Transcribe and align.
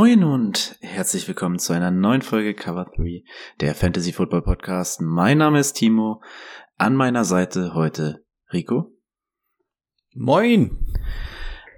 Moin 0.00 0.22
und 0.22 0.76
herzlich 0.80 1.26
willkommen 1.26 1.58
zu 1.58 1.72
einer 1.72 1.90
neuen 1.90 2.22
Folge 2.22 2.54
Cover 2.54 2.84
3, 2.84 3.24
der 3.58 3.74
Fantasy 3.74 4.12
Football 4.12 4.42
Podcast. 4.42 5.00
Mein 5.00 5.38
Name 5.38 5.58
ist 5.58 5.72
Timo. 5.72 6.22
An 6.76 6.94
meiner 6.94 7.24
Seite 7.24 7.74
heute 7.74 8.24
Rico. 8.52 8.96
Moin! 10.14 10.86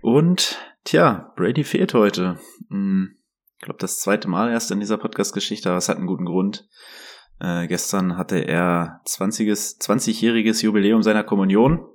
Und 0.03 0.59
tja, 0.85 1.33
Brady 1.35 1.65
fehlt 1.65 1.95
heute. 1.95 2.39
Hm, 2.69 3.17
ich 3.57 3.65
glaube, 3.65 3.79
das 3.81 4.01
zweite 4.01 4.29
Mal 4.29 4.51
erst 4.51 4.71
in 4.71 4.81
dieser 4.81 4.99
Podcast-Geschichte, 4.99 5.71
aber 5.71 5.79
es 5.79 5.89
hat 5.89 5.97
einen 5.97 6.07
guten 6.07 6.27
Grund. 6.27 6.69
Äh, 7.41 7.69
gestern 7.69 8.19
hatte 8.19 8.37
er 8.37 9.01
20-jähriges 9.07 9.79
20 9.79 10.63
Jubiläum 10.63 11.03
seiner 11.03 11.25
Kommunion. 11.25 11.89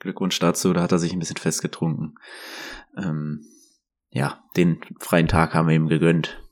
Glückwunsch 0.00 0.40
dazu, 0.40 0.72
da 0.72 0.82
hat 0.82 0.90
er 0.90 0.98
sich 0.98 1.12
ein 1.12 1.20
bisschen 1.20 1.36
festgetrunken. 1.36 2.18
Ähm, 2.96 3.44
ja, 4.10 4.42
den 4.56 4.80
freien 5.00 5.28
Tag 5.28 5.54
haben 5.54 5.68
wir 5.68 5.76
ihm 5.76 5.88
gegönnt. 5.88 6.42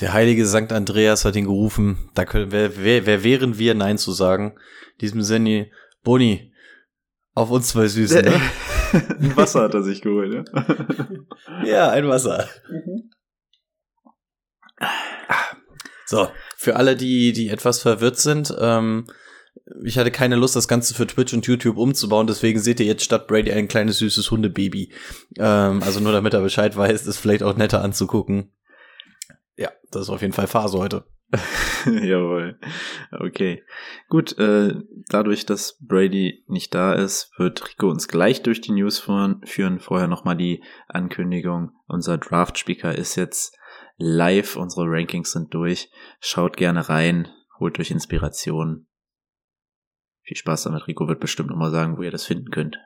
Der 0.00 0.12
heilige 0.12 0.46
Sankt 0.46 0.72
Andreas 0.72 1.24
hat 1.24 1.36
ihn 1.36 1.44
gerufen. 1.44 2.10
Da 2.14 2.24
können, 2.24 2.50
wer, 2.50 2.76
wer, 2.76 3.06
wer 3.06 3.22
wären 3.22 3.58
wir, 3.58 3.74
Nein 3.74 3.96
zu 3.96 4.12
sagen? 4.12 4.56
In 4.94 4.98
diesem 4.98 5.22
Sinne, 5.22 5.70
Boni, 6.02 6.52
auf 7.34 7.50
uns 7.50 7.68
zwei 7.68 7.86
Süßen, 7.86 8.24
ne? 8.24 8.40
ein 9.20 9.36
Wasser 9.36 9.62
hat 9.62 9.74
er 9.74 9.82
sich 9.82 10.02
geholt, 10.02 10.34
ja? 10.34 11.64
ja, 11.64 11.90
ein 11.90 12.08
Wasser. 12.08 12.48
So, 16.06 16.28
für 16.56 16.76
alle, 16.76 16.96
die, 16.96 17.32
die 17.32 17.48
etwas 17.48 17.80
verwirrt 17.80 18.18
sind, 18.18 18.54
ähm, 18.58 19.06
ich 19.84 19.98
hatte 19.98 20.10
keine 20.10 20.36
Lust, 20.36 20.56
das 20.56 20.68
Ganze 20.68 20.94
für 20.94 21.06
Twitch 21.06 21.32
und 21.32 21.46
YouTube 21.46 21.78
umzubauen, 21.78 22.26
deswegen 22.26 22.60
seht 22.60 22.80
ihr 22.80 22.86
jetzt 22.86 23.04
statt 23.04 23.26
Brady 23.26 23.52
ein 23.52 23.68
kleines 23.68 23.98
süßes 23.98 24.30
Hundebaby. 24.30 24.92
Ähm, 25.38 25.82
also 25.82 26.00
nur 26.00 26.12
damit 26.12 26.34
er 26.34 26.42
Bescheid 26.42 26.76
weiß, 26.76 27.06
ist 27.06 27.18
vielleicht 27.18 27.42
auch 27.42 27.56
netter 27.56 27.82
anzugucken. 27.82 28.52
Ja, 29.56 29.70
das 29.90 30.02
ist 30.02 30.10
auf 30.10 30.20
jeden 30.20 30.34
Fall 30.34 30.46
Phase 30.46 30.78
heute. 30.78 31.04
Jawohl. 31.86 32.58
Okay. 33.10 33.62
Gut, 34.08 34.38
äh, 34.38 34.74
dadurch, 35.08 35.46
dass 35.46 35.78
Brady 35.80 36.44
nicht 36.46 36.74
da 36.74 36.92
ist, 36.92 37.30
wird 37.38 37.66
Rico 37.68 37.88
uns 37.88 38.08
gleich 38.08 38.42
durch 38.42 38.60
die 38.60 38.72
News 38.72 38.98
führen. 38.98 39.80
Vorher 39.80 40.06
nochmal 40.06 40.36
die 40.36 40.62
Ankündigung. 40.88 41.72
Unser 41.86 42.18
Draft-Speaker 42.18 42.94
ist 42.94 43.16
jetzt 43.16 43.56
live. 43.96 44.56
Unsere 44.56 44.86
Rankings 44.86 45.32
sind 45.32 45.52
durch. 45.54 45.90
Schaut 46.20 46.56
gerne 46.56 46.88
rein. 46.88 47.28
Holt 47.58 47.78
euch 47.80 47.90
Inspiration. 47.90 48.86
Viel 50.24 50.36
Spaß 50.36 50.64
damit. 50.64 50.86
Rico 50.86 51.06
wird 51.06 51.20
bestimmt 51.20 51.50
nochmal 51.50 51.70
sagen, 51.70 51.98
wo 51.98 52.02
ihr 52.02 52.10
das 52.10 52.24
finden 52.24 52.50
könnt. 52.50 52.78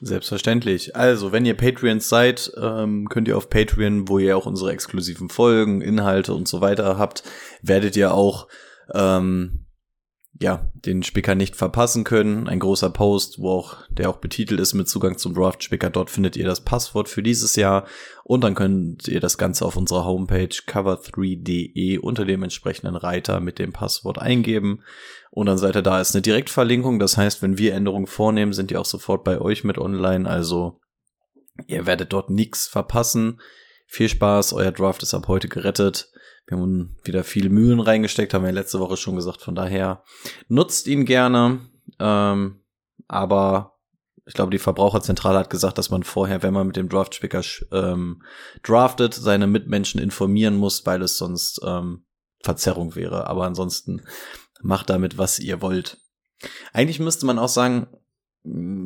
Selbstverständlich. 0.00 0.94
Also, 0.94 1.32
wenn 1.32 1.44
ihr 1.44 1.56
Patreons 1.56 2.08
seid, 2.08 2.52
ähm, 2.56 3.08
könnt 3.08 3.26
ihr 3.26 3.36
auf 3.36 3.50
Patreon, 3.50 4.08
wo 4.08 4.18
ihr 4.18 4.36
auch 4.36 4.46
unsere 4.46 4.70
exklusiven 4.70 5.28
Folgen, 5.28 5.80
Inhalte 5.80 6.34
und 6.34 6.46
so 6.46 6.60
weiter 6.60 6.98
habt, 6.98 7.24
werdet 7.62 7.96
ihr 7.96 8.14
auch 8.14 8.46
ähm, 8.94 9.66
ja, 10.40 10.70
den 10.74 11.02
Spicker 11.02 11.34
nicht 11.34 11.56
verpassen 11.56 12.04
können. 12.04 12.48
Ein 12.48 12.60
großer 12.60 12.90
Post, 12.90 13.40
wo 13.40 13.50
auch, 13.50 13.78
der 13.90 14.08
auch 14.08 14.18
betitelt 14.18 14.60
ist 14.60 14.72
mit 14.74 14.88
Zugang 14.88 15.18
zum 15.18 15.34
Draft 15.34 15.64
Spicker. 15.64 15.90
Dort 15.90 16.10
findet 16.10 16.36
ihr 16.36 16.46
das 16.46 16.60
Passwort 16.60 17.08
für 17.08 17.22
dieses 17.22 17.56
Jahr 17.56 17.86
und 18.22 18.44
dann 18.44 18.54
könnt 18.54 19.08
ihr 19.08 19.20
das 19.20 19.36
Ganze 19.36 19.64
auf 19.64 19.76
unserer 19.76 20.04
Homepage 20.04 20.44
cover3.de 20.46 21.98
unter 21.98 22.24
dem 22.24 22.44
entsprechenden 22.44 22.94
Reiter 22.94 23.40
mit 23.40 23.58
dem 23.58 23.72
Passwort 23.72 24.18
eingeben 24.18 24.82
und 25.30 25.46
dann 25.46 25.58
seid 25.58 25.76
ihr 25.76 25.82
da. 25.82 26.00
Ist 26.00 26.14
eine 26.14 26.22
Direktverlinkung. 26.22 26.98
Das 26.98 27.16
heißt, 27.16 27.42
wenn 27.42 27.58
wir 27.58 27.74
Änderungen 27.74 28.06
vornehmen, 28.06 28.52
sind 28.52 28.70
die 28.70 28.76
auch 28.76 28.84
sofort 28.84 29.24
bei 29.24 29.40
euch 29.40 29.64
mit 29.64 29.78
online. 29.78 30.28
Also 30.28 30.80
ihr 31.66 31.86
werdet 31.86 32.12
dort 32.12 32.30
nichts 32.30 32.68
verpassen. 32.68 33.40
Viel 33.86 34.08
Spaß. 34.08 34.52
Euer 34.52 34.72
Draft 34.72 35.02
ist 35.02 35.14
ab 35.14 35.28
heute 35.28 35.48
gerettet. 35.48 36.10
Wir 36.48 36.56
haben 36.56 36.96
wieder 37.04 37.24
viele 37.24 37.50
Mühen 37.50 37.78
reingesteckt, 37.78 38.32
haben 38.32 38.44
wir 38.44 38.52
letzte 38.52 38.80
Woche 38.80 38.96
schon 38.96 39.16
gesagt. 39.16 39.42
Von 39.42 39.54
daher 39.54 40.02
nutzt 40.48 40.86
ihn 40.86 41.04
gerne. 41.04 41.60
Ähm, 41.98 42.60
aber 43.06 43.74
ich 44.24 44.32
glaube, 44.32 44.50
die 44.50 44.58
Verbraucherzentrale 44.58 45.38
hat 45.38 45.50
gesagt, 45.50 45.76
dass 45.76 45.90
man 45.90 46.04
vorher, 46.04 46.42
wenn 46.42 46.54
man 46.54 46.66
mit 46.66 46.76
dem 46.76 46.88
Draft-Spicker 46.88 47.42
ähm, 47.72 48.22
draftet, 48.62 49.12
seine 49.14 49.46
Mitmenschen 49.46 50.00
informieren 50.00 50.56
muss, 50.56 50.86
weil 50.86 51.02
es 51.02 51.18
sonst 51.18 51.60
ähm, 51.64 52.04
Verzerrung 52.42 52.94
wäre. 52.94 53.26
Aber 53.26 53.44
ansonsten 53.44 54.02
macht 54.62 54.88
damit, 54.88 55.18
was 55.18 55.38
ihr 55.38 55.60
wollt. 55.60 55.98
Eigentlich 56.72 56.98
müsste 56.98 57.26
man 57.26 57.38
auch 57.38 57.48
sagen, 57.48 57.88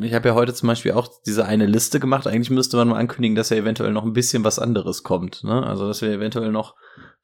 ich 0.03 0.15
habe 0.15 0.29
ja 0.29 0.35
heute 0.35 0.55
zum 0.55 0.67
Beispiel 0.67 0.93
auch 0.93 1.09
diese 1.25 1.45
eine 1.45 1.67
Liste 1.67 2.01
gemacht. 2.01 2.27
Eigentlich 2.27 2.51
müsste 2.51 2.77
man 2.77 2.89
mal 2.89 2.99
ankündigen, 2.99 3.37
dass 3.37 3.51
ja 3.51 3.57
eventuell 3.57 3.93
noch 3.93 4.05
ein 4.05 4.15
bisschen 4.15 4.43
was 4.43 4.59
anderes 4.59 5.05
kommt. 5.05 5.45
Ne? 5.45 5.65
Also, 5.65 5.87
dass 5.87 6.03
wir 6.03 6.11
eventuell 6.11 6.51
noch 6.51 6.75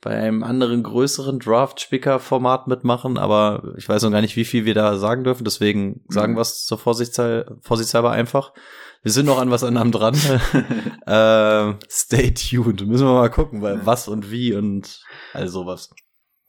bei 0.01 0.11
einem 0.11 0.45
anderen 0.45 0.83
größeren 0.83 1.41
Draft-Spicker-Format 1.41 2.69
mitmachen, 2.69 3.19
aber 3.19 3.75
ich 3.77 3.89
weiß 3.89 4.03
noch 4.03 4.13
gar 4.13 4.21
nicht, 4.21 4.37
wie 4.37 4.45
viel 4.45 4.65
wir 4.65 4.75
da 4.75 4.97
sagen 4.97 5.25
dürfen, 5.25 5.45
deswegen 5.45 6.05
sagen 6.09 6.37
wir 6.37 6.43
es 6.43 6.65
zur 6.65 6.79
Vorsichtshalber, 6.79 7.57
vorsichtshalber 7.63 8.13
einfach. 8.13 8.53
Wir 9.03 9.13
sind 9.13 9.27
noch 9.27 9.39
an 9.39 9.51
was 9.51 9.65
anderem 9.65 9.93
dran. 9.93 10.15
äh, 11.07 11.75
stay 11.89 12.33
tuned. 12.35 12.87
Müssen 12.87 13.07
wir 13.07 13.15
mal 13.15 13.31
gucken, 13.31 13.63
weil 13.63 13.87
was 13.87 14.09
und 14.09 14.31
wie 14.31 14.55
und 14.55 15.01
all 15.33 15.49
sowas. 15.49 15.91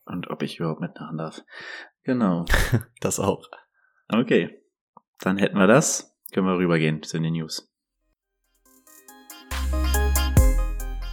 Und 0.06 0.30
ob 0.30 0.42
ich 0.42 0.60
überhaupt 0.60 0.82
mitmachen 0.82 1.18
darf. 1.18 1.44
Genau. 2.04 2.46
das 3.02 3.20
auch. 3.20 3.48
Okay. 4.08 4.64
Dann 5.20 5.38
hätten 5.38 5.58
wir 5.58 5.68
das. 5.68 6.16
Können 6.34 6.48
wir 6.48 6.58
rübergehen 6.58 7.04
zu 7.04 7.20
den 7.20 7.34
News. 7.34 7.72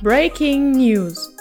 Breaking 0.03 0.73
News. 0.73 1.36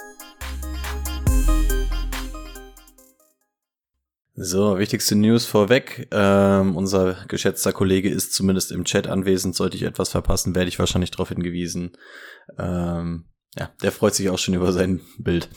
So, 4.38 4.78
wichtigste 4.78 5.16
News 5.16 5.46
vorweg. 5.46 6.08
Ähm, 6.10 6.76
unser 6.76 7.24
geschätzter 7.26 7.72
Kollege 7.72 8.10
ist 8.10 8.34
zumindest 8.34 8.70
im 8.70 8.84
Chat 8.84 9.06
anwesend. 9.06 9.56
Sollte 9.56 9.78
ich 9.78 9.82
etwas 9.82 10.10
verpassen, 10.10 10.54
werde 10.54 10.68
ich 10.68 10.78
wahrscheinlich 10.78 11.10
darauf 11.10 11.30
hingewiesen. 11.30 11.96
Ähm, 12.58 13.24
ja, 13.58 13.70
der 13.82 13.92
freut 13.92 14.14
sich 14.14 14.28
auch 14.28 14.38
schon 14.38 14.52
über 14.52 14.74
sein 14.74 15.00
Bild. 15.18 15.48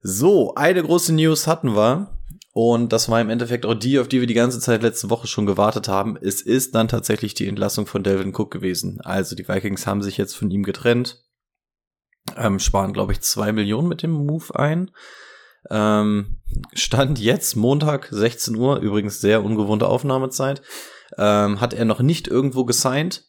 So, 0.00 0.54
eine 0.54 0.82
große 0.82 1.12
News 1.12 1.46
hatten 1.46 1.76
wir. 1.76 2.18
Und 2.54 2.94
das 2.94 3.10
war 3.10 3.20
im 3.20 3.28
Endeffekt 3.28 3.66
auch 3.66 3.74
die, 3.74 3.98
auf 3.98 4.08
die 4.08 4.20
wir 4.20 4.26
die 4.26 4.32
ganze 4.32 4.58
Zeit 4.58 4.80
letzte 4.80 5.10
Woche 5.10 5.26
schon 5.26 5.44
gewartet 5.44 5.86
haben. 5.86 6.16
Es 6.16 6.40
ist 6.40 6.74
dann 6.74 6.88
tatsächlich 6.88 7.34
die 7.34 7.46
Entlassung 7.46 7.84
von 7.84 8.02
Delvin 8.02 8.34
Cook 8.34 8.50
gewesen. 8.50 9.02
Also 9.02 9.36
die 9.36 9.46
Vikings 9.46 9.86
haben 9.86 10.00
sich 10.00 10.16
jetzt 10.16 10.34
von 10.34 10.50
ihm 10.50 10.62
getrennt. 10.62 11.22
Ähm, 12.38 12.58
sparen, 12.58 12.94
glaube 12.94 13.12
ich, 13.12 13.20
zwei 13.20 13.52
Millionen 13.52 13.88
mit 13.88 14.02
dem 14.02 14.12
Move 14.12 14.58
ein. 14.58 14.90
Ähm, 15.70 16.40
Stand 16.72 17.18
jetzt 17.18 17.56
Montag 17.56 18.08
16 18.10 18.54
Uhr, 18.56 18.78
übrigens 18.78 19.20
sehr 19.20 19.44
ungewohnte 19.44 19.88
Aufnahmezeit, 19.88 20.62
ähm, 21.18 21.60
hat 21.60 21.74
er 21.74 21.84
noch 21.84 22.00
nicht 22.00 22.28
irgendwo 22.28 22.64
gesigned. 22.64 23.24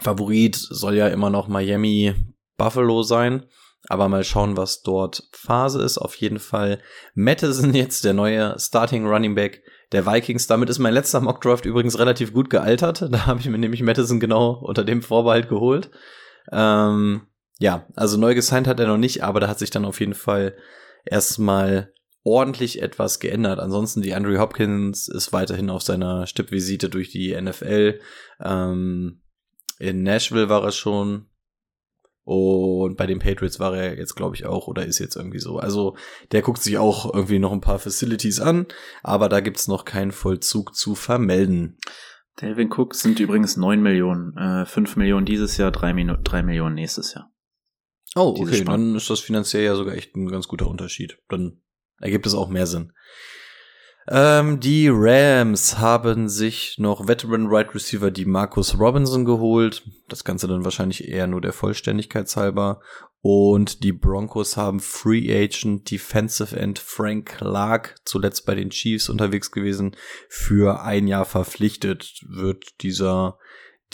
Favorit 0.00 0.56
soll 0.56 0.94
ja 0.94 1.08
immer 1.08 1.30
noch 1.30 1.48
Miami 1.48 2.14
Buffalo 2.56 3.02
sein. 3.02 3.46
Aber 3.88 4.08
mal 4.08 4.22
schauen, 4.22 4.56
was 4.56 4.82
dort 4.82 5.28
Phase 5.32 5.82
ist. 5.82 5.98
Auf 5.98 6.14
jeden 6.16 6.38
Fall 6.38 6.80
Madison 7.14 7.74
jetzt 7.74 8.04
der 8.04 8.12
neue 8.12 8.58
Starting 8.58 9.06
Running 9.06 9.34
Back 9.34 9.62
der 9.90 10.06
Vikings. 10.06 10.46
Damit 10.46 10.70
ist 10.70 10.78
mein 10.78 10.94
letzter 10.94 11.20
Mockdraft 11.20 11.66
übrigens 11.66 11.98
relativ 11.98 12.32
gut 12.32 12.48
gealtert. 12.48 13.08
Da 13.10 13.26
habe 13.26 13.40
ich 13.40 13.48
mir 13.48 13.58
nämlich 13.58 13.82
Madison 13.82 14.20
genau 14.20 14.52
unter 14.52 14.84
dem 14.84 15.02
Vorbehalt 15.02 15.48
geholt. 15.48 15.90
Ähm, 16.50 17.26
ja, 17.58 17.86
also 17.96 18.16
neu 18.16 18.34
gesigned 18.34 18.66
hat 18.66 18.80
er 18.80 18.86
noch 18.86 18.98
nicht, 18.98 19.22
aber 19.22 19.40
da 19.40 19.48
hat 19.48 19.58
sich 19.58 19.70
dann 19.70 19.84
auf 19.84 20.00
jeden 20.00 20.14
Fall 20.14 20.56
erstmal 21.04 21.92
ordentlich 22.24 22.80
etwas 22.80 23.18
geändert. 23.18 23.58
Ansonsten 23.58 24.02
die 24.02 24.14
Andrew 24.14 24.38
Hopkins 24.38 25.08
ist 25.08 25.32
weiterhin 25.32 25.70
auf 25.70 25.82
seiner 25.82 26.26
Stippvisite 26.26 26.88
durch 26.88 27.10
die 27.10 27.38
NFL. 27.40 28.00
Ähm, 28.40 29.22
in 29.78 30.02
Nashville 30.02 30.48
war 30.48 30.62
er 30.62 30.72
schon. 30.72 31.26
Und 32.24 32.96
bei 32.96 33.06
den 33.06 33.18
Patriots 33.18 33.58
war 33.58 33.76
er 33.76 33.98
jetzt, 33.98 34.14
glaube 34.14 34.36
ich, 34.36 34.46
auch 34.46 34.68
oder 34.68 34.86
ist 34.86 35.00
jetzt 35.00 35.16
irgendwie 35.16 35.40
so. 35.40 35.58
Also 35.58 35.96
der 36.30 36.42
guckt 36.42 36.62
sich 36.62 36.78
auch 36.78 37.12
irgendwie 37.12 37.40
noch 37.40 37.50
ein 37.50 37.60
paar 37.60 37.80
Facilities 37.80 38.38
an, 38.38 38.66
aber 39.02 39.28
da 39.28 39.40
gibt's 39.40 39.66
noch 39.66 39.84
keinen 39.84 40.12
Vollzug 40.12 40.76
zu 40.76 40.94
vermelden. 40.94 41.78
Delvin 42.40 42.72
Cook 42.72 42.94
sind 42.94 43.18
übrigens 43.18 43.56
9 43.56 43.82
Millionen. 43.82 44.36
Äh, 44.36 44.66
5 44.66 44.94
Millionen 44.96 45.26
dieses 45.26 45.56
Jahr, 45.56 45.72
3, 45.72 45.94
Minu 45.94 46.16
3 46.22 46.44
Millionen 46.44 46.76
nächstes 46.76 47.12
Jahr. 47.12 47.31
Oh, 48.14 48.34
okay, 48.38 48.64
dann 48.64 48.94
ist 48.94 49.08
das 49.08 49.20
finanziell 49.20 49.64
ja 49.64 49.74
sogar 49.74 49.94
echt 49.94 50.14
ein 50.16 50.28
ganz 50.28 50.48
guter 50.48 50.68
Unterschied. 50.68 51.18
Dann 51.28 51.62
ergibt 51.98 52.26
es 52.26 52.34
auch 52.34 52.48
mehr 52.48 52.66
Sinn. 52.66 52.92
Ähm, 54.08 54.58
die 54.58 54.88
Rams 54.90 55.78
haben 55.78 56.28
sich 56.28 56.76
noch 56.78 57.06
Veteran 57.06 57.46
Right 57.46 57.72
Receiver 57.74 58.10
die 58.10 58.24
Marcus 58.24 58.78
Robinson 58.78 59.24
geholt. 59.24 59.82
Das 60.08 60.24
Ganze 60.24 60.48
dann 60.48 60.64
wahrscheinlich 60.64 61.06
eher 61.06 61.26
nur 61.26 61.40
der 61.40 61.52
Vollständigkeit 61.52 62.34
halber. 62.34 62.80
Und 63.20 63.84
die 63.84 63.92
Broncos 63.92 64.56
haben 64.56 64.80
Free 64.80 65.32
Agent 65.32 65.88
Defensive 65.88 66.56
End 66.56 66.80
Frank 66.80 67.36
Clark, 67.36 67.94
zuletzt 68.04 68.44
bei 68.44 68.56
den 68.56 68.70
Chiefs 68.70 69.08
unterwegs 69.08 69.52
gewesen, 69.52 69.94
für 70.28 70.82
ein 70.82 71.06
Jahr 71.06 71.24
verpflichtet. 71.24 72.24
Wird 72.28 72.82
dieser 72.82 73.38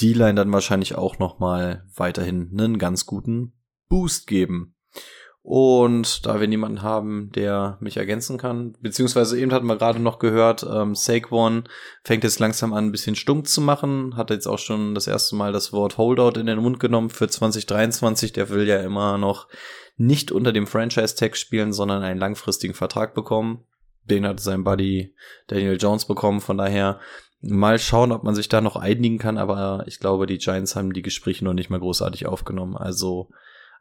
D-Line 0.00 0.34
dann 0.34 0.52
wahrscheinlich 0.52 0.94
auch 0.94 1.18
noch 1.18 1.38
mal 1.38 1.84
weiterhin 1.94 2.48
einen 2.52 2.78
ganz 2.78 3.04
guten 3.04 3.52
Boost 3.88 4.26
geben. 4.26 4.74
Und 5.50 6.26
da 6.26 6.40
wir 6.40 6.46
niemanden 6.46 6.82
haben, 6.82 7.32
der 7.32 7.78
mich 7.80 7.96
ergänzen 7.96 8.36
kann, 8.36 8.76
beziehungsweise 8.82 9.40
eben 9.40 9.50
hatten 9.50 9.66
wir 9.66 9.76
gerade 9.76 9.98
noch 9.98 10.18
gehört, 10.18 10.66
ähm, 10.70 10.94
Saquon 10.94 11.64
fängt 12.04 12.22
jetzt 12.22 12.38
langsam 12.38 12.74
an, 12.74 12.84
ein 12.84 12.92
bisschen 12.92 13.16
stumm 13.16 13.46
zu 13.46 13.62
machen, 13.62 14.14
hat 14.14 14.28
jetzt 14.28 14.46
auch 14.46 14.58
schon 14.58 14.94
das 14.94 15.06
erste 15.06 15.36
Mal 15.36 15.52
das 15.52 15.72
Wort 15.72 15.96
Holdout 15.96 16.38
in 16.38 16.44
den 16.44 16.58
Mund 16.58 16.80
genommen 16.80 17.08
für 17.08 17.28
2023. 17.28 18.34
Der 18.34 18.50
will 18.50 18.68
ja 18.68 18.80
immer 18.80 19.16
noch 19.16 19.48
nicht 19.96 20.32
unter 20.32 20.52
dem 20.52 20.66
Franchise-Tag 20.66 21.34
spielen, 21.34 21.72
sondern 21.72 22.02
einen 22.02 22.20
langfristigen 22.20 22.74
Vertrag 22.74 23.14
bekommen. 23.14 23.64
Den 24.04 24.26
hat 24.26 24.40
sein 24.40 24.64
Buddy 24.64 25.14
Daniel 25.46 25.78
Jones 25.80 26.04
bekommen, 26.04 26.42
von 26.42 26.58
daher 26.58 27.00
mal 27.40 27.78
schauen, 27.78 28.12
ob 28.12 28.22
man 28.22 28.34
sich 28.34 28.50
da 28.50 28.60
noch 28.60 28.76
einigen 28.76 29.16
kann, 29.16 29.38
aber 29.38 29.84
ich 29.86 29.98
glaube, 29.98 30.26
die 30.26 30.36
Giants 30.36 30.76
haben 30.76 30.92
die 30.92 31.00
Gespräche 31.00 31.44
noch 31.44 31.54
nicht 31.54 31.70
mal 31.70 31.80
großartig 31.80 32.26
aufgenommen. 32.26 32.76
Also 32.76 33.30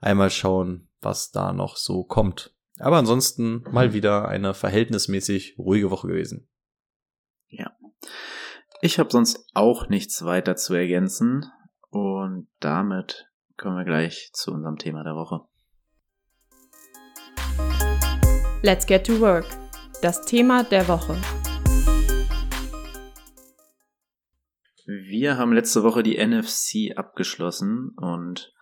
einmal 0.01 0.29
schauen, 0.29 0.89
was 1.01 1.31
da 1.31 1.53
noch 1.53 1.77
so 1.77 2.03
kommt. 2.03 2.53
Aber 2.79 2.97
ansonsten 2.97 3.63
mal 3.71 3.93
wieder 3.93 4.27
eine 4.27 4.53
verhältnismäßig 4.53 5.55
ruhige 5.57 5.89
Woche 5.89 6.07
gewesen. 6.07 6.47
Ich 8.79 8.99
habe 8.99 9.09
sonst 9.11 9.43
auch 9.55 9.89
nichts 9.89 10.23
weiter 10.23 10.55
zu 10.55 10.75
ergänzen. 10.75 11.45
Und 11.89 12.47
damit 12.59 13.27
kommen 13.57 13.75
wir 13.75 13.85
gleich 13.85 14.29
zu 14.33 14.51
unserem 14.51 14.77
Thema 14.77 15.03
der 15.03 15.15
Woche. 15.15 15.41
Let's 18.61 18.85
get 18.85 19.07
to 19.07 19.19
work. 19.19 19.45
Das 20.03 20.25
Thema 20.25 20.63
der 20.63 20.87
Woche. 20.87 21.19
Wir 24.85 25.37
haben 25.37 25.53
letzte 25.53 25.81
Woche 25.81 26.03
die 26.03 26.23
NFC 26.23 26.95
abgeschlossen 26.95 27.95
und 27.97 28.53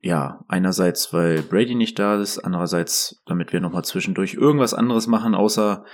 ja, 0.00 0.44
einerseits, 0.48 1.12
weil 1.12 1.42
Brady 1.42 1.74
nicht 1.74 1.98
da 1.98 2.20
ist, 2.20 2.38
andererseits, 2.38 3.22
damit 3.26 3.52
wir 3.52 3.60
nochmal 3.60 3.84
zwischendurch 3.84 4.34
irgendwas 4.34 4.72
anderes 4.72 5.06
machen, 5.06 5.34
außer 5.34 5.84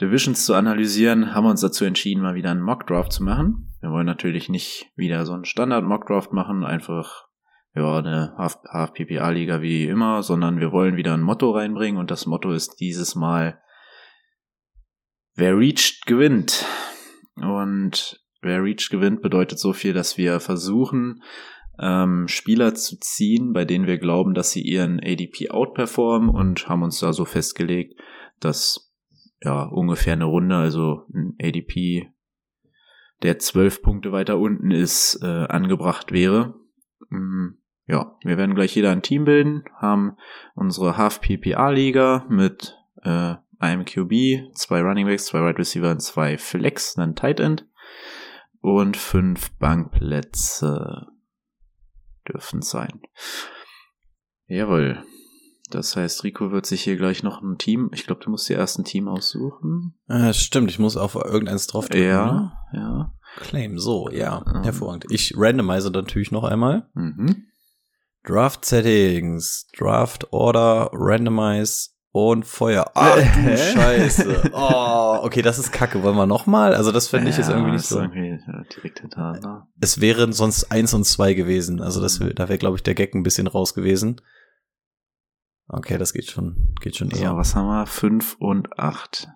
Divisions 0.00 0.46
zu 0.46 0.54
analysieren, 0.54 1.34
haben 1.34 1.44
wir 1.44 1.50
uns 1.50 1.60
dazu 1.60 1.84
entschieden, 1.84 2.22
mal 2.22 2.34
wieder 2.34 2.50
einen 2.50 2.62
Mockdraft 2.62 3.12
zu 3.12 3.24
machen. 3.24 3.74
Wir 3.80 3.90
wollen 3.90 4.06
natürlich 4.06 4.48
nicht 4.48 4.90
wieder 4.96 5.26
so 5.26 5.32
einen 5.32 5.44
Standard-Mockdraft 5.44 6.32
machen, 6.32 6.64
einfach 6.64 7.26
ja, 7.74 7.98
eine 7.98 8.34
Half-PPA-Liga 8.36 9.62
wie 9.62 9.86
immer, 9.86 10.22
sondern 10.22 10.60
wir 10.60 10.72
wollen 10.72 10.96
wieder 10.96 11.14
ein 11.14 11.22
Motto 11.22 11.50
reinbringen 11.50 12.00
und 12.00 12.10
das 12.10 12.26
Motto 12.26 12.52
ist 12.52 12.80
dieses 12.80 13.14
Mal, 13.14 13.60
wer 15.34 15.56
reached, 15.56 16.06
gewinnt. 16.06 16.66
Und 17.36 18.20
wer 18.42 18.62
reached, 18.62 18.90
gewinnt 18.90 19.22
bedeutet 19.22 19.58
so 19.58 19.72
viel, 19.72 19.92
dass 19.92 20.18
wir 20.18 20.40
versuchen, 20.40 21.22
ähm, 21.80 22.28
Spieler 22.28 22.74
zu 22.74 22.98
ziehen, 23.00 23.52
bei 23.52 23.64
denen 23.64 23.86
wir 23.86 23.98
glauben, 23.98 24.34
dass 24.34 24.50
sie 24.50 24.62
ihren 24.62 25.00
ADP 25.00 25.50
outperformen 25.50 26.28
und 26.28 26.68
haben 26.68 26.82
uns 26.82 27.00
da 27.00 27.12
so 27.12 27.24
festgelegt, 27.24 27.98
dass 28.38 28.92
ja 29.42 29.62
ungefähr 29.62 30.12
eine 30.12 30.26
Runde, 30.26 30.56
also 30.56 31.06
ein 31.14 31.34
ADP, 31.40 32.12
der 33.22 33.38
zwölf 33.38 33.82
Punkte 33.82 34.12
weiter 34.12 34.38
unten 34.38 34.70
ist, 34.70 35.20
äh, 35.22 35.46
angebracht 35.46 36.12
wäre. 36.12 36.54
Mm, 37.08 37.48
ja, 37.86 38.16
wir 38.24 38.36
werden 38.36 38.54
gleich 38.54 38.74
jeder 38.74 38.92
ein 38.92 39.02
Team 39.02 39.24
bilden, 39.24 39.64
haben 39.76 40.16
unsere 40.54 40.96
Half-PPA-Liga 40.96 42.26
mit 42.28 42.78
äh, 43.02 43.34
einem 43.58 43.84
QB, 43.84 44.54
zwei 44.54 44.80
Running 44.80 45.06
Backs, 45.06 45.26
zwei 45.26 45.40
Wide 45.40 45.58
Receiver 45.58 45.90
und 45.90 46.00
zwei 46.00 46.38
Flex, 46.38 46.98
einen 46.98 47.16
Tight 47.16 47.40
End 47.40 47.66
und 48.60 48.96
fünf 48.96 49.50
Bankplätze 49.58 51.09
dürfen 52.32 52.62
sein. 52.62 53.00
Jawohl. 54.46 55.02
Das 55.70 55.94
heißt, 55.94 56.24
Rico 56.24 56.50
wird 56.50 56.66
sich 56.66 56.82
hier 56.82 56.96
gleich 56.96 57.22
noch 57.22 57.42
ein 57.42 57.56
Team, 57.56 57.90
ich 57.92 58.04
glaube, 58.04 58.22
du 58.24 58.30
musst 58.30 58.48
dir 58.48 58.56
erst 58.56 58.78
ein 58.78 58.84
Team 58.84 59.06
aussuchen. 59.06 59.94
Äh, 60.08 60.32
stimmt, 60.32 60.70
ich 60.70 60.80
muss 60.80 60.96
auf 60.96 61.14
irgendeins 61.14 61.68
drauf 61.68 61.88
drücken. 61.88 62.04
Ja, 62.08 62.32
ne? 62.32 62.52
ja. 62.72 63.12
Claim, 63.36 63.78
so, 63.78 64.10
ja, 64.10 64.44
Ähm. 64.52 64.64
hervorragend. 64.64 65.06
Ich 65.10 65.34
randomize 65.36 65.90
natürlich 65.90 66.32
noch 66.32 66.42
einmal. 66.42 66.88
Mhm. 66.94 67.46
Draft 68.24 68.64
Settings, 68.64 69.68
Draft 69.78 70.32
Order, 70.32 70.90
Randomize 70.92 71.90
und 72.12 72.44
Feuer. 72.44 72.90
Ach 72.94 73.16
du 73.16 73.56
Scheiße. 73.56 74.50
Oh, 74.52 75.18
okay, 75.22 75.42
das 75.42 75.58
ist 75.58 75.72
kacke. 75.72 76.02
Wollen 76.02 76.16
wir 76.16 76.26
nochmal? 76.26 76.74
Also 76.74 76.90
das 76.92 77.08
fände 77.08 77.30
ich 77.30 77.36
jetzt 77.36 77.48
Ja, 77.48 77.54
irgendwie 77.54 77.72
nicht 77.72 77.86
so. 77.86 78.00
Irgendwie 78.00 78.38
direkt 78.74 79.00
hintereinander. 79.00 79.68
Es 79.80 80.00
wären 80.00 80.32
sonst 80.32 80.72
eins 80.72 80.92
und 80.94 81.04
zwei 81.04 81.34
gewesen. 81.34 81.80
Also 81.80 82.00
das, 82.00 82.18
wär- 82.20 82.34
da 82.34 82.48
wäre, 82.48 82.58
glaube 82.58 82.76
ich, 82.76 82.82
der 82.82 82.94
Gag 82.94 83.14
ein 83.14 83.22
bisschen 83.22 83.46
raus 83.46 83.74
gewesen. 83.74 84.20
Okay, 85.68 85.98
das 85.98 86.12
geht 86.12 86.28
schon, 86.28 86.74
geht 86.80 86.96
schon 86.96 87.10
So, 87.12 87.22
eher. 87.22 87.36
was 87.36 87.54
haben 87.54 87.66
wir? 87.68 87.86
Fünf 87.86 88.36
und 88.40 88.76
acht. 88.78 89.28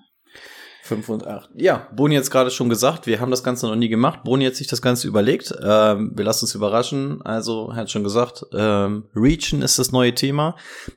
5 0.84 1.08
und 1.08 1.26
8. 1.26 1.48
Ja, 1.54 1.88
Boni 1.96 2.14
jetzt 2.14 2.30
gerade 2.30 2.50
schon 2.50 2.68
gesagt, 2.68 3.06
wir 3.06 3.18
haben 3.18 3.30
das 3.30 3.42
Ganze 3.42 3.66
noch 3.66 3.74
nie 3.74 3.88
gemacht. 3.88 4.22
Boni 4.22 4.44
hat 4.44 4.54
sich 4.54 4.66
das 4.66 4.82
Ganze 4.82 5.08
überlegt. 5.08 5.50
Ähm, 5.62 6.12
wir 6.14 6.26
lassen 6.26 6.44
uns 6.44 6.54
überraschen. 6.54 7.22
Also, 7.22 7.70
er 7.70 7.76
hat 7.76 7.90
schon 7.90 8.04
gesagt, 8.04 8.44
ähm, 8.52 9.06
Reachen 9.16 9.62
ist 9.62 9.78
das 9.78 9.92
neue 9.92 10.14
Thema. 10.14 10.56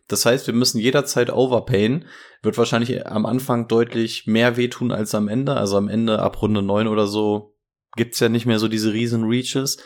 Das 0.09 0.25
heißt, 0.25 0.45
wir 0.45 0.53
müssen 0.53 0.79
jederzeit 0.79 1.31
overpayen. 1.31 2.03
Wird 2.43 2.57
wahrscheinlich 2.57 3.07
am 3.07 3.25
Anfang 3.25 3.69
deutlich 3.69 4.27
mehr 4.27 4.57
wehtun 4.57 4.91
als 4.91 5.15
am 5.15 5.29
Ende. 5.29 5.55
Also 5.55 5.77
am 5.77 5.87
Ende 5.87 6.19
ab 6.19 6.41
Runde 6.41 6.61
9 6.61 6.87
oder 6.87 7.07
so 7.07 7.55
gibt's 7.95 8.19
ja 8.19 8.27
nicht 8.27 8.45
mehr 8.45 8.59
so 8.59 8.67
diese 8.67 8.91
riesen 8.91 9.23
Reaches. 9.23 9.77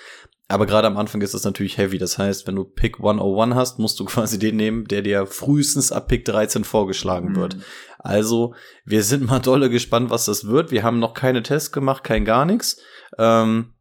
Aber 0.52 0.66
gerade 0.66 0.88
am 0.88 0.98
Anfang 0.98 1.22
ist 1.22 1.34
es 1.34 1.46
natürlich 1.46 1.78
heavy. 1.78 1.98
Das 1.98 2.18
heißt, 2.18 2.46
wenn 2.46 2.56
du 2.56 2.66
Pick 2.66 2.98
101 2.98 3.56
hast, 3.56 3.80
musst 3.80 4.00
du 4.00 4.06
quasi 4.06 4.38
den 4.38 4.58
nehmen, 4.58 4.86
der 4.86 5.02
dir 5.02 5.26
frühestens 5.26 5.92
ab 5.92 6.10
Pick 6.10 6.26
13 6.26 6.66
vorgeschlagen 6.66 7.36
wird. 7.36 7.58
Also, 8.04 8.54
wir 8.84 9.04
sind 9.04 9.26
mal 9.28 9.40
dolle 9.40 9.70
gespannt, 9.70 10.10
was 10.10 10.26
das 10.26 10.48
wird. 10.48 10.72
Wir 10.72 10.84
haben 10.84 11.00
noch 11.00 11.14
keine 11.14 11.44
Tests 11.44 11.72
gemacht, 11.72 12.04
kein 12.04 12.26
gar 12.26 12.46
nichts. 12.46 12.82
Ähm, 13.18 13.74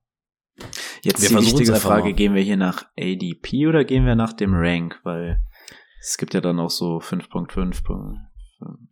Jetzt 1.03 1.23
die 1.31 1.35
wichtige 1.35 1.75
Frage, 1.77 2.05
mal. 2.11 2.13
gehen 2.13 2.35
wir 2.35 2.43
hier 2.43 2.59
nach 2.59 2.85
ADP 2.99 3.67
oder 3.67 3.85
gehen 3.85 4.05
wir 4.05 4.15
nach 4.15 4.35
dem 4.35 4.53
Rank? 4.55 5.01
Weil 5.05 5.43
es 6.03 6.19
gibt 6.19 6.35
ja 6.35 6.43
dann 6.43 6.61
auch 6.61 6.69
so 6.71 6.99
5.5. 7.01 7.83
Punkt- 7.83 8.19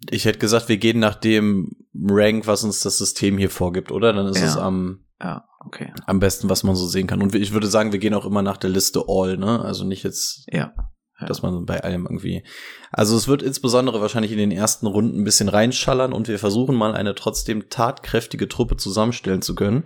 ich 0.09 0.25
hätte 0.25 0.39
gesagt, 0.39 0.71
wir 0.71 0.79
gehen 0.79 0.99
nach 0.99 1.15
dem 1.15 1.73
Rank, 1.95 2.47
was 2.47 2.65
uns 2.65 2.81
das 2.81 2.97
System 2.97 3.37
hier 3.37 3.51
vorgibt, 3.51 3.93
oder? 3.93 4.15
Dann 4.15 4.27
ist 4.29 4.41
Ja. 4.41 4.47
es 4.47 4.57
am, 4.57 5.05
Ja, 5.21 5.45
okay. 5.61 5.93
am 6.07 6.21
besten, 6.21 6.49
was 6.49 6.63
man 6.63 6.75
so 6.75 6.87
sehen 6.87 7.07
kann. 7.07 7.21
Und 7.21 7.35
ich 7.35 7.53
würde 7.53 7.67
sagen, 7.67 7.93
wir 7.93 7.99
gehen 7.99 8.15
auch 8.15 8.25
immer 8.25 8.41
nach 8.41 8.57
der 8.57 8.71
Liste 8.71 9.05
All, 9.09 9.37
ne? 9.37 9.61
Also 9.61 9.85
nicht 9.85 10.05
jetzt, 10.05 10.47
Ja. 10.51 10.73
Ja. 11.21 11.27
dass 11.27 11.43
man 11.43 11.65
bei 11.67 11.83
allem 11.83 12.05
irgendwie. 12.07 12.45
Also 12.93 13.17
es 13.17 13.27
wird 13.27 13.43
insbesondere 13.43 14.01
wahrscheinlich 14.01 14.31
in 14.33 14.39
den 14.39 14.53
ersten 14.53 14.87
Runden 14.87 15.21
ein 15.21 15.25
bisschen 15.25 15.49
reinschallern 15.49 16.13
und 16.13 16.29
wir 16.29 16.39
versuchen 16.39 16.77
mal 16.77 16.95
eine 16.95 17.15
trotzdem 17.17 17.69
tatkräftige 17.71 18.47
Truppe 18.49 18.77
zusammenstellen 18.77 19.43
zu 19.43 19.55
können. 19.57 19.83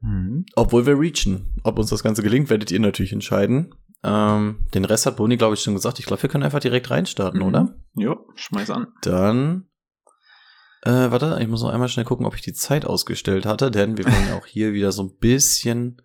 Mhm. 0.00 0.46
Obwohl 0.54 0.86
wir 0.86 0.98
reachen. 0.98 1.56
Ob 1.64 1.78
uns 1.78 1.90
das 1.90 2.02
Ganze 2.04 2.22
gelingt, 2.22 2.50
werdet 2.50 2.70
ihr 2.70 2.78
natürlich 2.80 3.12
entscheiden. 3.12 3.74
Ähm, 4.04 4.66
den 4.72 4.84
Rest 4.84 5.06
hat 5.06 5.16
Boni, 5.16 5.36
glaube 5.36 5.54
ich, 5.54 5.60
schon 5.60 5.74
gesagt. 5.74 5.98
Ich 5.98 6.06
glaube, 6.06 6.22
wir 6.22 6.30
können 6.30 6.44
einfach 6.44 6.60
direkt 6.60 6.88
reinstarten, 6.90 7.40
Mhm. 7.40 7.46
oder? 7.46 7.74
Jo, 7.96 8.16
schmeiß 8.36 8.70
an. 8.70 8.86
Dann, 9.02 9.66
äh, 10.82 11.10
warte, 11.10 11.36
ich 11.42 11.48
muss 11.48 11.62
noch 11.62 11.70
einmal 11.70 11.88
schnell 11.88 12.06
gucken, 12.06 12.24
ob 12.26 12.34
ich 12.34 12.40
die 12.42 12.54
Zeit 12.54 12.84
ausgestellt 12.86 13.44
hatte, 13.44 13.70
denn 13.70 13.98
wir 13.98 14.04
wollen 14.06 14.14
auch 14.40 14.46
hier 14.46 14.72
wieder 14.72 14.92
so 14.92 15.02
ein 15.02 15.16
bisschen 15.18 16.00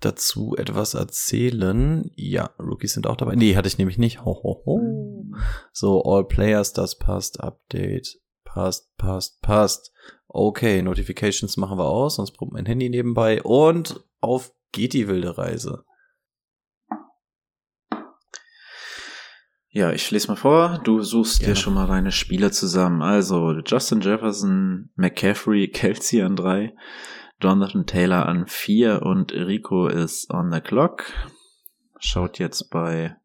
dazu 0.00 0.54
etwas 0.56 0.94
erzählen. 0.94 2.10
Ja, 2.14 2.50
Rookies 2.58 2.94
sind 2.94 3.06
auch 3.06 3.16
dabei. 3.16 3.36
Nee, 3.36 3.56
hatte 3.56 3.68
ich 3.68 3.78
nämlich 3.78 3.98
nicht. 3.98 4.24
Ho, 4.24 4.40
ho, 4.42 4.62
ho. 4.66 5.24
So, 5.72 6.02
All 6.04 6.24
Players, 6.24 6.72
das 6.72 6.98
passt. 6.98 7.40
Update, 7.40 8.20
passt, 8.44 8.96
passt, 8.96 9.40
passt. 9.40 9.92
Okay, 10.28 10.82
Notifications 10.82 11.56
machen 11.56 11.78
wir 11.78 11.86
aus, 11.86 12.16
sonst 12.16 12.32
brummt 12.32 12.52
mein 12.52 12.66
Handy 12.66 12.88
nebenbei. 12.88 13.42
Und 13.42 14.04
auf 14.20 14.52
geht 14.72 14.92
die 14.92 15.08
wilde 15.08 15.38
Reise. 15.38 15.84
Ja, 19.76 19.90
ich 19.90 20.08
lese 20.12 20.28
mal 20.28 20.36
vor. 20.36 20.80
Du 20.84 21.02
suchst 21.02 21.40
Gerne. 21.40 21.54
dir 21.54 21.60
schon 21.60 21.74
mal 21.74 21.88
deine 21.88 22.12
Spieler 22.12 22.52
zusammen. 22.52 23.02
Also 23.02 23.58
Justin 23.66 24.00
Jefferson, 24.00 24.90
McCaffrey, 24.94 25.66
Kelsey 25.68 26.22
an 26.22 26.36
drei, 26.36 26.74
Jonathan 27.40 27.86
Taylor 27.86 28.26
an 28.26 28.46
4 28.46 29.02
und 29.02 29.32
Rico 29.32 29.88
ist 29.88 30.30
on 30.30 30.52
the 30.52 30.60
clock. 30.60 31.04
Schaut 31.98 32.38
jetzt 32.38 32.70
bei 32.70 33.16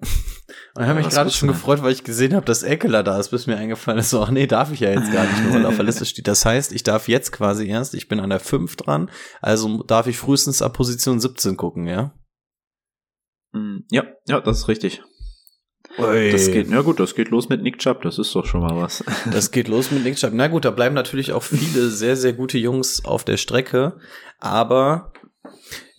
ich 0.78 0.86
habe 0.86 1.00
mich 1.00 1.08
gerade 1.08 1.30
schon 1.30 1.48
gefreut, 1.48 1.82
weil 1.82 1.92
ich 1.92 2.04
gesehen 2.04 2.34
habe, 2.34 2.44
dass 2.46 2.62
Eckler 2.62 3.02
da 3.02 3.18
ist, 3.18 3.30
bis 3.30 3.46
mir 3.46 3.56
eingefallen 3.56 3.98
ist, 3.98 4.10
so, 4.10 4.22
ach 4.22 4.30
nee, 4.30 4.46
darf 4.46 4.72
ich 4.72 4.80
ja 4.80 4.90
jetzt 4.90 5.12
gar 5.12 5.24
nicht, 5.24 5.42
nur 5.42 5.54
weil 5.54 5.66
auf 5.66 5.76
der 5.76 5.84
Liste 5.84 6.04
steht. 6.04 6.28
Das 6.28 6.44
heißt, 6.44 6.72
ich 6.72 6.82
darf 6.82 7.08
jetzt 7.08 7.32
quasi 7.32 7.66
erst, 7.66 7.94
ich 7.94 8.08
bin 8.08 8.20
an 8.20 8.30
der 8.30 8.40
5 8.40 8.76
dran, 8.76 9.10
also 9.40 9.82
darf 9.82 10.06
ich 10.06 10.18
frühestens 10.18 10.62
ab 10.62 10.74
Position 10.74 11.18
17 11.18 11.56
gucken, 11.56 11.86
ja? 11.86 12.12
Mm, 13.52 13.78
ja, 13.90 14.04
ja, 14.26 14.40
das 14.40 14.58
ist 14.58 14.68
richtig. 14.68 15.02
Ui. 15.98 16.30
Das 16.30 16.50
geht, 16.50 16.70
ja 16.70 16.82
gut, 16.82 17.00
das 17.00 17.14
geht 17.14 17.30
los 17.30 17.48
mit 17.48 17.62
Nick 17.62 17.78
Chubb, 17.78 18.02
das 18.02 18.18
ist 18.18 18.34
doch 18.34 18.44
schon 18.44 18.60
mal 18.60 18.76
was. 18.76 19.02
Das 19.32 19.50
geht 19.50 19.68
los 19.68 19.90
mit 19.90 20.04
Nick 20.04 20.16
Chubb. 20.16 20.32
Na 20.34 20.48
gut, 20.48 20.64
da 20.64 20.70
bleiben 20.70 20.94
natürlich 20.94 21.32
auch 21.32 21.42
viele 21.42 21.88
sehr, 21.88 22.16
sehr 22.16 22.32
gute 22.32 22.58
Jungs 22.58 23.04
auf 23.04 23.24
der 23.24 23.36
Strecke, 23.36 23.98
aber 24.38 25.12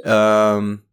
ähm, 0.04 0.84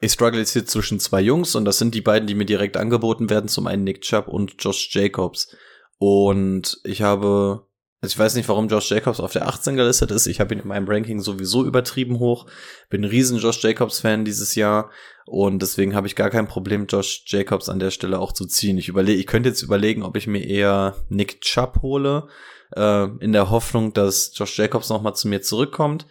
ich 0.00 0.12
struggle 0.12 0.38
jetzt 0.38 0.52
hier 0.52 0.66
zwischen 0.66 1.00
zwei 1.00 1.20
Jungs 1.20 1.54
und 1.54 1.64
das 1.64 1.78
sind 1.78 1.94
die 1.94 2.00
beiden, 2.00 2.26
die 2.26 2.34
mir 2.34 2.44
direkt 2.44 2.76
angeboten 2.76 3.30
werden. 3.30 3.48
Zum 3.48 3.66
einen 3.66 3.84
Nick 3.84 4.02
Chubb 4.02 4.28
und 4.28 4.54
Josh 4.58 4.94
Jacobs. 4.94 5.56
Und 5.98 6.78
ich 6.84 7.02
habe, 7.02 7.66
also 8.02 8.12
ich 8.12 8.18
weiß 8.18 8.34
nicht, 8.34 8.48
warum 8.48 8.68
Josh 8.68 8.90
Jacobs 8.90 9.20
auf 9.20 9.32
der 9.32 9.48
18 9.48 9.74
gelistet 9.74 10.10
ist. 10.10 10.26
Ich 10.26 10.38
habe 10.38 10.54
ihn 10.54 10.60
in 10.60 10.68
meinem 10.68 10.86
Ranking 10.86 11.20
sowieso 11.20 11.64
übertrieben 11.64 12.18
hoch. 12.18 12.46
Bin 12.90 13.02
ein 13.02 13.08
riesen 13.10 13.38
Josh 13.38 13.62
Jacobs 13.62 14.00
Fan 14.00 14.24
dieses 14.24 14.54
Jahr 14.54 14.90
und 15.24 15.60
deswegen 15.62 15.94
habe 15.94 16.06
ich 16.06 16.14
gar 16.14 16.30
kein 16.30 16.46
Problem, 16.46 16.86
Josh 16.86 17.24
Jacobs 17.26 17.68
an 17.68 17.78
der 17.78 17.90
Stelle 17.90 18.18
auch 18.18 18.32
zu 18.32 18.46
ziehen. 18.46 18.76
Ich 18.76 18.88
überlege, 18.88 19.18
ich 19.18 19.26
könnte 19.26 19.48
jetzt 19.48 19.62
überlegen, 19.62 20.02
ob 20.02 20.16
ich 20.16 20.26
mir 20.26 20.44
eher 20.44 20.94
Nick 21.08 21.40
Chubb 21.40 21.80
hole, 21.82 22.28
äh, 22.76 23.08
in 23.20 23.32
der 23.32 23.50
Hoffnung, 23.50 23.92
dass 23.92 24.32
Josh 24.36 24.58
Jacobs 24.58 24.90
nochmal 24.90 25.14
zu 25.14 25.28
mir 25.28 25.40
zurückkommt. 25.40 26.06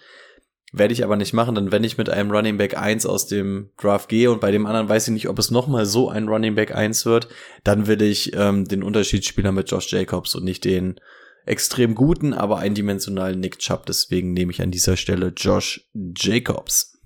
Werde 0.74 0.94
ich 0.94 1.04
aber 1.06 1.16
nicht 1.16 1.34
machen, 1.34 1.56
dann 1.56 1.72
wenn 1.72 1.86
ich 1.86 1.98
mit 1.98 2.10
einem 2.10 2.32
Running 2.32 2.58
Back 2.58 2.78
1 2.78 3.06
aus 3.06 3.28
dem 3.28 3.70
Draft 3.78 4.10
gehe 4.10 4.30
und 4.32 4.42
bei 4.42 4.52
dem 4.52 4.66
anderen 4.66 4.90
weiß 4.90 5.08
ich 5.08 5.14
nicht, 5.14 5.30
ob 5.30 5.40
es 5.40 5.52
nochmal 5.52 5.86
so 5.86 6.10
ein 6.10 6.28
Running 6.28 6.56
Back 6.56 6.76
1 6.76 7.06
wird, 7.06 7.30
dann 7.64 7.88
will 7.88 8.02
ich 8.02 8.36
ähm, 8.36 8.66
den 8.66 8.84
Unterschiedsspieler 8.84 9.54
mit 9.54 9.72
Josh 9.72 9.92
Jacobs 9.94 10.36
und 10.36 10.44
nicht 10.44 10.66
den 10.66 11.00
extrem 11.46 11.96
guten, 11.96 12.34
aber 12.34 12.60
eindimensionalen 12.60 13.40
Nick 13.40 13.60
Chubb. 13.60 13.86
Deswegen 13.86 14.34
nehme 14.34 14.52
ich 14.52 14.62
an 14.62 14.72
dieser 14.72 14.98
Stelle 14.98 15.34
Josh 15.36 15.90
Jacobs. 15.94 16.98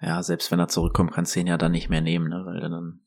Ja, 0.00 0.22
selbst 0.22 0.50
wenn 0.50 0.58
er 0.58 0.68
zurückkommt, 0.68 1.12
kannst 1.12 1.36
du 1.36 1.40
ihn 1.40 1.46
ja 1.46 1.58
dann 1.58 1.72
nicht 1.72 1.88
mehr 1.88 2.00
nehmen, 2.00 2.28
ne? 2.28 2.42
weil 2.44 2.60
dann. 2.60 3.00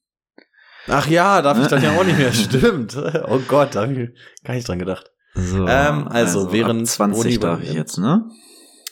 Ach 0.88 1.08
ja, 1.08 1.42
darf 1.42 1.60
ich 1.60 1.68
dann 1.68 1.84
ja 1.84 1.98
auch 1.98 2.04
nicht 2.04 2.18
mehr. 2.18 2.32
Stimmt. 2.34 2.96
Oh 3.28 3.40
Gott, 3.48 3.76
da 3.76 3.82
habe 3.82 3.94
ich 3.94 4.10
gar 4.44 4.54
nicht 4.54 4.68
dran 4.68 4.80
gedacht. 4.80 5.12
So, 5.34 5.68
Ähm, 5.68 6.08
also, 6.08 6.54
während 6.54 6.88
20 6.88 7.24
Boni 7.24 7.40
darf 7.40 7.62
ich 7.62 7.74
jetzt, 7.74 7.98
ne? 7.98 8.30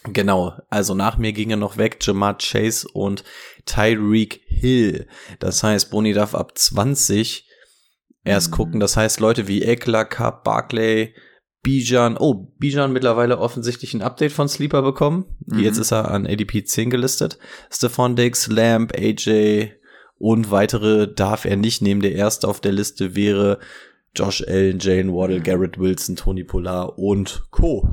Genau, 0.06 0.58
also 0.70 0.96
nach 0.96 1.18
mir 1.18 1.32
gingen 1.32 1.60
noch 1.60 1.78
weg 1.78 1.98
Jamar 2.02 2.38
Chase 2.38 2.88
und 2.92 3.24
Tyreek 3.66 4.42
Hill. 4.48 5.08
Das 5.40 5.64
heißt, 5.64 5.92
Boni 5.92 6.12
darf 6.12 6.36
ab 6.36 6.58
20 6.58 7.48
erst 8.24 8.50
Mhm. 8.50 8.56
gucken. 8.56 8.80
Das 8.80 8.98
heißt, 8.98 9.20
Leute 9.20 9.48
wie 9.48 9.64
Eckler, 9.64 10.06
Cup, 10.06 10.44
Barclay, 10.44 11.14
Bijan, 11.62 12.18
oh, 12.18 12.52
Bijan 12.60 12.92
mittlerweile 12.92 13.40
offensichtlich 13.40 13.94
ein 13.94 14.02
Update 14.02 14.34
von 14.34 14.50
Sleeper 14.50 14.82
bekommen. 14.82 15.26
Mhm. 15.46 15.60
Jetzt 15.60 15.78
ist 15.78 15.92
er 15.92 16.12
an 16.12 16.28
ADP 16.28 16.64
10 16.66 16.90
gelistet. 16.90 17.38
Stephon 17.72 18.16
Diggs, 18.16 18.48
Lamb, 18.48 18.92
AJ 18.94 19.72
und 20.18 20.52
weitere 20.52 21.14
darf 21.14 21.46
er 21.46 21.56
nicht 21.56 21.82
nehmen. 21.82 22.02
Der 22.02 22.14
erste 22.14 22.48
auf 22.48 22.60
der 22.60 22.74
Liste 22.74 23.16
wäre 23.16 23.60
Josh 24.16 24.44
Allen, 24.48 24.80
Jane 24.80 25.12
Waddle, 25.14 25.42
Garrett 25.42 25.80
Wilson, 25.80 26.16
Tony 26.16 26.44
Pollard 26.44 26.94
und 26.98 27.44
Co. 27.52 27.88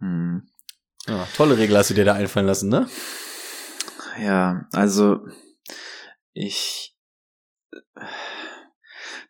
Hm. 0.00 0.42
Ja, 1.06 1.26
tolle 1.36 1.56
Regel 1.56 1.76
hast 1.78 1.90
du 1.90 1.94
dir 1.94 2.04
da 2.04 2.14
einfallen 2.14 2.46
lassen, 2.46 2.68
ne? 2.68 2.86
Ja, 4.20 4.66
also 4.72 5.20
ich. 6.34 6.96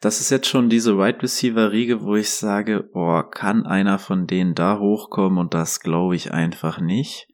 Das 0.00 0.20
ist 0.20 0.30
jetzt 0.30 0.46
schon 0.46 0.70
diese 0.70 0.96
Wide 0.96 1.22
Receiver 1.22 1.72
Riege, 1.72 2.02
wo 2.02 2.14
ich 2.14 2.30
sage, 2.30 2.88
oh, 2.94 3.22
kann 3.22 3.66
einer 3.66 3.98
von 3.98 4.26
denen 4.28 4.54
da 4.54 4.78
hochkommen 4.78 5.38
und 5.38 5.54
das 5.54 5.80
glaube 5.80 6.14
ich 6.14 6.32
einfach 6.32 6.80
nicht. 6.80 7.28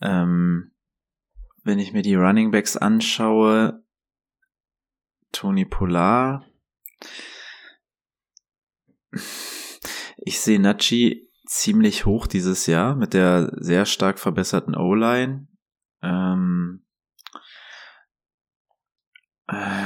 Ähm, 0.00 0.72
wenn 1.62 1.78
ich 1.78 1.92
mir 1.92 2.02
die 2.02 2.14
Running 2.14 2.50
Backs 2.50 2.76
anschaue, 2.76 3.82
Tony 5.32 5.66
Pollard, 5.66 6.44
ich 10.16 10.40
sehe 10.40 10.60
Nachi 10.60 11.30
ziemlich 11.46 12.06
hoch 12.06 12.26
dieses 12.26 12.66
Jahr 12.66 12.96
mit 12.96 13.12
der 13.12 13.52
sehr 13.56 13.84
stark 13.84 14.18
verbesserten 14.18 14.74
O-Line. 14.74 15.48
Ähm, 16.02 16.84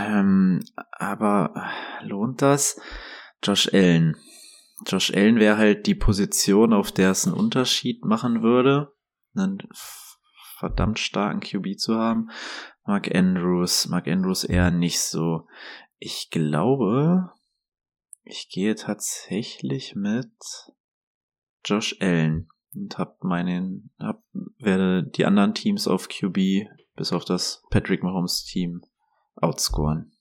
ähm, 0.09 0.65
aber 0.93 1.71
lohnt 2.03 2.41
das? 2.41 2.81
Josh 3.43 3.73
Allen. 3.73 4.17
Josh 4.87 5.13
Allen 5.13 5.37
wäre 5.37 5.59
halt 5.59 5.87
die 5.87 5.95
Position, 5.95 6.73
auf 6.73 6.93
der 6.93 7.11
es 7.11 7.27
einen 7.27 7.37
Unterschied 7.37 8.05
machen 8.05 8.43
würde, 8.43 8.95
einen 9.35 9.59
verdammt 10.57 10.99
starken 10.99 11.41
QB 11.41 11.79
zu 11.79 11.97
haben. 11.97 12.31
Mark 12.87 13.15
Andrews, 13.15 13.89
Mark 13.89 14.09
Andrews 14.09 14.45
eher 14.45 14.71
nicht 14.71 15.01
so. 15.01 15.47
Ich 15.99 16.31
glaube, 16.31 17.31
ich 18.23 18.49
gehe 18.49 18.77
tatsächlich 18.77 19.95
mit 19.95 20.33
Josh 21.65 21.97
Allen 22.01 22.49
und 22.75 22.97
hab 22.99 23.23
meinen, 23.23 23.91
hab, 23.99 24.23
werde 24.59 25.05
die 25.05 25.27
anderen 25.27 25.55
Teams 25.55 25.87
auf 25.87 26.09
QB 26.09 26.67
bis 26.97 27.13
auf 27.13 27.25
das 27.25 27.63
Patrick 27.71 28.03
Mahomes 28.03 28.45
Team 28.45 28.83
outscoren. 29.41 30.13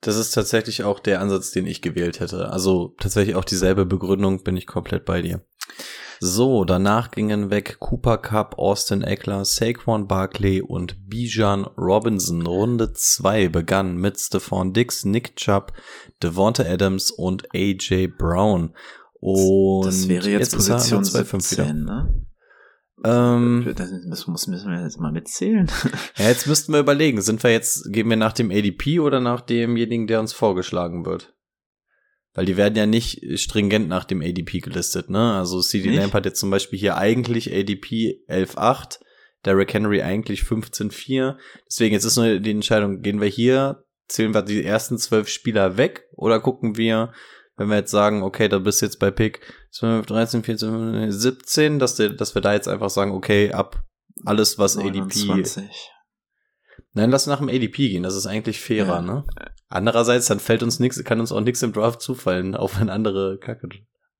Das 0.00 0.16
ist 0.16 0.32
tatsächlich 0.32 0.82
auch 0.82 0.98
der 0.98 1.20
Ansatz, 1.20 1.52
den 1.52 1.66
ich 1.66 1.80
gewählt 1.80 2.18
hätte. 2.18 2.50
Also 2.50 2.94
tatsächlich 2.98 3.36
auch 3.36 3.44
dieselbe 3.44 3.86
Begründung, 3.86 4.42
bin 4.42 4.56
ich 4.56 4.66
komplett 4.66 5.04
bei 5.04 5.22
dir. 5.22 5.44
So, 6.18 6.64
danach 6.64 7.10
gingen 7.10 7.50
weg 7.50 7.78
Cooper 7.80 8.18
Cup, 8.18 8.56
Austin 8.58 9.02
Eckler, 9.02 9.44
Saquon 9.44 10.06
Barkley 10.06 10.60
und 10.62 11.08
Bijan 11.08 11.64
Robinson. 11.64 12.46
Runde 12.46 12.92
2 12.92 13.48
begann 13.48 13.96
mit 13.96 14.20
Stephon 14.20 14.72
Dix, 14.72 15.04
Nick 15.04 15.36
Chubb, 15.36 15.72
Devonta 16.22 16.64
Adams 16.64 17.10
und 17.10 17.48
AJ 17.54 18.08
Brown. 18.18 18.74
Und 19.20 19.86
das 19.86 20.08
wäre 20.08 20.30
jetzt, 20.30 20.52
der 20.52 20.56
Position 20.58 21.02
2-5 21.04 21.40
17, 21.40 21.84
ne? 21.84 22.26
Ähm, 23.04 23.72
Das 23.74 24.26
müssen, 24.26 24.52
wir 24.52 24.82
jetzt 24.82 25.00
mal 25.00 25.12
mitzählen. 25.12 25.70
ja, 26.16 26.28
jetzt 26.28 26.46
müssten 26.46 26.72
wir 26.72 26.80
überlegen, 26.80 27.20
sind 27.20 27.42
wir 27.42 27.50
jetzt, 27.50 27.92
gehen 27.92 28.08
wir 28.08 28.16
nach 28.16 28.32
dem 28.32 28.50
ADP 28.50 29.00
oder 29.00 29.20
nach 29.20 29.40
demjenigen, 29.40 30.06
der 30.06 30.20
uns 30.20 30.32
vorgeschlagen 30.32 31.04
wird? 31.04 31.34
Weil 32.34 32.46
die 32.46 32.56
werden 32.56 32.76
ja 32.76 32.86
nicht 32.86 33.38
stringent 33.38 33.88
nach 33.88 34.04
dem 34.04 34.22
ADP 34.22 34.60
gelistet, 34.60 35.10
ne? 35.10 35.34
Also 35.34 35.60
CD 35.60 35.90
Nicht? 35.90 36.00
Lamp 36.00 36.14
hat 36.14 36.24
jetzt 36.24 36.40
zum 36.40 36.50
Beispiel 36.50 36.78
hier 36.78 36.96
eigentlich 36.96 37.52
ADP 37.52 38.22
11.8, 38.28 39.00
Derrick 39.44 39.74
Henry 39.74 40.00
eigentlich 40.02 40.40
15.4. 40.40 41.36
Deswegen 41.68 41.92
jetzt 41.92 42.04
ist 42.04 42.16
nur 42.16 42.38
die 42.38 42.50
Entscheidung, 42.50 43.02
gehen 43.02 43.20
wir 43.20 43.28
hier, 43.28 43.84
zählen 44.08 44.32
wir 44.32 44.42
die 44.42 44.64
ersten 44.64 44.96
zwölf 44.96 45.28
Spieler 45.28 45.76
weg 45.76 46.08
oder 46.16 46.40
gucken 46.40 46.76
wir, 46.76 47.12
wenn 47.56 47.68
wir 47.68 47.76
jetzt 47.76 47.90
sagen, 47.90 48.22
okay, 48.22 48.48
da 48.48 48.58
bist 48.58 48.80
du 48.80 48.86
jetzt 48.86 48.98
bei 48.98 49.10
Pick 49.10 49.40
12, 49.72 50.06
13, 50.06 50.42
14, 50.42 51.10
17, 51.12 51.78
dass, 51.78 51.96
der, 51.96 52.10
dass 52.10 52.34
wir 52.34 52.42
da 52.42 52.52
jetzt 52.54 52.68
einfach 52.68 52.90
sagen, 52.90 53.12
okay, 53.12 53.52
ab 53.52 53.82
alles, 54.24 54.58
was 54.58 54.76
ADP 54.76 55.26
29. 55.26 55.90
Nein, 56.94 57.10
lass 57.10 57.26
nach 57.26 57.38
dem 57.38 57.48
ADP 57.48 57.88
gehen, 57.88 58.02
das 58.02 58.16
ist 58.16 58.26
eigentlich 58.26 58.60
fairer, 58.60 58.96
Ja. 58.96 59.02
ne? 59.02 59.24
Andererseits, 59.68 60.26
dann 60.26 60.40
fällt 60.40 60.62
uns 60.62 60.80
nichts, 60.80 61.02
kann 61.04 61.20
uns 61.20 61.32
auch 61.32 61.40
nichts 61.40 61.62
im 61.62 61.72
Draft 61.72 62.02
zufallen, 62.02 62.54
auch 62.56 62.78
wenn 62.78 62.90
andere 62.90 63.38
Kacke. 63.38 63.68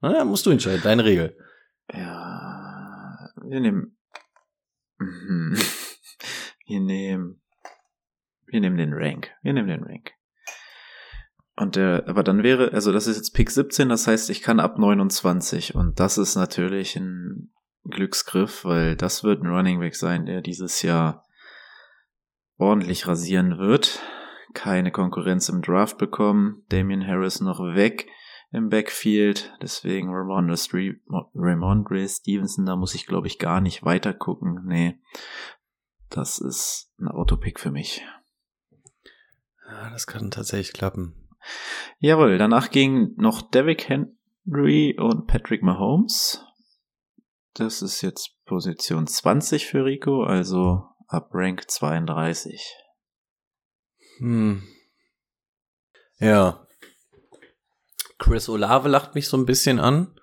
Naja, 0.01 0.25
musst 0.25 0.47
du 0.47 0.51
entscheiden, 0.51 0.81
deine 0.83 1.05
Regel. 1.05 1.37
Ja, 1.93 3.29
wir 3.45 3.61
nehmen. 3.61 3.97
Wir 6.65 6.81
nehmen. 6.81 7.43
Wir 8.47 8.61
nehmen 8.61 8.77
den 8.79 8.93
Rank. 8.95 9.31
Wir 9.43 9.53
nehmen 9.53 9.69
den 9.69 9.83
Rank. 9.83 10.13
Und 11.55 11.77
der, 11.77 12.09
aber 12.09 12.23
dann 12.23 12.43
wäre, 12.43 12.73
also 12.73 12.93
das 12.93 13.07
ist 13.07 13.17
jetzt 13.17 13.35
Pick 13.35 13.51
17, 13.51 13.89
das 13.89 14.07
heißt, 14.07 14.31
ich 14.31 14.43
kann 14.43 14.59
ab 14.59 14.79
29 14.79 15.75
und 15.75 16.01
das 16.01 16.17
ist 16.17 16.35
natürlich 16.35 16.97
ein 16.97 17.53
Glücksgriff, 17.85 18.65
weil 18.65 18.97
das 18.97 19.23
wird 19.23 19.43
ein 19.43 19.49
Running 19.51 19.81
Back 19.81 19.95
sein, 19.95 20.25
der 20.25 20.41
dieses 20.41 20.83
Jahr 20.83 21.27
ordentlich 22.57 23.07
rasieren 23.07 23.59
wird. 23.59 24.01
Keine 24.55 24.93
Konkurrenz 24.93 25.49
im 25.49 25.63
Draft 25.63 25.99
bekommen. 25.99 26.65
Damian 26.69 27.07
Harris 27.07 27.41
noch 27.41 27.59
weg 27.61 28.09
im 28.51 28.69
Backfield. 28.69 29.53
Deswegen 29.61 30.11
Ramondre 30.11 30.57
Stevenson, 32.09 32.67
da 32.67 32.77
muss 32.77 32.95
ich 32.95 33.07
glaube 33.07 33.27
ich 33.27 33.39
gar 33.39 33.61
nicht 33.61 33.85
weiter 33.85 34.15
gucken. 34.15 34.63
Nee, 34.67 34.99
das 36.09 36.39
ist 36.39 36.93
ein 36.99 37.09
Autopick 37.09 37.59
für 37.59 37.71
mich. 37.71 38.03
Ja, 39.67 39.91
das 39.91 40.07
kann 40.07 40.31
tatsächlich 40.31 40.73
klappen. 40.75 41.22
Jawohl, 41.99 42.39
danach 42.39 42.71
ging 42.71 43.15
noch 43.17 43.43
Derrick 43.43 43.89
Henry 43.89 44.97
und 44.99 45.27
Patrick 45.27 45.63
Mahomes. 45.63 46.45
Das 47.55 47.83
ist 47.83 48.03
jetzt 48.03 48.37
Position 48.47 49.07
20 49.07 49.67
für 49.67 49.85
Rico, 49.85 50.25
also 50.25 50.85
ab 51.09 51.31
Rank 51.33 51.71
32. 51.71 52.75
Hm. 54.19 54.63
Ja. 56.19 56.67
Chris 58.19 58.49
Olave 58.49 58.89
lacht 58.89 59.15
mich 59.15 59.29
so 59.29 59.37
ein 59.37 59.47
bisschen 59.47 59.79
an. 59.79 60.15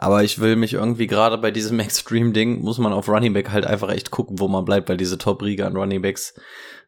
Aber 0.00 0.22
ich 0.22 0.38
will 0.38 0.54
mich 0.54 0.74
irgendwie 0.74 1.08
gerade 1.08 1.36
bei 1.38 1.50
diesem 1.50 1.80
Extreme-Ding, 1.80 2.60
muss 2.60 2.78
man 2.78 2.92
auf 2.92 3.08
Running 3.08 3.32
Back 3.32 3.50
halt 3.50 3.66
einfach 3.66 3.90
echt 3.90 4.10
gucken, 4.10 4.38
wo 4.38 4.48
man 4.48 4.64
bleibt, 4.64 4.88
weil 4.88 4.96
diese 4.96 5.18
Top-Riege 5.18 5.66
an 5.66 5.76
Running 5.76 6.00
Backs 6.00 6.34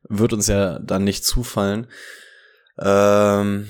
wird 0.09 0.33
uns 0.33 0.47
ja 0.47 0.79
dann 0.79 1.05
nicht 1.05 1.25
zufallen. 1.25 1.89
Ähm, 2.79 3.67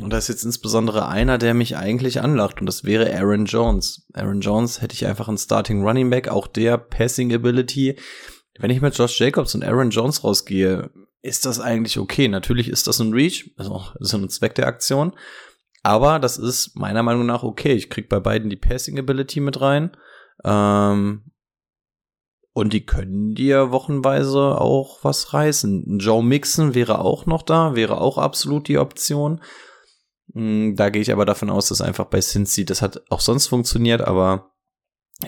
und 0.00 0.10
da 0.10 0.18
ist 0.18 0.28
jetzt 0.28 0.44
insbesondere 0.44 1.08
einer, 1.08 1.38
der 1.38 1.54
mich 1.54 1.76
eigentlich 1.76 2.20
anlacht, 2.20 2.60
und 2.60 2.66
das 2.66 2.84
wäre 2.84 3.14
Aaron 3.14 3.44
Jones. 3.44 4.06
Aaron 4.14 4.40
Jones 4.40 4.80
hätte 4.80 4.94
ich 4.94 5.06
einfach 5.06 5.28
einen 5.28 5.38
Starting 5.38 5.82
Running 5.82 6.10
Back, 6.10 6.28
auch 6.28 6.46
der 6.46 6.78
Passing 6.78 7.32
Ability. 7.34 7.96
Wenn 8.58 8.70
ich 8.70 8.80
mit 8.80 8.96
Josh 8.96 9.18
Jacobs 9.20 9.54
und 9.54 9.64
Aaron 9.64 9.90
Jones 9.90 10.24
rausgehe, 10.24 10.90
ist 11.20 11.46
das 11.46 11.60
eigentlich 11.60 11.98
okay. 11.98 12.28
Natürlich 12.28 12.68
ist 12.68 12.86
das 12.86 13.00
ein 13.00 13.12
Reach, 13.12 13.52
also 13.56 13.82
ist 14.00 14.14
ein 14.14 14.28
Zweck 14.28 14.54
der 14.54 14.66
Aktion. 14.66 15.12
Aber 15.82 16.18
das 16.18 16.38
ist 16.38 16.76
meiner 16.76 17.02
Meinung 17.02 17.26
nach 17.26 17.42
okay. 17.42 17.72
Ich 17.72 17.90
krieg 17.90 18.08
bei 18.08 18.20
beiden 18.20 18.50
die 18.50 18.56
Passing 18.56 18.98
Ability 18.98 19.40
mit 19.40 19.60
rein. 19.60 19.96
Ähm, 20.44 21.31
und 22.52 22.72
die 22.72 22.84
können 22.84 23.34
dir 23.34 23.70
wochenweise 23.70 24.60
auch 24.60 24.98
was 25.02 25.32
reißen. 25.32 25.98
Joe 25.98 26.22
Mixon 26.22 26.74
wäre 26.74 26.98
auch 26.98 27.26
noch 27.26 27.42
da, 27.42 27.74
wäre 27.74 28.00
auch 28.00 28.18
absolut 28.18 28.68
die 28.68 28.78
Option. 28.78 29.40
Hm, 30.34 30.76
da 30.76 30.90
gehe 30.90 31.02
ich 31.02 31.12
aber 31.12 31.24
davon 31.24 31.50
aus, 31.50 31.68
dass 31.68 31.80
einfach 31.80 32.06
bei 32.06 32.20
Cincy, 32.20 32.64
das 32.64 32.82
hat 32.82 33.02
auch 33.10 33.20
sonst 33.20 33.46
funktioniert, 33.46 34.02
aber 34.02 34.52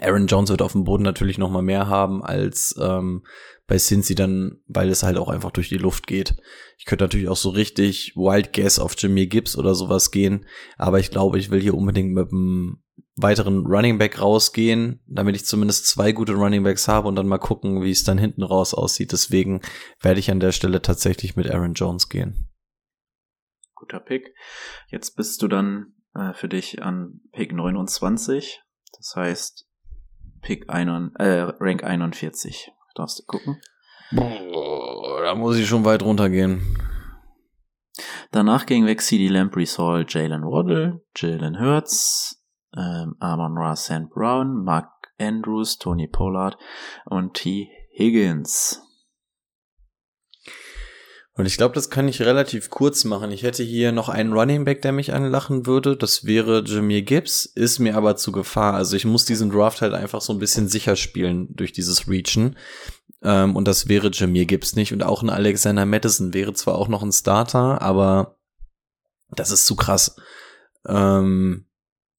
Aaron 0.01 0.27
Jones 0.27 0.51
wird 0.51 0.63
auf 0.63 0.73
dem 0.73 0.85
Boden 0.85 1.05
natürlich 1.05 1.39
noch 1.39 1.51
mal 1.51 1.63
mehr 1.63 1.89
haben 1.89 2.23
als 2.23 2.75
ähm, 2.81 3.25
bei 3.67 3.79
Cincy 3.79 4.15
dann, 4.15 4.61
weil 4.67 4.91
es 4.91 5.03
halt 5.03 5.17
auch 5.17 5.29
einfach 5.29 5.51
durch 5.51 5.69
die 5.69 5.79
Luft 5.79 6.07
geht. 6.07 6.37
Ich 6.79 6.85
könnte 6.85 7.05
natürlich 7.05 7.29
auch 7.29 7.37
so 7.37 7.51
richtig 7.51 8.15
Wild 8.17 8.53
Guess 8.53 8.79
auf 8.79 8.95
Jimmy 8.99 9.27
Gibbs 9.27 9.57
oder 9.57 9.75
sowas 9.75 10.11
gehen, 10.11 10.47
aber 10.77 10.99
ich 10.99 11.11
glaube, 11.11 11.39
ich 11.39 11.51
will 11.51 11.61
hier 11.61 11.75
unbedingt 11.75 12.13
mit 12.13 12.33
einem 12.33 12.84
weiteren 13.17 13.67
Running 13.67 13.99
Back 13.99 14.21
rausgehen, 14.21 15.01
damit 15.07 15.37
ich 15.37 15.47
zumindest 15.47 15.87
zwei 15.87 16.13
gute 16.13 16.33
Running 16.35 16.65
Backs 16.65 16.89
habe 16.89 17.09
und 17.09 17.17
dann 17.17 17.29
mal 17.29 17.39
gucken, 17.39 17.83
wie 17.83 17.91
es 17.91 18.05
dann 18.05 18.19
hinten 18.19 18.43
raus 18.43 18.75
aussieht. 18.75 19.13
Deswegen 19.13 19.61
werde 20.01 20.21
ich 20.21 20.31
an 20.31 20.41
der 20.41 20.53
Stelle 20.53 20.83
tatsächlich 20.83 21.37
mit 21.37 21.51
Aaron 21.51 21.75
Jones 21.75 22.09
gehen. 22.09 22.49
Guter 23.75 24.01
Pick. 24.01 24.35
Jetzt 24.89 25.17
bist 25.17 25.43
du 25.43 25.49
dann 25.49 25.95
äh, 26.15 26.33
für 26.35 26.49
dich 26.49 26.83
an 26.83 27.21
Pick 27.33 27.53
29. 27.53 28.61
Das 28.97 29.15
heißt, 29.17 29.67
Pick 30.41 30.69
ein, 30.69 31.15
äh, 31.17 31.41
Rank 31.61 31.85
41. 31.85 32.71
Darfst 32.95 33.21
du 33.21 33.23
gucken? 33.27 33.61
Boah, 34.13 35.23
da 35.23 35.35
muss 35.35 35.57
ich 35.57 35.67
schon 35.67 35.85
weit 35.85 36.03
runtergehen. 36.03 36.63
Danach 38.31 38.67
ging 38.67 38.87
weg 38.87 39.01
CD 39.01 39.29
Lamprey, 39.29 39.67
Saul, 39.67 40.07
Jalen 40.09 40.43
Waddle, 40.43 41.03
Jalen 41.17 41.61
Hurts, 41.61 42.44
ähm, 42.77 43.17
Amon 43.21 43.57
Ra 43.57 43.77
St. 43.77 44.11
Brown, 44.11 44.65
Mark 44.65 44.91
Andrews, 45.19 45.79
Tony 45.79 46.09
Pollard 46.09 46.57
und 47.07 47.35
T. 47.35 47.71
Higgins. 47.97 48.81
Und 51.37 51.47
ich 51.47 51.57
glaube, 51.57 51.75
das 51.75 51.91
kann 51.91 52.07
ich 52.07 52.23
relativ 52.23 52.71
kurz 52.71 53.03
machen. 53.03 53.33
Ich 53.33 53.43
hätte 53.43 53.65
hier 53.65 53.91
noch 53.91 54.09
einen 54.09 54.33
Running 54.33 54.65
Back, 54.65 54.83
der 54.83 54.93
mich 54.93 55.13
anlachen 55.13 55.67
würde. 55.67 55.97
Das 55.97 56.25
wäre 56.25 56.63
Jameer 56.65 57.03
Gibbs, 57.03 57.45
ist 57.45 57.81
mir 57.81 57.97
aber 57.97 58.15
zu 58.15 58.31
Gefahr. 58.31 58.75
Also 58.75 58.95
ich 58.95 59.05
muss 59.05 59.25
diesen 59.25 59.51
Draft 59.51 59.81
halt 59.81 59.95
einfach 59.95 60.21
so 60.21 60.33
ein 60.33 60.39
bisschen 60.39 60.69
sicher 60.69 60.95
spielen 60.95 61.49
durch 61.57 61.73
dieses 61.73 62.09
Reachen. 62.09 62.57
Ähm, 63.23 63.57
und 63.57 63.67
das 63.67 63.89
wäre 63.89 64.11
Jameer 64.13 64.45
Gibbs 64.45 64.77
nicht. 64.77 64.93
Und 64.93 65.03
auch 65.03 65.23
ein 65.23 65.31
Alexander 65.31 65.87
Madison 65.87 66.35
wäre 66.35 66.53
zwar 66.53 66.77
auch 66.77 66.87
noch 66.87 67.03
ein 67.03 67.13
Starter, 67.13 67.83
aber 67.83 68.37
das 69.31 69.51
ist 69.51 69.67
zu 69.67 69.75
krass. 69.75 70.15
Ähm, 70.87 71.67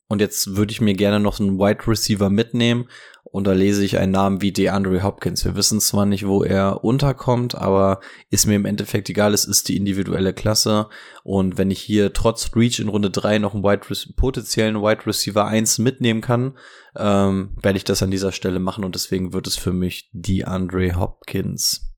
und 0.08 0.22
jetzt 0.22 0.56
würde 0.56 0.72
ich 0.72 0.82
mir 0.82 0.94
gerne 0.94 1.20
noch 1.20 1.40
einen 1.40 1.58
Wide 1.58 1.88
Receiver 1.88 2.30
mitnehmen. 2.30 2.88
Und 3.24 3.48
da 3.48 3.54
lese 3.54 3.84
ich 3.84 3.98
einen 3.98 4.14
Namen 4.14 4.42
wie 4.42 4.54
DeAndre 4.54 5.04
Hopkins. 5.04 5.44
Wir 5.44 5.56
wissen 5.56 5.82
zwar 5.82 6.06
nicht, 6.06 6.26
wo 6.26 6.44
er 6.44 6.86
unterkommt, 6.86 7.56
aber 7.56 8.00
ist 8.30 8.46
mir 8.46 8.56
im 8.56 8.64
Endeffekt 8.64 9.10
egal. 9.10 9.34
Es 9.34 9.44
ist 9.44 9.68
die 9.68 9.76
individuelle 9.76 10.32
Klasse. 10.32 10.88
Und 11.24 11.58
wenn 11.58 11.70
ich 11.70 11.82
hier 11.82 12.14
trotz 12.14 12.56
Reach 12.56 12.80
in 12.80 12.88
Runde 12.88 13.10
3 13.10 13.40
noch 13.40 13.54
einen 13.54 13.64
Wide 13.64 13.82
potenziellen 14.16 14.82
Wide 14.82 15.06
Receiver 15.06 15.46
1 15.46 15.80
mitnehmen 15.80 16.22
kann, 16.22 16.58
ähm, 16.96 17.58
werde 17.62 17.78
ich 17.78 17.84
das 17.84 18.02
an 18.04 18.12
dieser 18.12 18.32
Stelle 18.32 18.60
machen. 18.60 18.86
Und 18.86 18.96
deswegen 18.96 19.34
wird 19.34 19.48
es 19.48 19.58
für 19.58 19.74
mich 19.74 20.10
DeAndre 20.14 20.96
Hopkins. 20.98 21.92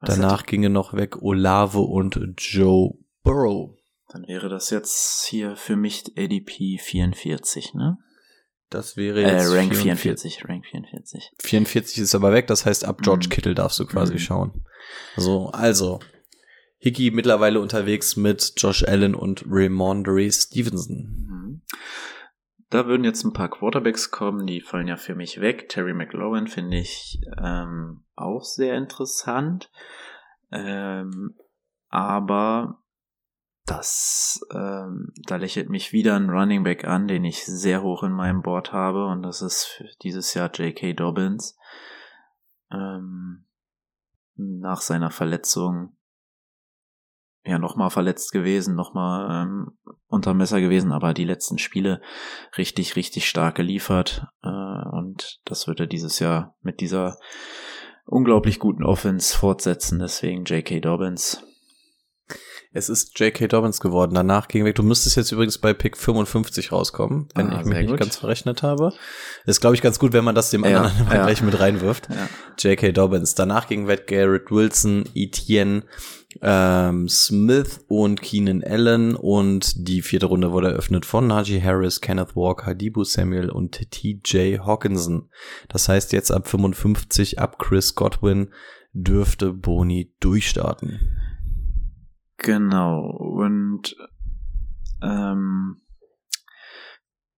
Was 0.00 0.16
Danach 0.16 0.44
ginge 0.46 0.70
noch 0.70 0.94
weg 0.94 1.22
Olave 1.22 1.78
und 1.78 2.18
Joe 2.38 2.94
Burrow. 3.22 3.76
Dann 4.12 4.26
wäre 4.28 4.48
das 4.48 4.70
jetzt 4.70 5.26
hier 5.26 5.56
für 5.56 5.76
mich 5.76 6.04
ADP 6.16 6.78
44, 6.78 7.74
ne? 7.74 7.98
Das 8.68 8.96
wäre 8.96 9.20
jetzt 9.20 9.50
äh, 9.50 9.56
Rank 9.56 9.74
44. 9.74 10.36
44. 10.36 10.48
Rank 10.48 10.66
44. 10.66 11.30
44 11.40 11.98
ist 11.98 12.14
aber 12.14 12.32
weg, 12.32 12.46
das 12.46 12.64
heißt 12.66 12.84
ab 12.84 13.00
George 13.02 13.26
mhm. 13.26 13.30
Kittle 13.30 13.54
darfst 13.54 13.78
du 13.78 13.86
quasi 13.86 14.14
mhm. 14.14 14.18
schauen. 14.18 14.64
So, 15.16 15.48
also 15.48 16.00
Hickey 16.78 17.10
mittlerweile 17.10 17.60
unterwegs 17.60 18.16
mit 18.16 18.54
Josh 18.56 18.82
Allen 18.84 19.14
und 19.14 19.44
Raymondre 19.46 20.30
Stevenson. 20.30 21.26
Mhm. 21.28 21.62
Da 22.70 22.86
würden 22.86 23.04
jetzt 23.04 23.24
ein 23.24 23.34
paar 23.34 23.50
Quarterbacks 23.50 24.10
kommen, 24.10 24.46
die 24.46 24.62
fallen 24.62 24.88
ja 24.88 24.96
für 24.96 25.14
mich 25.14 25.40
weg. 25.40 25.68
Terry 25.68 25.92
McLaurin 25.92 26.48
finde 26.48 26.78
ich 26.78 27.20
ähm, 27.38 28.04
auch 28.16 28.44
sehr 28.44 28.76
interessant. 28.76 29.70
Ähm, 30.50 31.34
aber 31.88 32.81
das, 33.66 34.40
ähm, 34.52 35.12
da 35.26 35.36
lächelt 35.36 35.68
mich 35.70 35.92
wieder 35.92 36.16
ein 36.16 36.30
Running 36.30 36.64
Back 36.64 36.84
an, 36.84 37.06
den 37.06 37.24
ich 37.24 37.44
sehr 37.44 37.82
hoch 37.82 38.02
in 38.02 38.12
meinem 38.12 38.42
Board 38.42 38.72
habe, 38.72 39.06
und 39.06 39.22
das 39.22 39.42
ist 39.42 39.82
dieses 40.02 40.34
Jahr 40.34 40.50
J.K. 40.52 40.94
Dobbins. 40.94 41.56
Ähm, 42.70 43.44
nach 44.36 44.80
seiner 44.80 45.10
Verletzung 45.10 45.96
ja 47.44 47.58
nochmal 47.58 47.90
verletzt 47.90 48.32
gewesen, 48.32 48.74
nochmal 48.74 49.44
ähm, 49.44 49.78
unter 50.06 50.32
Messer 50.34 50.60
gewesen, 50.60 50.92
aber 50.92 51.12
die 51.12 51.24
letzten 51.24 51.58
Spiele 51.58 52.00
richtig, 52.56 52.96
richtig 52.96 53.28
stark 53.28 53.56
geliefert. 53.56 54.26
Äh, 54.42 54.48
und 54.48 55.40
das 55.44 55.66
wird 55.66 55.80
er 55.80 55.86
dieses 55.86 56.18
Jahr 56.18 56.56
mit 56.62 56.80
dieser 56.80 57.18
unglaublich 58.04 58.58
guten 58.58 58.84
Offense 58.84 59.36
fortsetzen. 59.36 59.98
Deswegen 59.98 60.44
J.K. 60.44 60.80
Dobbins 60.80 61.44
es 62.74 62.88
ist 62.88 63.18
J.K. 63.18 63.48
Dobbins 63.48 63.80
geworden. 63.80 64.14
Danach 64.14 64.48
ging 64.48 64.64
weg. 64.64 64.76
Du 64.76 64.82
müsstest 64.82 65.16
jetzt 65.16 65.30
übrigens 65.30 65.58
bei 65.58 65.74
Pick 65.74 65.96
55 65.96 66.72
rauskommen, 66.72 67.28
wenn 67.34 67.50
ah, 67.50 67.60
ich 67.60 67.66
mich 67.66 67.86
nicht 67.86 67.98
ganz 67.98 68.16
verrechnet 68.16 68.62
habe. 68.62 68.92
ist, 69.44 69.60
glaube 69.60 69.76
ich, 69.76 69.82
ganz 69.82 69.98
gut, 69.98 70.14
wenn 70.14 70.24
man 70.24 70.34
das 70.34 70.50
dem 70.50 70.64
anderen 70.64 70.90
ja, 71.10 71.24
gleich 71.24 71.42
mit 71.42 71.58
reinwirft. 71.60 72.08
Ja. 72.08 72.70
J.K. 72.70 72.92
Dobbins. 72.92 73.34
Danach 73.34 73.68
ging 73.68 73.88
weg 73.88 74.06
Garrett 74.06 74.50
Wilson, 74.50 75.04
Etienne, 75.14 75.82
ähm, 76.40 77.08
Smith 77.10 77.84
und 77.88 78.22
Keenan 78.22 78.64
Allen 78.64 79.16
und 79.16 79.86
die 79.86 80.00
vierte 80.00 80.26
Runde 80.26 80.52
wurde 80.52 80.70
eröffnet 80.70 81.04
von 81.04 81.26
Najee 81.26 81.60
Harris, 81.60 82.00
Kenneth 82.00 82.34
Walker, 82.34 82.74
Debo 82.74 83.04
Samuel 83.04 83.50
und 83.50 83.90
T.J. 83.90 84.64
Hawkinson. 84.64 85.28
Das 85.68 85.90
heißt 85.90 86.12
jetzt 86.12 86.30
ab 86.30 86.48
55, 86.48 87.38
ab 87.38 87.58
Chris 87.58 87.94
Godwin 87.94 88.48
dürfte 88.94 89.52
Boni 89.52 90.14
durchstarten. 90.20 91.21
Genau. 92.38 93.00
Und 93.10 93.96
ähm, 95.02 95.82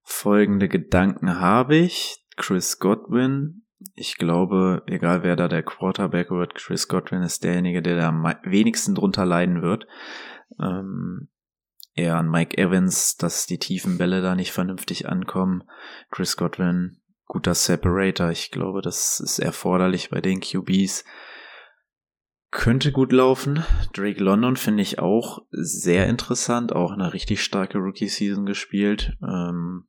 folgende 0.03 0.69
Gedanken 0.69 1.39
habe 1.41 1.77
ich. 1.77 2.21
Chris 2.37 2.79
Godwin. 2.79 3.63
Ich 3.95 4.17
glaube, 4.17 4.83
egal 4.87 5.23
wer 5.23 5.37
da 5.37 5.47
der 5.47 5.63
Quarterback 5.63 6.31
wird, 6.31 6.55
Chris 6.55 6.89
Godwin 6.89 7.23
ist 7.23 7.45
derjenige, 7.45 7.83
der 7.83 7.97
da 7.97 8.09
am 8.09 8.25
wenigsten 8.43 8.95
drunter 8.95 9.27
leiden 9.27 9.63
wird. 9.63 9.87
Ähm, 10.61 11.29
eher 11.95 12.17
an 12.17 12.31
Mike 12.31 12.57
Evans, 12.59 13.17
dass 13.17 13.47
die 13.47 13.59
tiefen 13.59 13.99
Bälle 13.99 14.21
da 14.21 14.35
nicht 14.35 14.53
vernünftig 14.53 15.09
ankommen. 15.09 15.65
Chris 16.11 16.37
Godwin, 16.37 17.01
guter 17.27 17.55
Separator. 17.55 18.31
Ich 18.31 18.51
glaube, 18.51 18.81
das 18.81 19.21
ist 19.21 19.39
erforderlich 19.39 20.11
bei 20.11 20.21
den 20.21 20.41
QBs. 20.41 21.05
Könnte 22.55 22.93
gut 22.93 23.11
laufen. 23.11 23.65
Drake 23.95 24.23
London 24.23 24.57
finde 24.57 24.85
ich 24.85 25.01
auch 25.01 25.45
sehr 25.51 26.07
interessant, 26.07 26.73
auch 26.73 26.93
eine 26.93 27.13
richtig 27.13 27.43
starke 27.43 27.79
Rookie-Season 27.79 28.47
gespielt. 28.47 29.19
Ähm, 29.29 29.89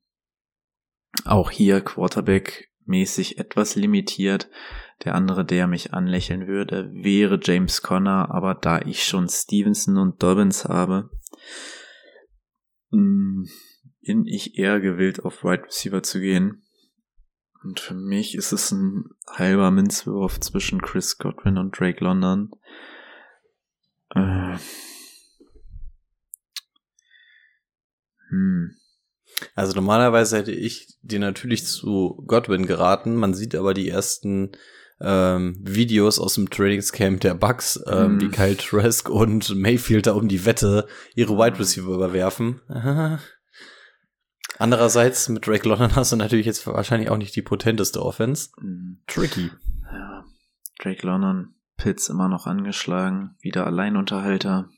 auch 1.24 1.52
hier 1.52 1.80
Quarterback-mäßig 1.80 3.38
etwas 3.38 3.76
limitiert. 3.76 4.50
Der 5.04 5.14
andere, 5.14 5.44
der 5.44 5.68
mich 5.68 5.94
anlächeln 5.94 6.48
würde, 6.48 6.90
wäre 6.92 7.38
James 7.40 7.82
Conner, 7.82 8.34
aber 8.34 8.56
da 8.56 8.80
ich 8.80 9.04
schon 9.04 9.28
Stevenson 9.28 9.96
und 9.96 10.20
Dobbins 10.20 10.64
habe, 10.64 11.10
mm, 12.90 13.44
bin 14.00 14.26
ich 14.26 14.58
eher 14.58 14.80
gewillt, 14.80 15.24
auf 15.24 15.44
Wide 15.44 15.66
Receiver 15.66 16.02
zu 16.02 16.18
gehen. 16.18 16.65
Und 17.66 17.80
für 17.80 17.94
mich 17.94 18.36
ist 18.36 18.52
es 18.52 18.70
ein 18.70 19.06
halber 19.28 19.72
Minzwurf 19.72 20.38
zwischen 20.38 20.80
Chris 20.80 21.18
Godwin 21.18 21.58
und 21.58 21.78
Drake 21.78 22.02
London. 22.04 22.52
Äh. 24.14 24.56
Hm. 28.28 28.76
Also 29.56 29.74
normalerweise 29.74 30.38
hätte 30.38 30.52
ich 30.52 30.96
dir 31.02 31.18
natürlich 31.18 31.66
zu 31.66 32.22
Godwin 32.28 32.66
geraten. 32.66 33.16
Man 33.16 33.34
sieht 33.34 33.56
aber 33.56 33.74
die 33.74 33.88
ersten 33.88 34.52
ähm, 35.00 35.56
Videos 35.60 36.20
aus 36.20 36.34
dem 36.34 36.48
Trainingscamp 36.48 37.20
der 37.20 37.34
Bucks, 37.34 37.80
ähm, 37.88 38.14
Mhm. 38.14 38.20
wie 38.20 38.28
Kyle 38.28 38.56
Trask 38.56 39.08
und 39.10 39.56
Mayfield 39.56 40.06
da 40.06 40.12
um 40.12 40.28
die 40.28 40.46
Wette 40.46 40.86
ihre 41.16 41.36
Wide 41.36 41.58
Receiver 41.58 41.92
überwerfen. 41.92 42.60
Aha. 42.68 43.18
Andererseits 44.58 45.28
mit 45.28 45.46
Drake 45.46 45.68
London 45.68 45.94
hast 45.96 46.12
du 46.12 46.16
natürlich 46.16 46.46
jetzt 46.46 46.66
wahrscheinlich 46.66 47.10
auch 47.10 47.18
nicht 47.18 47.36
die 47.36 47.42
potenteste 47.42 48.02
Offense. 48.02 48.50
Hm. 48.58 49.02
Tricky. 49.06 49.50
Ja. 49.92 50.24
Drake 50.78 51.06
London, 51.06 51.54
Pitts 51.76 52.08
immer 52.08 52.28
noch 52.28 52.46
angeschlagen, 52.46 53.36
wieder 53.40 53.66
Alleinunterhalter. 53.66 54.68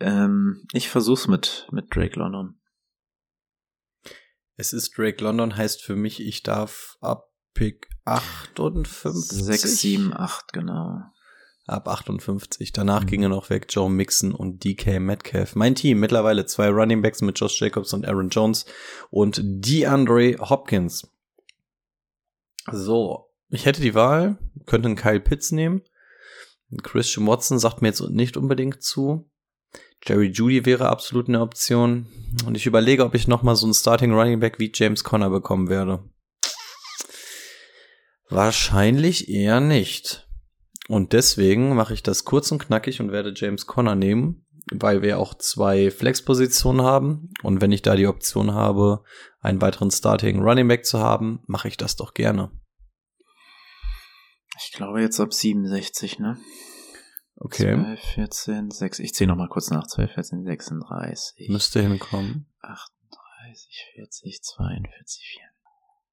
Ähm, 0.00 0.64
ich 0.72 0.88
versuch's 0.88 1.26
mit, 1.26 1.66
mit 1.70 1.94
Drake 1.94 2.18
London. 2.18 2.60
Es 4.56 4.72
ist 4.72 4.96
Drake 4.98 5.22
London, 5.22 5.56
heißt 5.56 5.82
für 5.82 5.96
mich, 5.96 6.20
ich 6.20 6.42
darf 6.42 6.96
ab 7.00 7.32
Pick 7.54 7.88
58. 8.04 9.44
6, 9.44 9.80
7, 9.80 10.16
8, 10.16 10.52
genau. 10.52 11.02
Ab 11.68 11.86
58. 11.86 12.72
Danach 12.72 13.04
gingen 13.04 13.30
noch 13.30 13.50
weg 13.50 13.66
Joe 13.68 13.90
Mixon 13.90 14.32
und 14.32 14.64
DK 14.64 15.00
Metcalf. 15.00 15.54
Mein 15.54 15.74
Team 15.74 16.00
mittlerweile 16.00 16.46
zwei 16.46 16.70
Running 16.70 17.02
Backs 17.02 17.20
mit 17.20 17.38
Josh 17.38 17.60
Jacobs 17.60 17.92
und 17.92 18.08
Aaron 18.08 18.30
Jones 18.30 18.64
und 19.10 19.38
DeAndre 19.44 20.38
Hopkins. 20.38 21.06
So, 22.72 23.30
ich 23.50 23.66
hätte 23.66 23.82
die 23.82 23.94
Wahl, 23.94 24.38
könnte 24.64 24.86
einen 24.86 24.96
Kyle 24.96 25.20
Pitts 25.20 25.52
nehmen. 25.52 25.82
Christian 26.82 27.26
Watson 27.26 27.58
sagt 27.58 27.82
mir 27.82 27.88
jetzt 27.88 28.00
nicht 28.00 28.38
unbedingt 28.38 28.82
zu. 28.82 29.30
Jerry 30.06 30.28
Judy 30.28 30.64
wäre 30.64 30.88
absolut 30.88 31.28
eine 31.28 31.42
Option. 31.42 32.06
Und 32.46 32.54
ich 32.54 32.64
überlege, 32.64 33.04
ob 33.04 33.14
ich 33.14 33.28
noch 33.28 33.42
mal 33.42 33.56
so 33.56 33.66
einen 33.66 33.74
Starting 33.74 34.14
Running 34.14 34.40
Back 34.40 34.58
wie 34.58 34.72
James 34.74 35.04
Conner 35.04 35.28
bekommen 35.28 35.68
werde. 35.68 36.02
Wahrscheinlich 38.30 39.28
eher 39.28 39.60
nicht. 39.60 40.27
Und 40.88 41.12
deswegen 41.12 41.74
mache 41.74 41.92
ich 41.92 42.02
das 42.02 42.24
kurz 42.24 42.50
und 42.50 42.60
knackig 42.60 43.00
und 43.00 43.12
werde 43.12 43.34
James 43.36 43.66
Conner 43.66 43.94
nehmen, 43.94 44.46
weil 44.72 45.02
wir 45.02 45.18
auch 45.18 45.34
zwei 45.34 45.90
Flex-Positionen 45.90 46.80
haben. 46.80 47.30
Und 47.42 47.60
wenn 47.60 47.72
ich 47.72 47.82
da 47.82 47.94
die 47.94 48.06
Option 48.06 48.54
habe, 48.54 49.04
einen 49.40 49.60
weiteren 49.60 49.90
Starting 49.90 50.40
Running 50.40 50.66
Back 50.66 50.86
zu 50.86 50.98
haben, 50.98 51.42
mache 51.46 51.68
ich 51.68 51.76
das 51.76 51.96
doch 51.96 52.14
gerne. 52.14 52.50
Ich 54.56 54.72
glaube 54.72 55.02
jetzt 55.02 55.20
ab 55.20 55.34
67, 55.34 56.18
ne? 56.20 56.38
Okay. 57.36 57.74
12, 57.74 58.00
14, 58.00 58.70
6. 58.70 58.98
Ich 59.00 59.14
zähle 59.14 59.28
nochmal 59.28 59.48
kurz 59.48 59.70
nach. 59.70 59.86
12, 59.86 60.10
14, 60.12 60.44
36. 60.44 61.48
Müsste 61.50 61.82
hinkommen. 61.82 62.50
38, 62.62 63.92
40, 63.94 64.42
42, 64.42 65.40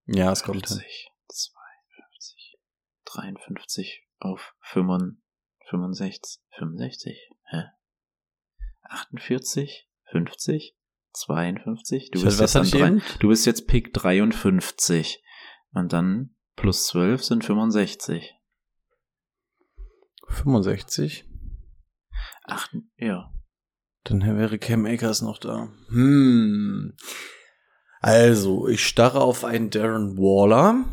Ja, 0.07 0.33
es 0.33 0.43
kommt 0.43 0.67
hin. 0.67 0.77
54, 0.77 1.11
52, 1.29 2.57
53 3.05 4.04
auf 4.19 4.55
65, 4.61 5.21
65, 5.69 6.41
65. 6.57 7.31
Hä? 7.49 7.63
48, 8.83 9.89
50, 10.11 10.75
52. 11.13 12.11
Du 12.11 12.19
Ich 12.19 12.25
bist, 12.25 12.39
jetzt 12.39 12.55
an 12.55 12.69
drei, 12.69 13.01
du 13.19 13.27
bist 13.29 13.45
jetzt 13.45 13.67
Pick 13.67 13.93
53. 13.93 15.23
Und 15.71 15.93
dann 15.93 16.35
plus 16.55 16.87
12 16.87 17.23
sind 17.23 17.45
65. 17.45 18.33
65. 20.27 21.25
Ach, 22.43 22.67
ja. 22.97 23.31
Dann 24.03 24.21
wäre 24.21 24.59
Cam 24.59 24.85
Akers 24.85 25.21
noch 25.21 25.39
da. 25.39 25.69
Hm. 25.89 26.95
Also, 28.01 28.67
ich 28.67 28.85
starre 28.85 29.21
auf 29.21 29.43
einen 29.43 29.71
Darren 29.71 30.17
Waller. 30.17 30.85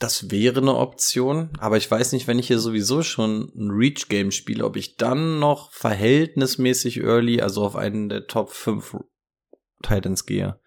Das 0.00 0.30
wäre 0.30 0.62
eine 0.62 0.76
Option, 0.76 1.50
aber 1.58 1.76
ich 1.76 1.88
weiß 1.90 2.12
nicht, 2.12 2.26
wenn 2.26 2.38
ich 2.38 2.46
hier 2.46 2.58
sowieso 2.58 3.02
schon 3.02 3.52
ein 3.54 3.70
Reach-Game 3.70 4.30
spiele, 4.30 4.64
ob 4.64 4.76
ich 4.76 4.96
dann 4.96 5.38
noch 5.38 5.70
verhältnismäßig 5.72 7.02
early, 7.02 7.42
also 7.42 7.62
auf 7.66 7.76
einen 7.76 8.08
der 8.08 8.26
Top 8.26 8.50
5 8.50 8.96
Titans 9.82 10.24
gehe. 10.24 10.58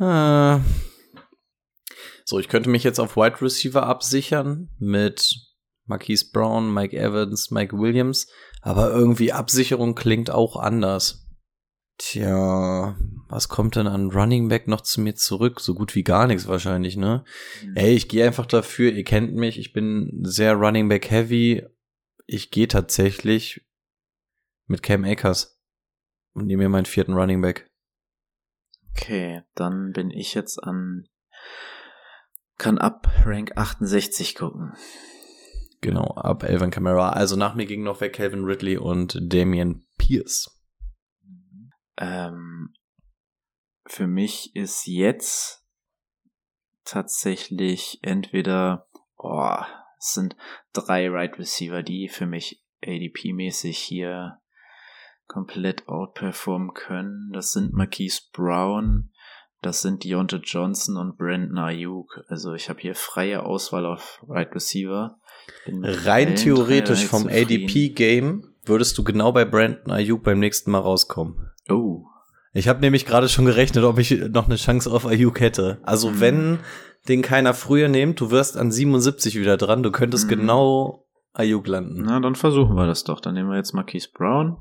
Äh. 0.00 0.58
So, 2.24 2.40
ich 2.40 2.48
könnte 2.48 2.68
mich 2.68 2.82
jetzt 2.82 2.98
auf 2.98 3.16
Wide 3.16 3.40
Receiver 3.40 3.84
absichern 3.84 4.70
mit 4.78 5.36
Marquise 5.86 6.30
Brown, 6.32 6.74
Mike 6.74 6.96
Evans, 6.96 7.52
Mike 7.52 7.78
Williams. 7.78 8.26
Aber 8.60 8.90
irgendwie 8.90 9.32
Absicherung 9.32 9.94
klingt 9.94 10.30
auch 10.30 10.56
anders. 10.56 11.29
Tja, 12.02 12.96
was 13.28 13.50
kommt 13.50 13.76
denn 13.76 13.86
an 13.86 14.10
Running 14.10 14.48
Back 14.48 14.66
noch 14.66 14.80
zu 14.80 15.02
mir 15.02 15.16
zurück? 15.16 15.60
So 15.60 15.74
gut 15.74 15.94
wie 15.94 16.02
gar 16.02 16.26
nichts 16.26 16.48
wahrscheinlich, 16.48 16.96
ne? 16.96 17.24
Ey, 17.74 17.92
ich 17.92 18.08
gehe 18.08 18.26
einfach 18.26 18.46
dafür, 18.46 18.90
ihr 18.90 19.04
kennt 19.04 19.34
mich, 19.34 19.58
ich 19.58 19.74
bin 19.74 20.10
sehr 20.22 20.54
Running 20.54 20.88
Back 20.88 21.10
heavy. 21.10 21.62
Ich 22.24 22.50
gehe 22.50 22.68
tatsächlich 22.68 23.68
mit 24.66 24.82
Cam 24.82 25.04
Akers 25.04 25.60
und 26.32 26.46
nehme 26.46 26.62
mir 26.62 26.68
meinen 26.70 26.86
vierten 26.86 27.12
Running 27.12 27.42
Back. 27.42 27.70
Okay, 28.96 29.42
dann 29.54 29.92
bin 29.92 30.10
ich 30.10 30.32
jetzt 30.32 30.56
an, 30.56 31.06
kann 32.56 32.78
ab 32.78 33.10
Rank 33.26 33.58
68 33.58 34.36
gucken. 34.36 34.72
Genau, 35.82 36.14
ab 36.14 36.44
Elvin 36.44 36.70
Kamara. 36.70 37.10
Also 37.10 37.36
nach 37.36 37.54
mir 37.54 37.66
ging 37.66 37.82
noch 37.82 38.00
weg 38.00 38.14
Calvin 38.14 38.44
Ridley 38.44 38.78
und 38.78 39.18
Damian 39.20 39.84
Pierce. 39.98 40.59
Ähm, 42.00 42.74
für 43.86 44.06
mich 44.06 44.56
ist 44.56 44.86
jetzt 44.86 45.64
tatsächlich 46.84 47.98
entweder, 48.02 48.88
oh, 49.16 49.58
es 49.98 50.14
sind 50.14 50.34
drei 50.72 51.08
Right 51.08 51.38
Receiver, 51.38 51.82
die 51.82 52.08
für 52.08 52.26
mich 52.26 52.64
ADP-mäßig 52.82 53.76
hier 53.76 54.40
komplett 55.26 55.86
outperformen 55.86 56.72
können. 56.74 57.30
Das 57.32 57.52
sind 57.52 57.72
Marquise 57.72 58.22
Brown, 58.32 59.12
das 59.62 59.82
sind 59.82 60.04
Deontay 60.04 60.40
Johnson 60.42 60.96
und 60.96 61.18
Brandon 61.18 61.58
Ayuk. 61.58 62.24
Also 62.28 62.54
ich 62.54 62.68
habe 62.70 62.80
hier 62.80 62.94
freie 62.94 63.44
Auswahl 63.44 63.84
auf 63.84 64.24
Right 64.26 64.52
Receiver. 64.54 65.20
Rein 65.66 66.34
theoretisch 66.34 67.04
vom. 67.04 67.28
ADP-Game 67.28 68.49
würdest 68.64 68.96
du 68.98 69.04
genau 69.04 69.32
bei 69.32 69.44
Brandon 69.44 69.90
Ayuk 69.92 70.22
beim 70.22 70.38
nächsten 70.38 70.70
Mal 70.70 70.78
rauskommen. 70.78 71.50
Oh, 71.68 72.04
Ich 72.52 72.66
habe 72.66 72.80
nämlich 72.80 73.06
gerade 73.06 73.28
schon 73.28 73.44
gerechnet, 73.44 73.84
ob 73.84 73.98
ich 73.98 74.10
noch 74.10 74.46
eine 74.46 74.56
Chance 74.56 74.90
auf 74.90 75.06
Ayuk 75.06 75.38
hätte. 75.40 75.78
Also 75.84 76.10
Mhm. 76.10 76.20
wenn 76.20 76.58
den 77.08 77.22
keiner 77.22 77.54
früher 77.54 77.88
nimmt, 77.88 78.20
du 78.20 78.30
wirst 78.32 78.56
an 78.56 78.72
77 78.72 79.36
wieder 79.38 79.56
dran, 79.56 79.82
du 79.84 79.90
könntest 79.92 80.24
Mhm. 80.26 80.28
genau 80.30 81.06
Ayuk 81.32 81.66
landen. 81.68 82.02
na 82.04 82.18
dann 82.18 82.34
versuchen 82.34 82.74
wir 82.74 82.86
das 82.86 83.04
doch. 83.04 83.20
Dann 83.20 83.34
nehmen 83.34 83.50
wir 83.50 83.56
jetzt 83.56 83.72
Marquise 83.72 84.08
Brown. 84.12 84.58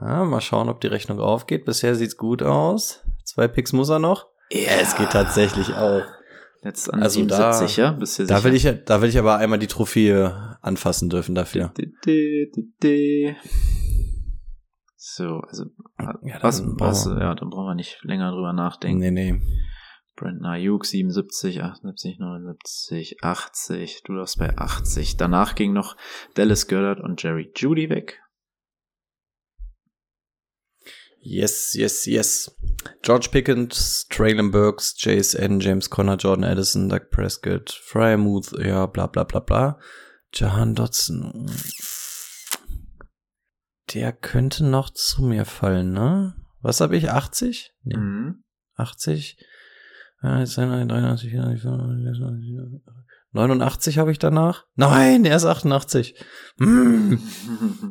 Ja, 0.00 0.24
mal 0.24 0.40
schauen, 0.40 0.68
ob 0.70 0.80
die 0.80 0.86
Rechnung 0.86 1.20
aufgeht. 1.20 1.64
Bisher 1.66 1.94
sieht's 1.94 2.16
gut 2.16 2.42
aus. 2.42 3.04
Zwei 3.24 3.46
Picks 3.48 3.72
muss 3.74 3.90
er 3.90 3.98
noch. 3.98 4.26
Ja, 4.50 4.72
es 4.80 4.96
geht 4.96 5.10
tatsächlich 5.10 5.74
auch. 5.74 6.02
Jetzt 6.62 6.92
an 6.92 7.02
Also 7.02 7.20
77, 7.20 7.76
da- 7.76 7.82
ja? 7.82 7.92
Bist 7.92 8.18
du 8.18 8.26
Da 8.26 8.44
will, 8.44 8.54
ich, 8.54 8.68
da 8.84 9.00
will 9.00 9.08
ich 9.08 9.18
aber 9.18 9.36
einmal 9.38 9.58
die 9.58 9.66
Trophäe 9.66 10.58
anfassen 10.60 11.08
dürfen 11.08 11.34
dafür. 11.34 11.72
Di, 11.78 11.90
di, 12.04 12.72
di. 12.82 13.36
So, 14.96 15.38
also 15.48 15.64
Ja, 15.98 16.12
dann 16.34 16.42
was, 16.42 16.60
brauchen 16.60 16.80
was, 16.80 17.06
wir- 17.06 17.18
ja, 17.20 17.34
dann 17.34 17.48
brauchen 17.50 17.66
wir 17.66 17.74
nicht 17.74 17.98
länger 18.04 18.30
drüber 18.32 18.52
nachdenken. 18.52 18.98
Nee, 18.98 19.10
nee. 19.10 19.40
Brandon 20.16 20.44
Ayuk 20.44 20.84
77, 20.84 21.62
78, 21.62 22.18
79, 22.18 23.16
80. 23.22 24.02
Du 24.04 24.14
darfst 24.16 24.38
bei 24.38 24.54
80. 24.58 25.16
Danach 25.16 25.54
ging 25.54 25.72
noch 25.72 25.96
Dallas 26.34 26.68
Goddard 26.68 27.00
und 27.00 27.22
Jerry 27.22 27.50
Judy 27.56 27.88
weg. 27.88 28.20
Yes, 31.22 31.74
yes, 31.74 32.06
yes. 32.06 32.50
George 33.02 33.28
Pickens, 33.30 34.06
Traylon 34.08 34.50
Burks, 34.50 34.94
JSN, 34.98 35.60
James 35.60 35.90
Conner, 35.90 36.16
Jordan 36.16 36.44
Addison, 36.44 36.88
Doug 36.88 37.10
Prescott, 37.10 37.70
Fryermuth, 37.70 38.52
ja, 38.58 38.86
bla 38.86 39.06
bla 39.06 39.24
bla 39.24 39.40
bla. 39.40 39.78
Jahan 40.32 40.74
Dotson. 40.74 41.50
Der 43.92 44.12
könnte 44.12 44.64
noch 44.64 44.90
zu 44.90 45.22
mir 45.22 45.44
fallen, 45.44 45.92
ne? 45.92 46.34
Was 46.62 46.80
habe 46.80 46.96
ich? 46.96 47.10
80? 47.10 47.74
Nee, 47.82 47.96
Mhm. 47.96 48.44
80? 48.76 49.36
Ja, 50.22 50.38
jetzt 50.40 50.52
sind 50.54 50.68
83, 50.70 51.30
84, 51.30 51.62
85, 51.62 52.82
89 53.32 53.98
habe 53.98 54.10
ich 54.10 54.18
danach? 54.18 54.64
Nein, 54.74 55.24
er 55.24 55.36
ist 55.36 55.44
88. 55.44 56.14
Mm. 56.58 57.14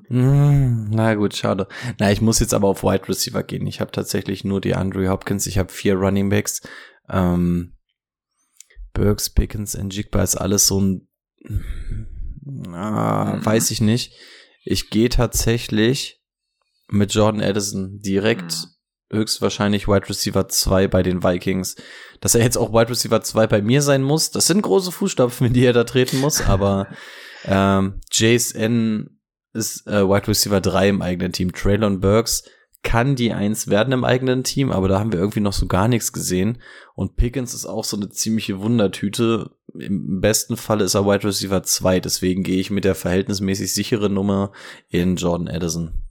Mm, 0.10 0.90
na 0.92 1.14
gut, 1.16 1.36
schade. 1.36 1.68
Na, 1.98 2.12
ich 2.12 2.22
muss 2.22 2.40
jetzt 2.40 2.54
aber 2.54 2.68
auf 2.68 2.84
Wide 2.84 3.08
Receiver 3.08 3.44
gehen. 3.44 3.66
Ich 3.68 3.80
habe 3.80 3.92
tatsächlich 3.92 4.44
nur 4.44 4.60
die 4.60 4.76
Andrew 4.76 5.08
Hopkins. 5.08 5.48
Ich 5.48 5.58
habe 5.58 5.72
vier 5.72 5.96
Running 5.96 6.30
Backs. 6.30 6.62
Ähm, 7.10 7.76
Burks, 8.94 9.30
Pickens, 9.30 9.78
Njigba 9.78 10.22
ist 10.24 10.36
alles 10.36 10.68
so 10.68 10.82
ein, 10.82 11.08
ah, 12.74 13.36
Mhm. 13.38 13.46
weiß 13.46 13.72
ich 13.72 13.82
nicht. 13.82 14.14
Ich 14.66 14.90
gehe 14.90 15.10
tatsächlich 15.10 16.22
mit 16.90 17.14
Jordan 17.14 17.42
Addison 17.42 18.00
direkt 18.00 18.52
Mhm. 18.52 18.70
Höchstwahrscheinlich 19.12 19.88
Wide 19.88 20.10
Receiver 20.10 20.48
2 20.48 20.88
bei 20.88 21.04
den 21.04 21.24
Vikings. 21.24 21.76
Dass 22.22 22.36
er 22.36 22.44
jetzt 22.44 22.58
auch 22.58 22.72
Wide 22.72 22.90
Receiver 22.90 23.22
2 23.22 23.48
bei 23.48 23.62
mir 23.62 23.82
sein 23.82 24.04
muss, 24.04 24.32
das 24.32 24.48
sind 24.48 24.62
große 24.62 24.92
Fußstapfen, 24.92 25.48
in 25.48 25.54
die 25.54 25.66
er 25.66 25.74
da 25.74 25.84
treten 25.84 26.20
muss, 26.20 26.42
aber 26.48 26.88
ähm, 27.46 28.02
JSN 28.12 29.20
ist 29.54 29.88
äh, 29.88 30.08
Wide 30.08 30.28
Receiver 30.28 30.62
3 30.62 30.90
im 30.90 31.02
eigenen 31.02 31.32
Team. 31.32 31.54
Traylon 31.54 32.00
Burks 32.00 32.44
kann 32.82 33.16
die 33.16 33.34
Eins 33.34 33.68
werden 33.68 33.92
im 33.92 34.06
eigenen 34.06 34.44
Team, 34.44 34.72
aber 34.72 34.88
da 34.88 35.00
haben 35.00 35.12
wir 35.12 35.20
irgendwie 35.20 35.42
noch 35.42 35.54
so 35.54 35.68
gar 35.68 35.88
nichts 35.88 36.14
gesehen. 36.14 36.62
Und 36.96 37.18
Pickens 37.18 37.54
ist 37.54 37.66
auch 37.66 37.84
so 37.84 37.98
eine 37.98 38.10
ziemliche 38.10 38.62
Wundertüte. 38.62 39.52
Im 39.74 40.22
besten 40.22 40.56
Falle 40.56 40.86
ist 40.86 40.96
er 40.96 41.06
Wide 41.06 41.26
Receiver 41.26 41.62
2, 41.62 42.00
deswegen 42.00 42.44
gehe 42.44 42.60
ich 42.60 42.72
mit 42.72 42.86
der 42.86 42.96
verhältnismäßig 42.96 43.74
sichere 43.74 44.10
Nummer 44.10 44.52
in 44.88 45.18
Jordan 45.18 45.50
Addison. 45.50 46.09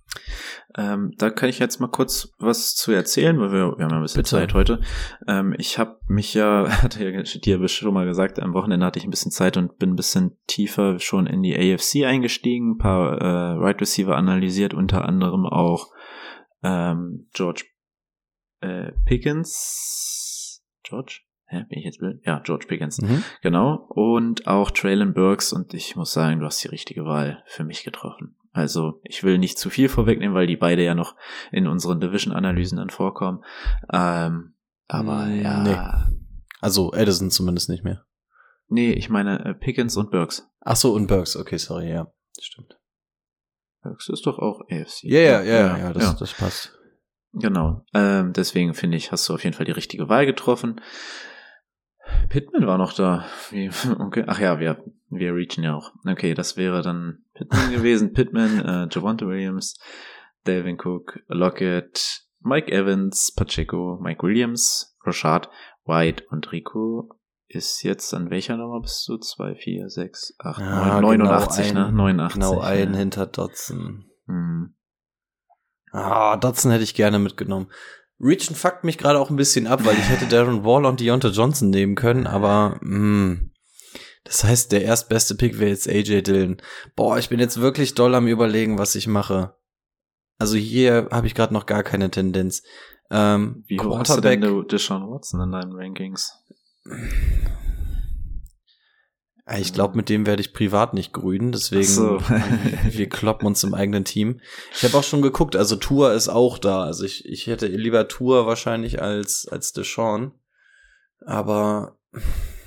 Ähm, 0.76 1.12
da 1.18 1.30
kann 1.30 1.48
ich 1.48 1.58
jetzt 1.58 1.80
mal 1.80 1.88
kurz 1.88 2.34
was 2.38 2.74
zu 2.74 2.92
erzählen, 2.92 3.38
weil 3.40 3.52
wir, 3.52 3.78
wir 3.78 3.84
haben 3.84 3.90
ja 3.90 3.96
ein 3.96 4.02
bisschen 4.02 4.20
Bitte. 4.20 4.30
Zeit 4.30 4.54
heute. 4.54 4.80
Ähm, 5.26 5.54
ich 5.58 5.78
habe 5.78 5.98
mich 6.06 6.34
ja, 6.34 6.68
hatte 6.82 7.08
ja 7.08 7.22
dir 7.22 7.68
schon 7.68 7.94
mal 7.94 8.06
gesagt, 8.06 8.38
am 8.40 8.54
Wochenende 8.54 8.84
hatte 8.86 8.98
ich 8.98 9.04
ein 9.04 9.10
bisschen 9.10 9.32
Zeit 9.32 9.56
und 9.56 9.78
bin 9.78 9.90
ein 9.90 9.96
bisschen 9.96 10.36
tiefer 10.46 10.98
schon 10.98 11.26
in 11.26 11.42
die 11.42 11.56
AFC 11.56 12.04
eingestiegen, 12.04 12.72
ein 12.72 12.78
paar 12.78 13.18
äh, 13.20 13.58
Right 13.58 13.80
Receiver 13.80 14.16
analysiert, 14.16 14.74
unter 14.74 15.04
anderem 15.04 15.46
auch 15.46 15.88
ähm, 16.62 17.28
George 17.32 17.64
äh, 18.60 18.92
Pickens. 19.04 20.62
George? 20.82 21.20
Hä, 21.46 21.64
bin 21.68 21.78
ich 21.78 21.86
jetzt 21.86 21.98
blöd? 21.98 22.20
Ja, 22.24 22.40
George 22.40 22.66
Pickens. 22.68 23.00
Mhm. 23.00 23.24
Genau. 23.40 23.86
Und 23.88 24.46
auch 24.46 24.70
Traylon 24.70 25.14
Burks. 25.14 25.52
Und 25.52 25.72
ich 25.72 25.96
muss 25.96 26.12
sagen, 26.12 26.40
du 26.40 26.46
hast 26.46 26.62
die 26.62 26.68
richtige 26.68 27.04
Wahl 27.04 27.42
für 27.46 27.64
mich 27.64 27.84
getroffen. 27.84 28.36
Also 28.52 29.00
ich 29.04 29.22
will 29.24 29.38
nicht 29.38 29.58
zu 29.58 29.70
viel 29.70 29.88
vorwegnehmen, 29.88 30.34
weil 30.34 30.46
die 30.46 30.56
beide 30.56 30.82
ja 30.84 30.94
noch 30.94 31.16
in 31.52 31.66
unseren 31.66 32.00
Division-Analysen 32.00 32.78
dann 32.78 32.90
vorkommen. 32.90 33.44
Ähm, 33.92 34.54
aber 34.88 35.26
Mm, 35.26 35.42
ja. 35.42 35.62
nee. 35.62 36.08
Also 36.60 36.92
Addison 36.92 37.30
zumindest 37.30 37.68
nicht 37.68 37.84
mehr. 37.84 38.04
Nee, 38.68 38.92
ich 38.92 39.08
meine 39.08 39.44
äh, 39.44 39.54
Pickens 39.54 39.96
und 39.96 40.10
Burks. 40.10 40.48
Ach 40.60 40.76
so, 40.76 40.92
und 40.94 41.06
Burks, 41.06 41.36
okay, 41.36 41.56
sorry, 41.58 41.90
ja. 41.90 42.12
Stimmt. 42.40 42.78
Burks 43.82 44.08
ist 44.08 44.26
doch 44.26 44.38
auch 44.38 44.60
AFC. 44.70 45.04
Ja, 45.04 45.20
ja, 45.20 45.42
ja, 45.42 45.42
ja, 45.42 45.78
ja, 45.78 45.92
das, 45.92 46.16
das 46.16 46.34
passt. 46.34 46.74
Genau. 47.32 47.84
Ähm, 47.94 48.32
deswegen 48.32 48.74
finde 48.74 48.96
ich, 48.96 49.12
hast 49.12 49.28
du 49.28 49.34
auf 49.34 49.44
jeden 49.44 49.54
Fall 49.54 49.66
die 49.66 49.72
richtige 49.72 50.08
Wahl 50.08 50.26
getroffen. 50.26 50.80
Pittman 52.28 52.66
war 52.66 52.78
noch 52.78 52.92
da. 52.92 53.26
Okay. 53.98 54.24
Ach 54.26 54.38
ja, 54.40 54.58
wir, 54.60 54.82
wir 55.10 55.34
reachen 55.34 55.64
ja 55.64 55.74
auch. 55.74 55.92
Okay, 56.06 56.34
das 56.34 56.56
wäre 56.56 56.82
dann 56.82 57.24
Pittman 57.34 57.70
gewesen. 57.72 58.12
Pittman, 58.12 58.64
äh, 58.64 58.88
Javante 58.90 59.26
Williams, 59.26 59.78
Delvin 60.46 60.78
Cook, 60.82 61.20
Lockett, 61.28 62.22
Mike 62.40 62.70
Evans, 62.72 63.32
Pacheco, 63.34 63.98
Mike 64.00 64.22
Williams, 64.22 64.96
Rashad, 65.04 65.48
White 65.84 66.24
und 66.30 66.50
Rico. 66.52 67.10
Ist 67.50 67.82
jetzt 67.82 68.12
an 68.12 68.28
welcher 68.30 68.58
Nummer 68.58 68.80
bist 68.80 69.08
du? 69.08 69.16
2, 69.16 69.54
4, 69.54 69.88
6, 69.88 70.34
8, 70.38 70.60
Ja, 70.60 71.00
9, 71.00 71.18
89, 71.18 71.68
genau 71.68 71.80
ne? 71.80 71.86
ein- 71.88 71.94
89. 71.96 72.34
Genau 72.34 72.60
ein 72.60 72.92
ja. 72.92 72.98
hinter 72.98 73.26
Dotson. 73.26 74.04
Hm. 74.26 74.74
Ah, 75.90 76.36
Dotson 76.36 76.70
hätte 76.70 76.84
ich 76.84 76.94
gerne 76.94 77.18
mitgenommen. 77.18 77.70
Reachen 78.20 78.56
fuckt 78.56 78.84
mich 78.84 78.98
gerade 78.98 79.18
auch 79.18 79.30
ein 79.30 79.36
bisschen 79.36 79.66
ab, 79.66 79.84
weil 79.84 79.96
ich 79.96 80.08
hätte 80.08 80.26
Darren 80.28 80.64
Waller 80.64 80.88
und 80.88 81.00
Deontay 81.00 81.28
Johnson 81.28 81.70
nehmen 81.70 81.94
können, 81.94 82.26
aber 82.26 82.78
mh, 82.82 83.38
das 84.24 84.44
heißt, 84.44 84.72
der 84.72 84.82
erstbeste 84.82 85.34
Pick 85.36 85.58
wäre 85.58 85.70
jetzt 85.70 85.88
AJ 85.88 86.22
Dillon. 86.22 86.58
Boah, 86.96 87.18
ich 87.18 87.30
bin 87.30 87.40
jetzt 87.40 87.60
wirklich 87.60 87.94
doll 87.94 88.14
am 88.14 88.26
überlegen, 88.26 88.78
was 88.78 88.94
ich 88.94 89.06
mache. 89.06 89.54
Also 90.38 90.56
hier 90.56 91.08
habe 91.10 91.26
ich 91.26 91.34
gerade 91.34 91.54
noch 91.54 91.66
gar 91.66 91.82
keine 91.82 92.10
Tendenz. 92.10 92.62
Ähm, 93.10 93.64
Wie 93.66 93.80
hoch 93.80 93.98
hast 93.98 94.14
du 94.14 94.20
denn 94.20 94.66
Deshaun 94.68 95.10
Watson 95.10 95.40
in 95.40 95.50
deinen 95.50 95.72
Rankings? 95.72 96.44
Ich 99.56 99.72
glaube, 99.72 99.96
mit 99.96 100.10
dem 100.10 100.26
werde 100.26 100.42
ich 100.42 100.52
privat 100.52 100.92
nicht 100.92 101.14
grün, 101.14 101.52
deswegen 101.52 101.84
so. 101.84 102.20
wir 102.90 103.08
kloppen 103.08 103.46
uns 103.46 103.64
im 103.64 103.72
eigenen 103.72 104.04
Team. 104.04 104.40
Ich 104.74 104.84
habe 104.84 104.98
auch 104.98 105.04
schon 105.04 105.22
geguckt, 105.22 105.56
also 105.56 105.76
Tour 105.76 106.12
ist 106.12 106.28
auch 106.28 106.58
da. 106.58 106.82
Also 106.82 107.04
ich, 107.04 107.24
ich 107.24 107.46
hätte 107.46 107.66
lieber 107.66 108.08
Tour 108.08 108.46
wahrscheinlich 108.46 109.00
als 109.00 109.48
als 109.48 109.72
Deshaun, 109.72 110.32
aber 111.24 111.98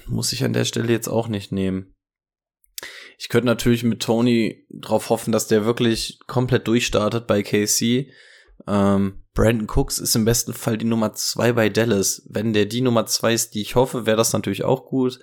muss 0.08 0.34
ich 0.34 0.44
an 0.44 0.54
der 0.54 0.66
Stelle 0.66 0.92
jetzt 0.92 1.08
auch 1.08 1.28
nicht 1.28 1.52
nehmen. 1.52 1.94
Ich 3.20 3.30
könnte 3.30 3.46
natürlich 3.46 3.84
mit 3.84 4.02
Tony 4.02 4.66
drauf 4.72 5.12
hoffen, 5.12 5.32
dass 5.32 5.48
der 5.48 5.66
wirklich 5.66 6.20
komplett 6.26 6.68
durchstartet 6.68 7.28
bei 7.28 7.44
KC. 7.44 8.10
Ähm, 8.68 9.22
Brandon 9.34 9.68
Cooks 9.70 10.00
ist 10.00 10.16
im 10.16 10.26
besten 10.26 10.54
Fall 10.54 10.78
die 10.78 10.86
Nummer 10.86 11.14
zwei 11.14 11.54
bei 11.54 11.70
Dallas. 11.70 12.24
Wenn 12.28 12.54
der 12.54 12.66
die 12.66 12.82
Nummer 12.82 13.06
zwei 13.06 13.34
ist, 13.34 13.54
die 13.54 13.62
ich 13.62 13.76
hoffe, 13.76 14.08
wäre 14.08 14.18
das 14.18 14.34
natürlich 14.34 14.64
auch 14.64 14.88
gut. 14.88 15.20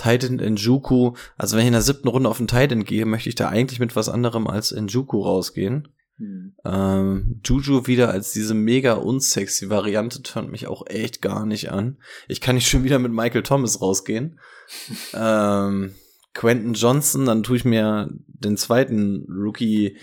Titan 0.00 0.36
Njuku, 0.36 1.14
also 1.36 1.56
wenn 1.56 1.62
ich 1.62 1.68
in 1.68 1.72
der 1.72 1.82
siebten 1.82 2.08
Runde 2.08 2.28
auf 2.28 2.38
den 2.38 2.48
Titan 2.48 2.84
gehe, 2.84 3.06
möchte 3.06 3.28
ich 3.28 3.34
da 3.34 3.48
eigentlich 3.48 3.80
mit 3.80 3.96
was 3.96 4.08
anderem 4.08 4.46
als 4.46 4.72
Njuku 4.72 5.20
rausgehen. 5.20 5.88
Hm. 6.20 6.54
Ähm, 6.64 7.40
Juju 7.44 7.86
wieder 7.86 8.10
als 8.10 8.32
diese 8.32 8.52
mega 8.54 8.92
unsexy 8.94 9.70
Variante 9.70 10.22
turnt 10.22 10.50
mich 10.50 10.66
auch 10.66 10.86
echt 10.86 11.22
gar 11.22 11.46
nicht 11.46 11.72
an. 11.72 11.96
Ich 12.28 12.40
kann 12.42 12.56
nicht 12.56 12.68
schon 12.68 12.84
wieder 12.84 12.98
mit 12.98 13.12
Michael 13.12 13.42
Thomas 13.42 13.80
rausgehen. 13.80 14.38
ähm, 15.14 15.94
Quentin 16.34 16.74
Johnson, 16.74 17.26
dann 17.26 17.42
tue 17.42 17.56
ich 17.56 17.64
mir 17.64 18.10
den 18.26 18.56
zweiten 18.56 19.26
Rookie 19.28 19.96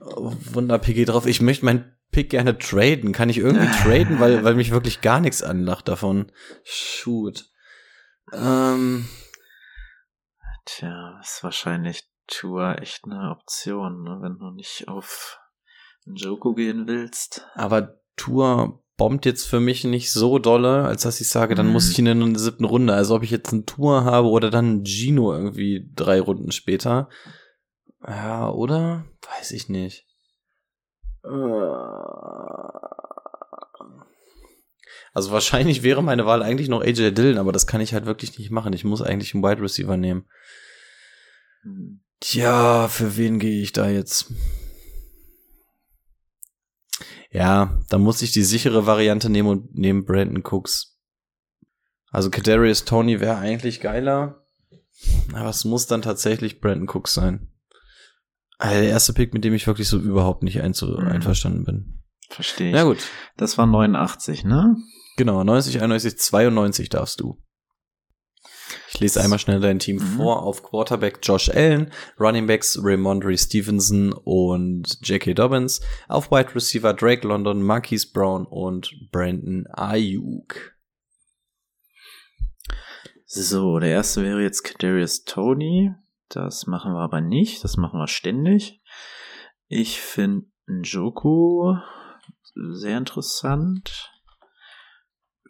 Wunder-PG 0.00 1.04
drauf. 1.04 1.26
Ich 1.26 1.40
möchte 1.40 1.64
meinen 1.64 1.92
Pick 2.10 2.30
gerne 2.30 2.58
traden. 2.58 3.12
Kann 3.12 3.28
ich 3.28 3.38
irgendwie 3.38 3.66
traden, 3.82 4.18
weil, 4.18 4.42
weil 4.42 4.54
mich 4.54 4.72
wirklich 4.72 5.00
gar 5.00 5.20
nichts 5.20 5.42
anlacht 5.42 5.86
davon. 5.88 6.32
Shoot. 6.64 7.46
Ähm, 8.32 9.08
Tja, 10.64 11.18
ist 11.20 11.44
wahrscheinlich 11.44 12.08
Tour 12.26 12.78
echt 12.80 13.04
eine 13.04 13.30
Option, 13.30 14.02
ne? 14.02 14.18
wenn 14.20 14.38
du 14.38 14.50
nicht 14.50 14.88
auf 14.88 15.38
Joko 16.04 16.54
gehen 16.54 16.86
willst. 16.86 17.46
aber 17.54 18.00
Tour 18.16 18.82
bombt 18.96 19.26
jetzt 19.26 19.46
für 19.46 19.60
mich 19.60 19.84
nicht 19.84 20.10
so 20.10 20.38
dolle, 20.38 20.84
als 20.84 21.02
dass 21.02 21.20
ich 21.20 21.28
sage, 21.28 21.54
dann 21.54 21.68
muss 21.68 21.90
ich 21.90 21.98
ihn 21.98 22.06
in 22.06 22.32
der 22.32 22.42
siebten 22.42 22.64
Runde. 22.64 22.94
Also 22.94 23.14
ob 23.16 23.22
ich 23.22 23.30
jetzt 23.30 23.52
einen 23.52 23.66
Tour 23.66 24.04
habe 24.04 24.28
oder 24.28 24.50
dann 24.50 24.64
einen 24.66 24.86
Gino 24.86 25.32
irgendwie 25.32 25.90
drei 25.94 26.20
Runden 26.20 26.50
später. 26.50 27.08
Ja, 28.06 28.48
oder? 28.48 29.04
Weiß 29.38 29.50
ich 29.50 29.68
nicht. 29.68 30.06
Also 35.16 35.30
wahrscheinlich 35.30 35.82
wäre 35.82 36.02
meine 36.02 36.26
Wahl 36.26 36.42
eigentlich 36.42 36.68
noch 36.68 36.82
AJ 36.82 37.12
Dillon, 37.12 37.38
aber 37.38 37.50
das 37.50 37.66
kann 37.66 37.80
ich 37.80 37.94
halt 37.94 38.04
wirklich 38.04 38.38
nicht 38.38 38.50
machen. 38.50 38.74
Ich 38.74 38.84
muss 38.84 39.00
eigentlich 39.00 39.32
einen 39.32 39.42
Wide 39.42 39.62
Receiver 39.62 39.96
nehmen. 39.96 40.26
Hm. 41.62 42.02
Tja, 42.20 42.86
für 42.88 43.16
wen 43.16 43.38
gehe 43.38 43.62
ich 43.62 43.72
da 43.72 43.88
jetzt? 43.88 44.30
Ja, 47.30 47.80
da 47.88 47.96
muss 47.96 48.20
ich 48.20 48.32
die 48.32 48.42
sichere 48.42 48.84
Variante 48.84 49.30
nehmen 49.30 49.48
und 49.48 49.74
nehme 49.74 50.02
Brandon 50.02 50.42
Cooks. 50.44 50.98
Also 52.10 52.28
Kadarius 52.30 52.84
Tony 52.84 53.18
wäre 53.18 53.36
eigentlich 53.38 53.80
geiler, 53.80 54.44
aber 55.32 55.48
es 55.48 55.64
muss 55.64 55.86
dann 55.86 56.02
tatsächlich 56.02 56.60
Brandon 56.60 56.88
Cooks 56.90 57.14
sein. 57.14 57.50
Also 58.58 58.74
der 58.80 58.90
erste 58.90 59.14
Pick, 59.14 59.32
mit 59.32 59.44
dem 59.44 59.54
ich 59.54 59.66
wirklich 59.66 59.88
so 59.88 59.98
überhaupt 59.98 60.42
nicht 60.42 60.60
einzu 60.60 60.88
Mhm. 60.88 61.08
einverstanden 61.08 61.64
bin. 61.64 62.02
Verstehe 62.28 62.68
ich. 62.68 62.74
Na 62.74 62.84
gut, 62.84 62.98
Das 63.38 63.56
war 63.56 63.66
89, 63.66 64.44
ne? 64.44 64.76
Genau, 65.16 65.42
90, 65.44 65.80
91, 65.82 66.18
92 66.18 66.88
darfst 66.88 67.20
du. 67.20 67.40
Ich 68.92 69.00
lese 69.00 69.20
einmal 69.20 69.38
schnell 69.38 69.60
dein 69.60 69.78
Team 69.78 69.96
Mhm. 69.96 70.16
vor. 70.16 70.42
Auf 70.42 70.62
Quarterback 70.62 71.18
Josh 71.22 71.50
Allen, 71.50 71.92
Running 72.18 72.46
Backs 72.46 72.78
Raymondre 72.82 73.36
Stevenson 73.36 74.12
und 74.12 74.98
J.K. 75.06 75.34
Dobbins. 75.34 75.80
Auf 76.08 76.30
Wide 76.30 76.54
Receiver 76.54 76.94
Drake 76.94 77.26
London, 77.26 77.62
Marquise 77.62 78.08
Brown 78.12 78.46
und 78.46 78.90
Brandon 79.12 79.66
Ayuk. 79.72 80.74
So, 83.26 83.78
der 83.78 83.90
erste 83.90 84.22
wäre 84.22 84.42
jetzt 84.42 84.62
Kadarius 84.62 85.24
Tony. 85.24 85.92
Das 86.28 86.66
machen 86.66 86.92
wir 86.92 87.00
aber 87.00 87.20
nicht. 87.20 87.62
Das 87.64 87.76
machen 87.76 87.98
wir 88.00 88.08
ständig. 88.08 88.80
Ich 89.68 90.00
finde 90.00 90.46
Njoku 90.66 91.74
sehr 92.54 92.96
interessant. 92.98 94.10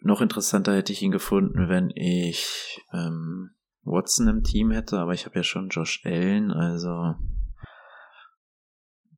Noch 0.07 0.21
interessanter 0.21 0.77
hätte 0.77 0.93
ich 0.93 1.03
ihn 1.03 1.11
gefunden, 1.11 1.69
wenn 1.69 1.91
ich 1.91 2.81
ähm, 2.93 3.51
Watson 3.83 4.29
im 4.29 4.45
Team 4.45 4.71
hätte, 4.71 5.01
aber 5.01 5.15
ich 5.15 5.27
habe 5.27 5.35
ja 5.35 5.43
schon 5.43 5.69
Josh 5.69 6.03
Allen, 6.05 6.53
also 6.53 7.17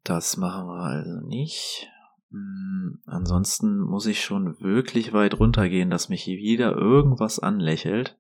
das 0.03 0.39
machen 0.39 0.67
wir 0.67 0.81
also 0.81 1.21
nicht. 1.27 1.87
Hm, 2.31 3.03
ansonsten 3.05 3.81
muss 3.81 4.07
ich 4.07 4.25
schon 4.25 4.59
wirklich 4.61 5.13
weit 5.13 5.39
runtergehen, 5.39 5.91
dass 5.91 6.09
mich 6.09 6.23
hier 6.23 6.39
wieder 6.39 6.73
irgendwas 6.73 7.39
anlächelt. 7.39 8.19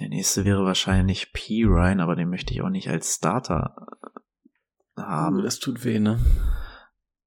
Der 0.00 0.08
nächste 0.08 0.44
wäre 0.44 0.64
wahrscheinlich 0.64 1.32
P. 1.32 1.62
Ryan, 1.62 2.00
aber 2.00 2.16
den 2.16 2.28
möchte 2.28 2.52
ich 2.52 2.60
auch 2.60 2.70
nicht 2.70 2.88
als 2.88 3.14
Starter 3.14 3.76
äh, 4.96 5.00
haben. 5.00 5.38
Oh, 5.38 5.42
das 5.42 5.60
tut 5.60 5.84
weh, 5.84 6.00
ne? 6.00 6.18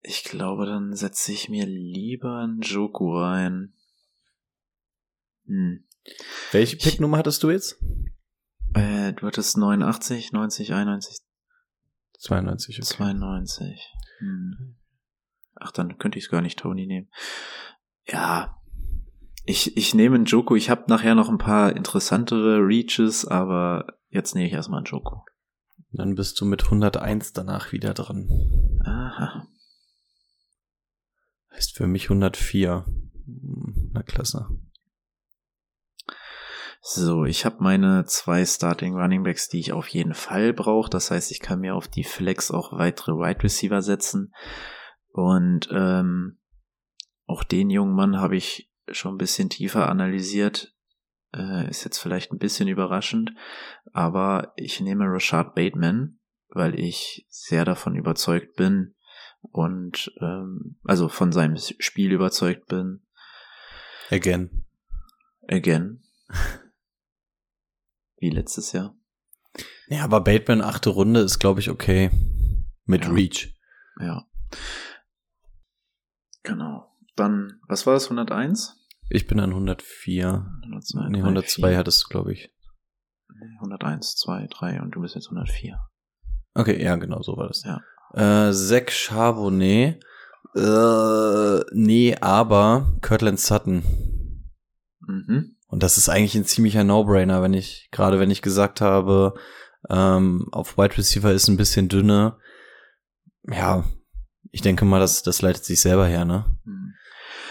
Ich 0.01 0.23
glaube, 0.23 0.65
dann 0.65 0.95
setze 0.95 1.31
ich 1.31 1.49
mir 1.49 1.65
lieber 1.65 2.39
einen 2.39 2.61
Joku 2.61 3.17
rein. 3.17 3.73
Hm. 5.45 5.83
Welche 6.51 6.77
Picknummer 6.77 7.17
hattest 7.17 7.43
du 7.43 7.51
jetzt? 7.51 7.81
Äh, 8.73 9.13
du 9.13 9.27
hattest 9.27 9.57
89, 9.57 10.31
90, 10.31 10.73
91, 10.73 11.17
92, 12.19 12.77
okay. 12.77 12.85
92. 12.85 13.93
Hm. 14.19 14.75
Ach, 15.55 15.71
dann 15.71 15.97
könnte 15.97 16.17
ich 16.17 16.25
es 16.25 16.31
gar 16.31 16.41
nicht 16.41 16.59
Tony 16.59 16.85
nehmen. 16.85 17.09
Ja, 18.05 18.61
ich, 19.45 19.75
ich 19.77 19.93
nehme 19.93 20.15
einen 20.15 20.25
Joko. 20.25 20.55
Ich 20.55 20.69
habe 20.69 20.85
nachher 20.87 21.15
noch 21.15 21.29
ein 21.29 21.37
paar 21.37 21.75
interessantere 21.75 22.59
Reaches, 22.59 23.25
aber 23.25 23.87
jetzt 24.09 24.35
nehme 24.35 24.47
ich 24.47 24.53
erstmal 24.53 24.79
einen 24.79 24.85
Joko. 24.85 25.25
Dann 25.91 26.15
bist 26.15 26.39
du 26.39 26.45
mit 26.45 26.65
101 26.65 27.33
danach 27.33 27.71
wieder 27.71 27.93
dran. 27.93 28.27
Aha. 28.85 29.47
Heißt 31.57 31.75
für 31.75 31.87
mich 31.87 32.03
104. 32.03 32.85
Hm, 33.25 33.89
Na 33.91 34.03
klasse. 34.03 34.47
So, 36.81 37.25
ich 37.25 37.45
habe 37.45 37.63
meine 37.63 38.05
zwei 38.05 38.45
Starting 38.45 38.93
Running 38.93 39.23
Backs, 39.23 39.49
die 39.49 39.59
ich 39.59 39.73
auf 39.73 39.87
jeden 39.87 40.13
Fall 40.13 40.53
brauche. 40.53 40.91
Das 40.91 41.09
heißt, 41.09 41.31
ich 41.31 41.39
kann 41.39 41.59
mir 41.59 41.73
auf 41.73 41.87
die 41.87 42.03
Flex 42.03 42.51
auch 42.51 42.73
weitere 42.73 43.13
Wide 43.13 43.41
Receiver 43.41 43.81
setzen. 43.81 44.35
Und 45.09 45.67
ähm, 45.71 46.37
auch 47.25 47.43
den 47.43 47.71
jungen 47.71 47.95
Mann 47.95 48.17
habe 48.17 48.35
ich 48.35 48.71
schon 48.91 49.15
ein 49.15 49.17
bisschen 49.17 49.49
tiefer 49.49 49.89
analysiert. 49.89 50.75
Äh, 51.33 51.67
ist 51.71 51.83
jetzt 51.83 51.97
vielleicht 51.97 52.31
ein 52.31 52.37
bisschen 52.37 52.67
überraschend, 52.67 53.31
aber 53.93 54.53
ich 54.57 54.79
nehme 54.79 55.05
Rashad 55.05 55.55
Bateman, 55.55 56.19
weil 56.49 56.79
ich 56.79 57.25
sehr 57.29 57.65
davon 57.65 57.95
überzeugt 57.95 58.55
bin 58.55 58.93
und 59.41 60.11
ähm, 60.21 60.77
also 60.83 61.09
von 61.09 61.31
seinem 61.31 61.57
Spiel 61.57 62.11
überzeugt 62.11 62.67
bin. 62.67 63.01
Again. 64.09 64.65
Again. 65.49 66.03
Wie 68.19 68.29
letztes 68.29 68.71
Jahr. 68.71 68.95
Ja, 69.87 70.03
aber 70.03 70.21
Bateman 70.21 70.61
achte 70.61 70.89
Runde 70.89 71.21
ist, 71.21 71.39
glaube 71.39 71.59
ich, 71.59 71.69
okay. 71.69 72.09
Mit 72.85 73.05
Ja. 73.05 73.11
Reach. 73.11 73.55
Ja. 73.99 74.25
Genau. 76.43 76.91
Dann, 77.15 77.59
was 77.67 77.85
war 77.85 77.93
das, 77.93 78.05
101? 78.05 78.75
Ich 79.09 79.27
bin 79.27 79.39
an 79.39 79.51
104. 79.51 80.45
102, 80.63 81.09
Nee, 81.09 81.19
3, 81.19 81.23
102 81.23 81.67
4. 81.69 81.77
hattest 81.77 82.03
du, 82.03 82.07
glaube 82.09 82.33
ich. 82.33 82.53
Nee, 83.29 83.55
101, 83.59 84.15
2, 84.15 84.47
3 84.47 84.81
und 84.81 84.91
du 84.91 85.01
bist 85.01 85.15
jetzt 85.15 85.27
104. 85.27 85.79
Okay, 86.53 86.81
ja, 86.81 86.95
genau, 86.95 87.21
so 87.21 87.37
war 87.37 87.47
das. 87.47 87.63
Ja. 87.63 87.81
Äh, 88.13 88.51
Zach 88.51 88.89
Charbonnet. 88.89 90.03
Äh, 90.55 91.59
nee, 91.73 92.15
aber 92.19 92.97
Kirtland 93.01 93.39
Sutton. 93.39 93.83
Mhm. 94.99 95.55
Und 95.67 95.83
das 95.83 95.97
ist 95.97 96.09
eigentlich 96.09 96.35
ein 96.35 96.45
ziemlicher 96.45 96.83
No-Brainer, 96.83 97.41
wenn 97.41 97.53
ich, 97.53 97.89
gerade 97.91 98.19
wenn 98.19 98.31
ich 98.31 98.41
gesagt 98.41 98.81
habe, 98.81 99.33
ähm, 99.89 100.47
auf 100.51 100.77
Wide 100.77 100.97
Receiver 100.97 101.31
ist 101.31 101.47
ein 101.47 101.57
bisschen 101.57 101.89
dünne. 101.89 102.37
Ja, 103.49 103.83
ich 104.51 104.61
denke 104.61 104.85
mal, 104.85 104.99
das, 104.99 105.23
das 105.23 105.41
leitet 105.41 105.65
sich 105.65 105.81
selber 105.81 106.07
her, 106.07 106.25
ne? 106.25 106.45
Mhm. 106.63 106.76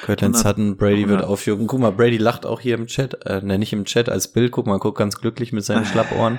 100 0.08 0.36
Sutton, 0.36 0.76
Brady 0.76 1.08
wird 1.08 1.20
100. 1.20 1.24
aufjucken. 1.28 1.66
Guck 1.66 1.80
mal, 1.80 1.92
Brady 1.92 2.18
lacht 2.18 2.46
auch 2.46 2.60
hier 2.60 2.76
im 2.76 2.86
Chat, 2.86 3.26
äh, 3.26 3.40
ne, 3.42 3.58
nicht 3.58 3.72
im 3.72 3.84
Chat, 3.84 4.08
als 4.08 4.32
Bild. 4.32 4.52
Guck 4.52 4.66
mal, 4.66 4.78
guck 4.78 4.96
ganz 4.96 5.20
glücklich 5.20 5.52
mit 5.52 5.64
seinen 5.64 5.84
Schlappohren. 5.86 6.38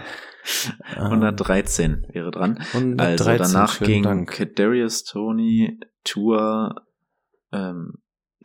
Ähm, 0.96 1.04
113 1.04 2.08
wäre 2.12 2.32
dran. 2.32 2.60
113, 2.74 3.28
Also 3.28 3.54
danach 3.54 3.80
ging. 3.80 4.30
Darius 4.56 5.04
Tony, 5.04 5.80
Tua, 6.04 6.76
ähm, 7.52 7.96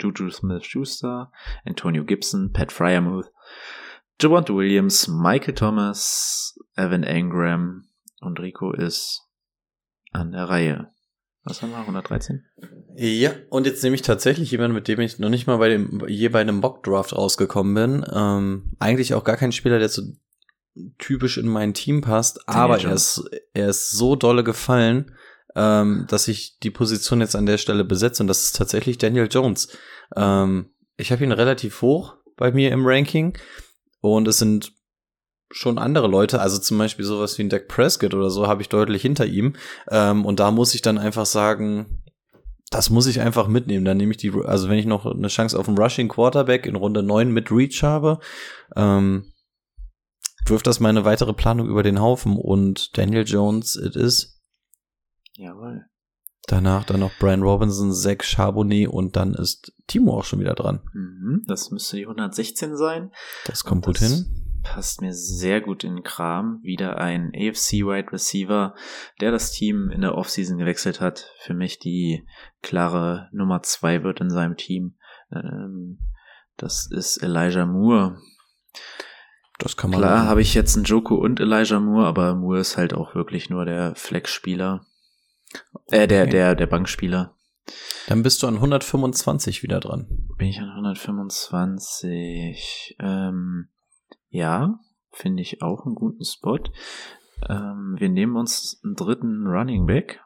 Juju 0.00 0.30
Smith-Schuster, 0.30 1.30
Antonio 1.64 2.04
Gibson, 2.04 2.52
Pat 2.52 2.72
Fryermuth, 2.72 3.30
Javante 4.20 4.54
Williams, 4.54 5.08
Michael 5.08 5.54
Thomas, 5.54 6.58
Evan 6.76 7.02
Engram 7.02 7.88
und 8.20 8.40
Rico 8.40 8.72
ist 8.72 9.22
an 10.12 10.32
der 10.32 10.44
Reihe. 10.48 10.92
Was 11.44 11.62
haben 11.62 11.70
wir? 11.70 11.78
113? 11.78 12.44
Ja, 12.96 13.32
und 13.48 13.66
jetzt 13.66 13.82
nehme 13.82 13.96
ich 13.96 14.02
tatsächlich 14.02 14.50
jemanden, 14.50 14.74
mit 14.74 14.86
dem 14.86 15.00
ich 15.00 15.18
noch 15.18 15.28
nicht 15.28 15.46
mal 15.46 15.56
bei 15.56 15.68
dem, 15.68 16.04
je 16.06 16.28
bei 16.28 16.40
einem 16.40 16.56
Mock-Draft 16.56 17.14
rausgekommen 17.14 17.74
bin. 17.74 18.06
Ähm, 18.12 18.76
eigentlich 18.78 19.14
auch 19.14 19.24
gar 19.24 19.36
kein 19.36 19.52
Spieler, 19.52 19.78
der 19.78 19.88
so 19.88 20.02
typisch 20.98 21.38
in 21.38 21.48
mein 21.48 21.74
Team 21.74 22.00
passt, 22.00 22.40
Daniel 22.46 22.62
aber 22.62 22.80
er 22.80 22.92
ist, 22.92 23.22
er 23.52 23.68
ist 23.68 23.90
so 23.90 24.16
dolle 24.16 24.44
gefallen, 24.44 25.14
ähm, 25.54 26.06
dass 26.08 26.28
ich 26.28 26.58
die 26.60 26.70
Position 26.70 27.20
jetzt 27.20 27.36
an 27.36 27.46
der 27.46 27.58
Stelle 27.58 27.84
besetze 27.84 28.22
und 28.22 28.26
das 28.26 28.44
ist 28.44 28.56
tatsächlich 28.56 28.98
Daniel 28.98 29.28
Jones. 29.30 29.68
Ähm, 30.16 30.70
ich 30.96 31.12
habe 31.12 31.24
ihn 31.24 31.32
relativ 31.32 31.82
hoch 31.82 32.16
bei 32.36 32.52
mir 32.52 32.72
im 32.72 32.86
Ranking 32.86 33.36
und 34.00 34.28
es 34.28 34.38
sind 34.38 34.72
schon 35.52 35.78
andere 35.78 36.08
Leute, 36.08 36.40
also 36.40 36.58
zum 36.58 36.78
Beispiel 36.78 37.04
sowas 37.04 37.38
wie 37.38 37.42
ein 37.44 37.48
Dak 37.48 37.68
Prescott 37.68 38.14
oder 38.14 38.30
so, 38.30 38.46
habe 38.46 38.62
ich 38.62 38.68
deutlich 38.68 39.02
hinter 39.02 39.26
ihm. 39.26 39.54
Ähm, 39.90 40.24
und 40.24 40.40
da 40.40 40.50
muss 40.50 40.74
ich 40.74 40.82
dann 40.82 40.98
einfach 40.98 41.26
sagen, 41.26 42.02
das 42.70 42.90
muss 42.90 43.06
ich 43.06 43.20
einfach 43.20 43.48
mitnehmen. 43.48 43.84
Dann 43.84 43.98
nehme 43.98 44.12
ich 44.12 44.16
die, 44.16 44.32
also 44.44 44.68
wenn 44.68 44.78
ich 44.78 44.86
noch 44.86 45.06
eine 45.06 45.28
Chance 45.28 45.58
auf 45.58 45.68
einen 45.68 45.78
Rushing 45.78 46.08
Quarterback 46.08 46.66
in 46.66 46.74
Runde 46.74 47.02
9 47.02 47.30
mit 47.30 47.52
Reach 47.52 47.82
habe, 47.82 48.18
ähm, 48.74 49.32
wirft 50.46 50.66
das 50.66 50.80
meine 50.80 51.04
weitere 51.04 51.34
Planung 51.34 51.68
über 51.68 51.82
den 51.82 52.00
Haufen 52.00 52.36
und 52.36 52.96
Daniel 52.96 53.24
Jones 53.24 53.76
it 53.76 53.94
is. 53.94 54.40
Jawohl. 55.36 55.84
Danach 56.48 56.84
dann 56.84 57.00
noch 57.00 57.12
Brian 57.20 57.42
Robinson, 57.42 57.92
Zach 57.92 58.22
Charbonnet 58.22 58.88
und 58.88 59.14
dann 59.14 59.34
ist 59.34 59.72
Timo 59.86 60.18
auch 60.18 60.24
schon 60.24 60.40
wieder 60.40 60.54
dran. 60.54 60.80
Mhm, 60.92 61.44
das 61.46 61.70
müsste 61.70 61.96
die 61.96 62.02
116 62.02 62.76
sein. 62.76 63.12
Das 63.46 63.62
kommt 63.64 63.84
gut 63.84 64.00
Das 64.00 64.08
hin. 64.08 64.41
Passt 64.62 65.00
mir 65.00 65.12
sehr 65.12 65.60
gut 65.60 65.82
in 65.84 65.96
den 65.96 66.04
Kram. 66.04 66.60
Wieder 66.62 66.98
ein 66.98 67.32
AFC 67.34 67.82
Wide 67.84 68.12
Receiver, 68.12 68.74
der 69.20 69.30
das 69.32 69.52
Team 69.52 69.90
in 69.90 70.00
der 70.02 70.14
Offseason 70.16 70.58
gewechselt 70.58 71.00
hat. 71.00 71.30
Für 71.40 71.54
mich 71.54 71.78
die 71.78 72.26
klare 72.62 73.28
Nummer 73.32 73.62
zwei 73.62 74.02
wird 74.04 74.20
in 74.20 74.30
seinem 74.30 74.56
Team. 74.56 74.96
Ähm, 75.32 75.98
das 76.56 76.88
ist 76.90 77.16
Elijah 77.18 77.66
Moore. 77.66 78.18
Das 79.58 79.76
kann 79.76 79.90
man 79.90 80.00
Klar 80.00 80.26
habe 80.26 80.40
ich 80.42 80.54
jetzt 80.54 80.76
einen 80.76 80.84
Joko 80.84 81.14
und 81.16 81.40
Elijah 81.40 81.80
Moore, 81.80 82.06
aber 82.06 82.34
Moore 82.34 82.60
ist 82.60 82.76
halt 82.76 82.94
auch 82.94 83.14
wirklich 83.14 83.48
nur 83.50 83.64
der 83.64 83.94
Flex-Spieler. 83.94 84.84
Äh, 85.90 86.06
der, 86.08 86.22
Okay. 86.22 86.30
der, 86.30 86.54
der 86.54 86.66
Bankspieler. 86.66 87.36
Dann 88.08 88.22
bist 88.22 88.42
du 88.42 88.46
an 88.48 88.54
125 88.56 89.62
wieder 89.62 89.78
dran. 89.80 90.28
Bin 90.36 90.48
ich 90.48 90.58
an 90.58 90.68
125. 90.70 92.96
Ähm, 92.98 93.68
ja, 94.32 94.80
finde 95.10 95.42
ich 95.42 95.62
auch 95.62 95.84
einen 95.84 95.94
guten 95.94 96.24
Spot. 96.24 96.58
Ähm, 97.48 97.96
wir 97.98 98.08
nehmen 98.08 98.36
uns 98.36 98.80
einen 98.82 98.96
dritten 98.96 99.46
Running 99.46 99.86
Back. 99.86 100.20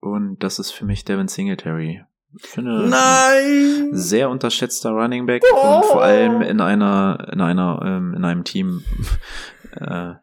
Und 0.00 0.42
das 0.42 0.58
ist 0.58 0.72
für 0.72 0.84
mich 0.84 1.04
Devin 1.04 1.28
Singletary. 1.28 2.04
Ich 2.38 2.46
finde, 2.46 2.88
Nein! 2.88 3.90
sehr 3.92 4.28
unterschätzter 4.30 4.90
Running 4.90 5.26
Back 5.26 5.42
und 5.42 5.84
vor 5.84 6.02
allem 6.02 6.42
in 6.42 6.60
einer, 6.60 7.28
in 7.32 7.40
einer, 7.40 7.80
ähm, 7.82 8.14
in 8.14 8.24
einem 8.24 8.44
Team, 8.44 8.82
äh, 9.72 10.14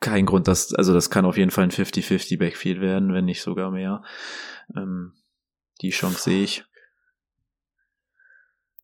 kein 0.00 0.26
Grund, 0.26 0.48
dass, 0.48 0.74
also 0.74 0.92
das 0.92 1.10
kann 1.10 1.24
auf 1.24 1.36
jeden 1.36 1.50
Fall 1.50 1.64
ein 1.64 1.70
50-50 1.70 2.38
Backfield 2.38 2.80
werden, 2.80 3.12
wenn 3.12 3.24
nicht 3.24 3.42
sogar 3.42 3.70
mehr. 3.70 4.02
Ähm, 4.76 5.12
die 5.82 5.90
Chance 5.90 6.22
sehe 6.22 6.42
ich. 6.42 6.64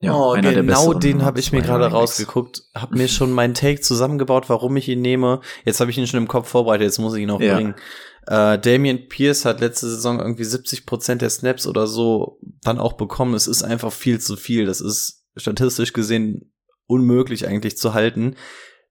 Oh, 0.05 0.33
einer 0.33 0.53
der 0.53 0.63
genau 0.63 0.95
den 0.95 1.25
habe 1.25 1.39
ich 1.39 1.53
mir 1.53 1.63
gerade 1.63 1.87
rausgeguckt, 1.87 2.65
habe 2.75 2.97
mir 2.97 3.09
schon 3.09 3.33
meinen 3.33 3.55
Take 3.55 3.81
zusammengebaut, 3.81 4.49
warum 4.49 4.77
ich 4.77 4.89
ihn 4.89 5.01
nehme. 5.01 5.41
Jetzt 5.65 5.81
habe 5.81 5.91
ich 5.91 5.99
ihn 5.99 6.07
schon 6.07 6.19
im 6.21 6.29
Kopf 6.29 6.49
vorbereitet, 6.49 6.87
jetzt 6.87 6.99
muss 6.99 7.15
ich 7.15 7.23
ihn 7.23 7.31
auch 7.31 7.41
Ja. 7.41 7.55
bringen. 7.55 7.75
Äh, 8.27 8.59
Damian 8.59 9.09
Pierce 9.09 9.45
hat 9.45 9.61
letzte 9.61 9.89
Saison 9.89 10.21
irgendwie 10.21 10.45
70 10.45 10.87
Prozent 10.87 11.23
der 11.23 11.31
Snaps 11.31 11.67
oder 11.67 11.87
so 11.87 12.39
dann 12.63 12.79
auch 12.79 12.95
bekommen. 12.95 13.35
Es 13.35 13.47
ist 13.47 13.63
einfach 13.63 13.93
viel 13.93 14.21
zu 14.21 14.37
viel. 14.37 14.67
Das 14.67 14.81
ist 14.81 15.25
statistisch 15.37 15.93
gesehen 15.93 16.53
unmöglich 16.87 17.47
eigentlich 17.49 17.77
zu 17.79 17.95
halten. 17.95 18.37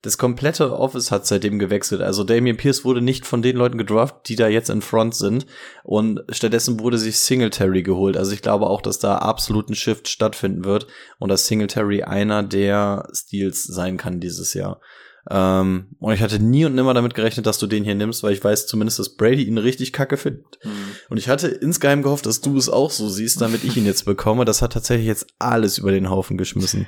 Das 0.04 0.18
komplette 0.18 0.78
Office 0.78 1.12
hat 1.12 1.28
seitdem 1.28 1.60
gewechselt. 1.60 2.02
Also 2.02 2.24
Damian 2.24 2.58
Pierce 2.58 2.84
wurde 2.84 3.02
nicht 3.02 3.28
von 3.28 3.44
den 3.44 3.56
Leuten 3.56 3.78
gedraft, 3.78 4.28
die 4.28 4.36
da 4.36 4.48
jetzt 4.48 4.72
in 4.72 4.82
Front 4.82 5.14
sind. 5.14 5.46
Und 5.84 6.22
stattdessen 6.30 6.80
wurde 6.80 6.98
sich 6.98 7.20
Singletary 7.20 7.84
geholt. 7.84 8.18
Also 8.18 8.32
ich 8.32 8.42
glaube 8.42 8.68
auch, 8.68 8.82
dass 8.82 8.98
da 8.98 9.18
absolut 9.18 9.70
ein 9.70 9.76
Shift 9.76 10.08
stattfinden 10.08 10.66
wird 10.66 10.88
und 11.20 11.30
dass 11.30 11.46
Singletary 11.46 12.02
einer 12.02 12.42
der 12.42 13.08
Steals 13.14 13.64
sein 13.64 13.98
kann 13.98 14.20
dieses 14.20 14.56
Jahr. 14.56 14.82
Ähm, 15.30 15.90
und 16.00 16.14
ich 16.14 16.22
hatte 16.22 16.40
nie 16.40 16.66
und 16.66 16.74
nimmer 16.74 16.96
damit 16.96 17.14
gerechnet, 17.14 17.46
dass 17.46 17.60
du 17.60 17.68
den 17.68 17.84
hier 17.84 17.94
nimmst, 17.94 18.24
weil 18.24 18.34
ich 18.34 18.44
weiß 18.44 18.66
zumindest, 18.66 18.98
dass 18.98 19.16
Brady 19.16 19.44
ihn 19.44 19.60
richtig 19.60 19.94
kacke 19.94 20.18
findet. 20.18 20.58
Mhm. 20.64 20.72
Und 21.10 21.18
ich 21.18 21.30
hatte 21.30 21.48
insgeheim 21.48 22.02
gehofft, 22.02 22.26
dass 22.26 22.42
du 22.42 22.58
es 22.58 22.70
auch 22.70 22.90
so 22.90 23.08
siehst, 23.08 23.40
damit 23.40 23.64
ich 23.64 23.78
ihn 23.78 23.86
jetzt 23.86 24.06
bekomme. 24.06 24.46
Das 24.46 24.64
hat 24.64 24.74
tatsächlich 24.74 25.06
jetzt 25.06 25.28
alles 25.38 25.78
über 25.78 25.92
den 25.92 26.10
Haufen 26.10 26.38
geschmissen. 26.38 26.88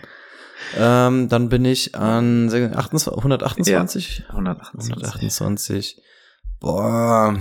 Ähm, 0.77 1.29
dann 1.29 1.49
bin 1.49 1.65
ich 1.65 1.95
an 1.95 2.47
28, 2.47 3.17
128? 3.17 4.19
Ja, 4.19 4.29
128. 4.29 4.93
128. 4.93 6.01
Boah, 6.59 7.37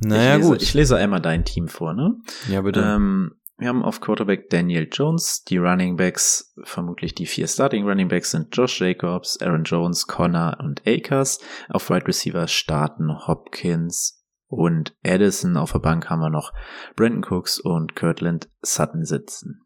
naja 0.00 0.32
ich 0.32 0.38
lese, 0.38 0.48
gut. 0.50 0.62
Ich 0.62 0.74
lese 0.74 0.96
einmal 0.96 1.20
dein 1.20 1.44
Team 1.44 1.68
vor, 1.68 1.94
ne? 1.94 2.14
ja, 2.48 2.60
bitte. 2.60 2.80
Ähm, 2.80 3.32
wir 3.58 3.68
haben 3.68 3.82
auf 3.82 4.02
Quarterback 4.02 4.50
Daniel 4.50 4.86
Jones, 4.92 5.44
die 5.44 5.56
Running 5.56 5.96
Backs, 5.96 6.52
vermutlich 6.64 7.14
die 7.14 7.24
vier 7.24 7.48
Starting 7.48 7.88
Running 7.88 8.08
Backs 8.08 8.32
sind 8.32 8.54
Josh 8.54 8.82
Jacobs, 8.82 9.40
Aaron 9.40 9.64
Jones, 9.64 10.06
Connor 10.06 10.58
und 10.60 10.86
Akers. 10.86 11.38
Auf 11.70 11.88
Wide 11.88 12.06
Receiver 12.06 12.48
starten 12.48 13.26
Hopkins 13.26 14.22
und 14.48 14.94
Addison. 15.02 15.56
Auf 15.56 15.72
der 15.72 15.78
Bank 15.78 16.10
haben 16.10 16.20
wir 16.20 16.28
noch 16.28 16.52
Brandon 16.96 17.24
Cooks 17.24 17.58
und 17.58 17.96
Kirtland 17.96 18.50
Sutton 18.60 19.06
sitzen. 19.06 19.62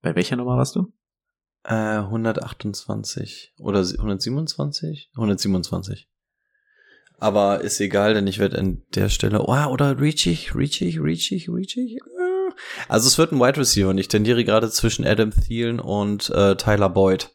Bei 0.00 0.14
welcher 0.14 0.36
Nummer 0.36 0.56
warst 0.56 0.76
du? 0.76 0.90
Äh, 1.66 1.98
128 1.98 3.54
oder 3.58 3.80
127? 3.80 5.10
127. 5.14 6.08
Aber 7.18 7.60
ist 7.62 7.80
egal, 7.80 8.14
denn 8.14 8.26
ich 8.28 8.38
werde 8.38 8.58
an 8.58 8.82
der 8.94 9.08
Stelle, 9.08 9.42
oh, 9.42 9.66
oder 9.66 9.98
reach 9.98 10.26
ich, 10.26 10.54
reach 10.54 10.80
ich, 10.82 11.00
reach 11.00 11.32
ich, 11.32 11.48
reach 11.48 11.76
ich. 11.76 11.96
Äh. 11.96 12.52
Also 12.88 13.08
es 13.08 13.18
wird 13.18 13.32
ein 13.32 13.40
Wide 13.40 13.58
Receiver 13.58 13.88
und 13.88 13.98
ich 13.98 14.06
tendiere 14.08 14.44
gerade 14.44 14.70
zwischen 14.70 15.04
Adam 15.04 15.32
Thielen 15.32 15.80
und 15.80 16.30
äh, 16.30 16.56
Tyler 16.56 16.88
Boyd. 16.88 17.34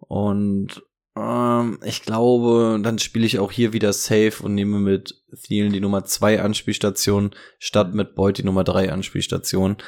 Und 0.00 0.82
ähm, 1.16 1.78
ich 1.82 2.02
glaube, 2.02 2.78
dann 2.82 2.98
spiele 2.98 3.24
ich 3.24 3.38
auch 3.38 3.52
hier 3.52 3.72
wieder 3.72 3.94
safe 3.94 4.42
und 4.42 4.54
nehme 4.54 4.80
mit 4.80 5.22
Thielen 5.44 5.72
die 5.72 5.80
Nummer 5.80 6.04
2 6.04 6.42
Anspielstation 6.42 7.34
statt 7.58 7.94
mit 7.94 8.14
Boyd 8.14 8.36
die 8.36 8.44
Nummer 8.44 8.64
3 8.64 8.92
Anspielstation. 8.92 9.78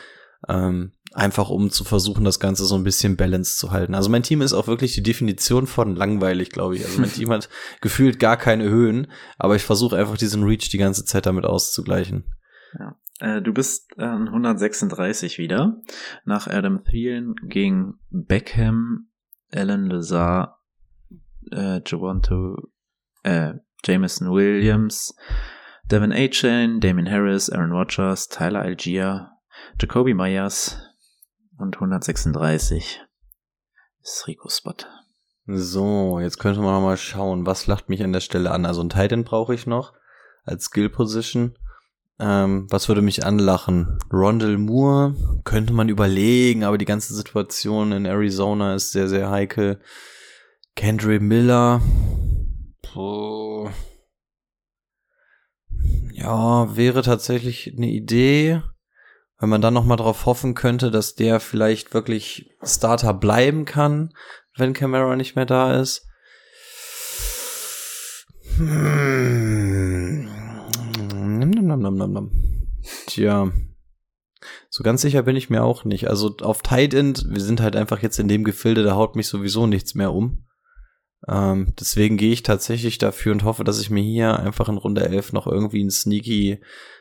Ähm, 0.49 0.93
einfach 1.15 1.49
um 1.49 1.71
zu 1.71 1.85
versuchen, 1.85 2.25
das 2.25 2.41
Ganze 2.41 2.65
so 2.65 2.75
ein 2.75 2.85
bisschen 2.85 3.17
balanced 3.17 3.59
zu 3.59 3.71
halten. 3.71 3.95
Also 3.95 4.11
mein 4.11 4.23
Team 4.23 4.43
ist 4.43 4.53
auch 4.53 4.67
wirklich 4.67 4.95
die 4.95 5.03
Definition 5.03 5.67
von 5.67 5.95
langweilig, 5.95 6.51
glaube 6.51 6.77
ich. 6.77 6.85
Also 6.85 7.01
mein 7.01 7.11
Team 7.13 7.31
hat 7.31 7.49
gefühlt 7.81 8.19
gar 8.19 8.37
keine 8.37 8.69
Höhen, 8.69 9.07
aber 9.39 9.57
ich 9.57 9.63
versuche 9.63 9.97
einfach 9.97 10.17
diesen 10.17 10.43
Reach 10.43 10.69
die 10.71 10.79
ganze 10.79 11.05
Zeit 11.05 11.27
damit 11.27 11.45
auszugleichen. 11.45 12.25
Äh, 13.21 13.41
du 13.43 13.53
bist 13.53 13.93
äh, 13.97 14.03
136 14.03 15.39
wieder. 15.39 15.81
Nach 16.25 16.49
Adam 16.49 16.83
Thielen 16.85 17.37
ging 17.47 17.95
Beckham, 18.11 19.09
Alan 19.53 19.87
Lazar, 19.87 20.61
äh, 21.53 21.81
Jawanto, 21.87 22.57
äh, 23.23 23.55
Jameson 23.85 24.33
Williams, 24.33 25.15
Devin 25.91 26.13
A-Chain, 26.13 26.81
Damien 26.81 27.09
Harris, 27.09 27.51
Aaron 27.51 27.71
Rodgers, 27.71 28.29
Tyler 28.29 28.63
Algier, 28.63 29.31
Jacoby 29.79 30.15
Myers 30.15 30.79
und 31.59 31.77
136 31.77 33.03
ist 34.03 34.27
Rico 34.27 34.49
Spot. 34.49 34.75
So, 35.47 36.21
jetzt 36.21 36.39
könnte 36.39 36.61
man 36.61 36.75
noch 36.75 36.81
mal 36.81 36.97
schauen, 36.97 37.45
was 37.47 37.67
lacht 37.67 37.89
mich 37.89 38.03
an 38.03 38.13
der 38.13 38.21
Stelle 38.21 38.51
an. 38.51 38.65
Also 38.65 38.83
ein 38.83 38.89
Titan 38.89 39.25
brauche 39.25 39.55
ich 39.55 39.67
noch 39.67 39.93
als 40.45 40.65
Skill 40.65 40.89
Position. 40.89 41.57
Ähm, 42.19 42.67
was 42.71 42.89
würde 42.89 43.03
mich 43.03 43.27
anlachen? 43.27 43.99
Rondell 44.13 44.57
Moore 44.57 45.15
könnte 45.45 45.73
man 45.73 45.89
überlegen, 45.89 46.65
aber 46.65 46.79
die 46.79 46.85
ganze 46.85 47.15
Situation 47.15 47.93
in 47.93 48.07
Arizona 48.07 48.75
ist 48.75 48.93
sehr, 48.93 49.09
sehr 49.09 49.31
heikel. 49.31 49.81
Kendry 50.77 51.19
Miller. 51.19 51.83
Puh. 52.83 53.69
Ja, 56.13 56.75
wäre 56.77 57.03
tatsächlich 57.03 57.75
eine 57.77 57.89
Idee, 57.89 58.63
wenn 59.39 59.49
man 59.49 59.61
dann 59.61 59.75
noch 59.75 59.85
mal 59.85 59.97
darauf 59.97 60.27
hoffen 60.27 60.55
könnte, 60.55 60.91
dass 60.91 61.15
der 61.15 61.41
vielleicht 61.41 61.95
wirklich 61.95 62.51
Starter 62.63 63.15
bleiben 63.15 63.65
kann, 63.65 64.13
wenn 64.57 64.73
Camara 64.73 65.17
nicht 65.17 65.37
mehr 65.37 65.47
da 65.47 65.79
ist. 65.81 66.07
Hm. 68.57 70.29
Nom, 71.67 71.83
nom, 71.83 71.97
nom, 71.97 72.13
nom. 72.13 72.31
Tja. 73.07 73.51
So 74.69 74.85
ganz 74.85 75.03
sicher 75.03 75.23
bin 75.23 75.37
ich 75.37 75.51
mir 75.51 75.63
auch 75.63 75.85
nicht. 75.85 76.09
Also 76.09 76.37
auf 76.41 76.63
Tight 76.63 76.95
End, 76.95 77.27
wir 77.29 77.41
sind 77.41 77.61
halt 77.61 77.77
einfach 77.77 78.03
jetzt 78.03 78.19
in 78.19 78.29
dem 78.29 78.45
Gefilde, 78.45 78.83
da 78.83 78.95
haut 78.95 79.17
mich 79.17 79.29
sowieso 79.29 79.67
nichts 79.67 79.95
mehr 79.95 80.13
um. 80.13 80.47
Ähm, 81.27 81.75
deswegen 81.81 82.17
gehe 82.17 82.33
ich 82.33 82.43
tatsächlich 82.43 82.99
dafür 82.99 83.33
und 83.33 83.45
hoffe, 83.45 83.65
dass 83.65 83.81
ich 83.81 83.91
mir 83.91 84.03
hier 84.03 84.39
einfach 84.39 84.69
in 84.69 84.77
Runde 84.77 85.03
11 85.09 85.33
noch 85.33 85.47
irgendwie 85.47 85.81
einen 85.81 85.91
sneaky 85.91 86.61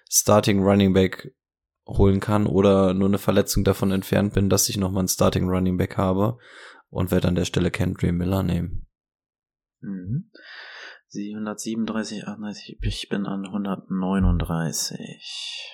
Starting 0.10 0.64
Running 0.64 0.94
Back 0.94 1.34
holen 1.88 2.20
kann 2.20 2.46
oder 2.46 2.94
nur 2.94 3.08
eine 3.08 3.18
Verletzung 3.18 3.64
davon 3.64 3.92
entfernt 3.92 4.34
bin, 4.34 4.50
dass 4.50 4.70
ich 4.70 4.78
nochmal 4.78 5.02
einen 5.02 5.08
Starting 5.08 5.50
Running 5.50 5.78
Back 5.78 5.98
habe 5.98 6.38
und 6.90 7.12
werde 7.12 7.28
an 7.28 7.36
der 7.36 7.46
Stelle 7.46 7.72
Kendry 7.72 8.12
Miller 8.12 8.44
nehmen. 8.44 8.88
Mhm. 9.82 10.30
737, 11.10 12.28
38, 12.28 12.78
ich 12.82 13.10
bin 13.10 13.26
an 13.26 13.46
139. 13.46 15.74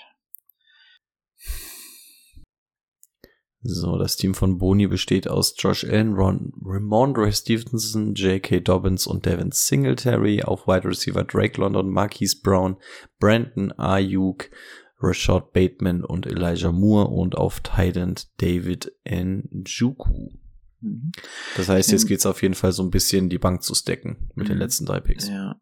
So, 3.62 3.98
das 3.98 4.16
Team 4.16 4.36
von 4.36 4.58
Boni 4.58 4.88
besteht 4.88 5.28
aus 5.28 5.54
Josh 5.58 5.84
Allen, 5.84 6.14
Ron, 6.14 6.54
Ramondre 6.64 7.32
Stevenson, 7.32 8.16
J.K. 8.16 8.62
Dobbins 8.62 9.06
und 9.06 9.26
Devin 9.26 9.52
Singletary, 9.52 10.44
auf 10.44 10.66
Wide 10.66 10.86
Receiver 10.86 11.26
Drake 11.26 11.60
London, 11.60 11.90
Marquise 11.90 12.38
Brown, 12.42 12.78
Brandon 13.20 13.74
Ayuk, 13.74 14.50
Rashad 15.02 15.54
Bateman 15.54 16.04
und 16.04 16.26
Elijah 16.26 16.72
Moore 16.72 17.08
und 17.08 17.36
auf 17.36 17.62
Titan 17.62 18.16
David 18.38 18.92
Njuku. 19.06 20.30
Mhm. 20.82 21.12
Das 21.58 21.70
heißt, 21.70 21.92
jetzt 21.92 22.08
geht's 22.08 22.26
auf 22.26 22.42
jeden 22.42 22.54
Fall 22.56 22.72
so 22.72 22.84
ein 22.84 22.92
bisschen 22.92 23.30
die 23.30 23.40
Bank 23.40 23.64
zu 23.64 23.76
stacken 23.76 24.30
mit 24.36 24.48
den 24.50 24.56
Mhm. 24.56 24.62
letzten 24.62 24.86
drei 24.86 25.00
Picks. 25.00 25.28
Ja. 25.28 25.60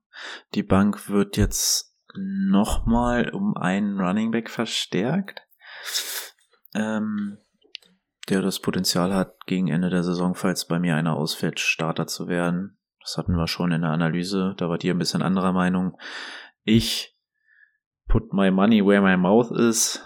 Die 0.55 0.63
Bank 0.63 1.09
wird 1.09 1.37
jetzt 1.37 1.95
nochmal 2.15 3.29
um 3.29 3.55
einen 3.55 3.99
Running 3.99 4.31
Back 4.31 4.49
verstärkt, 4.49 5.41
ähm, 6.73 7.37
der 8.29 8.41
das 8.41 8.59
Potenzial 8.59 9.13
hat, 9.13 9.35
gegen 9.45 9.67
Ende 9.67 9.89
der 9.89 10.03
Saison, 10.03 10.35
falls 10.35 10.65
bei 10.67 10.79
mir 10.79 10.95
einer 10.95 11.15
ausfällt, 11.15 11.59
Starter 11.59 12.07
zu 12.07 12.27
werden. 12.27 12.77
Das 13.01 13.17
hatten 13.17 13.35
wir 13.35 13.47
schon 13.47 13.71
in 13.71 13.81
der 13.81 13.91
Analyse, 13.91 14.53
da 14.57 14.67
wart 14.67 14.83
ihr 14.83 14.93
ein 14.93 14.99
bisschen 14.99 15.21
anderer 15.21 15.53
Meinung. 15.53 15.97
Ich 16.63 17.16
put 18.07 18.33
my 18.33 18.51
money 18.51 18.85
where 18.85 19.01
my 19.01 19.17
mouth 19.17 19.51
is. 19.51 20.01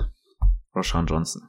Roshan 0.76 1.06
Johnson. 1.06 1.48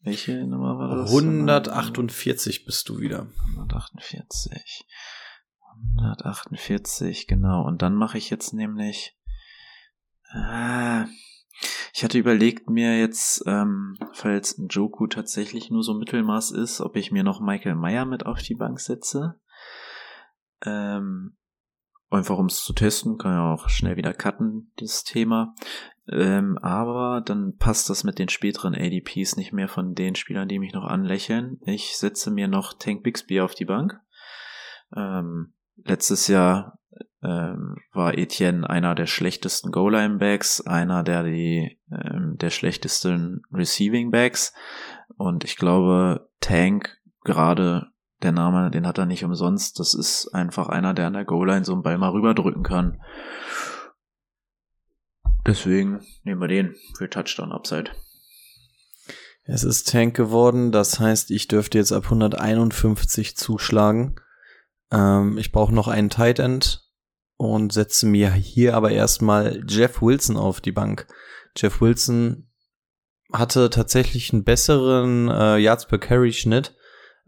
Welche 0.00 0.46
Nummer 0.46 0.78
war 0.78 0.96
das? 0.96 1.10
148 1.10 2.64
bist 2.64 2.88
du 2.88 2.98
wieder. 2.98 3.28
148. 3.54 4.86
148, 5.96 7.26
genau. 7.26 7.64
Und 7.64 7.82
dann 7.82 7.94
mache 7.94 8.18
ich 8.18 8.30
jetzt 8.30 8.52
nämlich. 8.52 9.16
Äh, 10.32 11.04
ich 11.94 12.02
hatte 12.02 12.18
überlegt, 12.18 12.68
mir 12.68 12.98
jetzt, 12.98 13.44
ähm, 13.46 13.96
falls 14.12 14.58
ein 14.58 14.68
Joku 14.68 15.06
tatsächlich 15.06 15.70
nur 15.70 15.82
so 15.82 15.94
Mittelmaß 15.94 16.50
ist, 16.52 16.80
ob 16.80 16.96
ich 16.96 17.12
mir 17.12 17.22
noch 17.22 17.40
Michael 17.40 17.76
Meyer 17.76 18.06
mit 18.06 18.26
auf 18.26 18.42
die 18.42 18.54
Bank 18.54 18.80
setze. 18.80 19.40
Ähm, 20.64 21.36
einfach 22.12 22.38
um 22.38 22.46
es 22.46 22.62
zu 22.62 22.72
testen, 22.72 23.18
kann 23.18 23.32
ja 23.32 23.52
auch 23.52 23.68
schnell 23.68 23.96
wieder 23.96 24.12
cutten, 24.12 24.72
das 24.76 25.04
Thema. 25.04 25.54
Ähm, 26.08 26.58
aber 26.58 27.22
dann 27.24 27.56
passt 27.56 27.88
das 27.88 28.04
mit 28.04 28.18
den 28.18 28.28
späteren 28.28 28.74
ADPs 28.74 29.36
nicht 29.36 29.52
mehr 29.52 29.68
von 29.68 29.94
den 29.94 30.14
Spielern, 30.14 30.48
die 30.48 30.58
mich 30.58 30.72
noch 30.72 30.84
anlächeln. 30.84 31.58
Ich 31.64 31.96
setze 31.96 32.30
mir 32.30 32.48
noch 32.48 32.72
Tank 32.74 33.02
Bixby 33.02 33.40
auf 33.40 33.54
die 33.54 33.64
Bank. 33.64 34.00
Ähm, 34.96 35.54
letztes 35.84 36.26
Jahr 36.26 36.78
ähm, 37.22 37.76
war 37.92 38.18
Etienne 38.18 38.68
einer 38.68 38.94
der 38.94 39.06
schlechtesten 39.06 39.70
Goal-Line-Backs, 39.70 40.62
einer 40.62 41.04
der 41.04 41.22
die 41.22 41.78
ähm, 41.90 42.36
der 42.36 42.50
schlechtesten 42.50 43.42
Receiving-Backs. 43.52 44.52
Und 45.16 45.44
ich 45.44 45.56
glaube, 45.56 46.28
Tank, 46.40 46.98
gerade 47.22 47.91
der 48.22 48.32
Name, 48.32 48.70
den 48.70 48.86
hat 48.86 48.98
er 48.98 49.06
nicht 49.06 49.24
umsonst. 49.24 49.78
Das 49.78 49.94
ist 49.94 50.28
einfach 50.28 50.68
einer, 50.68 50.94
der 50.94 51.08
an 51.08 51.14
der 51.14 51.24
Goal-Line 51.24 51.64
so 51.64 51.72
einen 51.72 51.82
Ball 51.82 51.98
mal 51.98 52.10
rüberdrücken 52.10 52.62
kann. 52.62 53.00
Deswegen 55.46 56.00
nehmen 56.22 56.40
wir 56.40 56.48
den 56.48 56.74
für 56.96 57.10
Touchdown 57.10 57.52
Upside. 57.52 57.90
Es 59.44 59.64
ist 59.64 59.90
Tank 59.90 60.14
geworden, 60.14 60.70
das 60.70 61.00
heißt, 61.00 61.32
ich 61.32 61.48
dürfte 61.48 61.76
jetzt 61.76 61.92
ab 61.92 62.04
151 62.04 63.36
zuschlagen. 63.36 64.14
Ähm, 64.92 65.36
ich 65.36 65.50
brauche 65.50 65.74
noch 65.74 65.88
einen 65.88 66.10
Tight 66.10 66.38
End 66.38 66.88
und 67.36 67.72
setze 67.72 68.06
mir 68.06 68.30
hier 68.32 68.76
aber 68.76 68.92
erstmal 68.92 69.64
Jeff 69.66 70.00
Wilson 70.00 70.36
auf 70.36 70.60
die 70.60 70.70
Bank. 70.70 71.08
Jeff 71.56 71.80
Wilson 71.80 72.48
hatte 73.32 73.68
tatsächlich 73.70 74.32
einen 74.32 74.44
besseren 74.44 75.28
äh, 75.28 75.56
Yards 75.56 75.86
per 75.86 75.98
Carry 75.98 76.32
Schnitt 76.32 76.76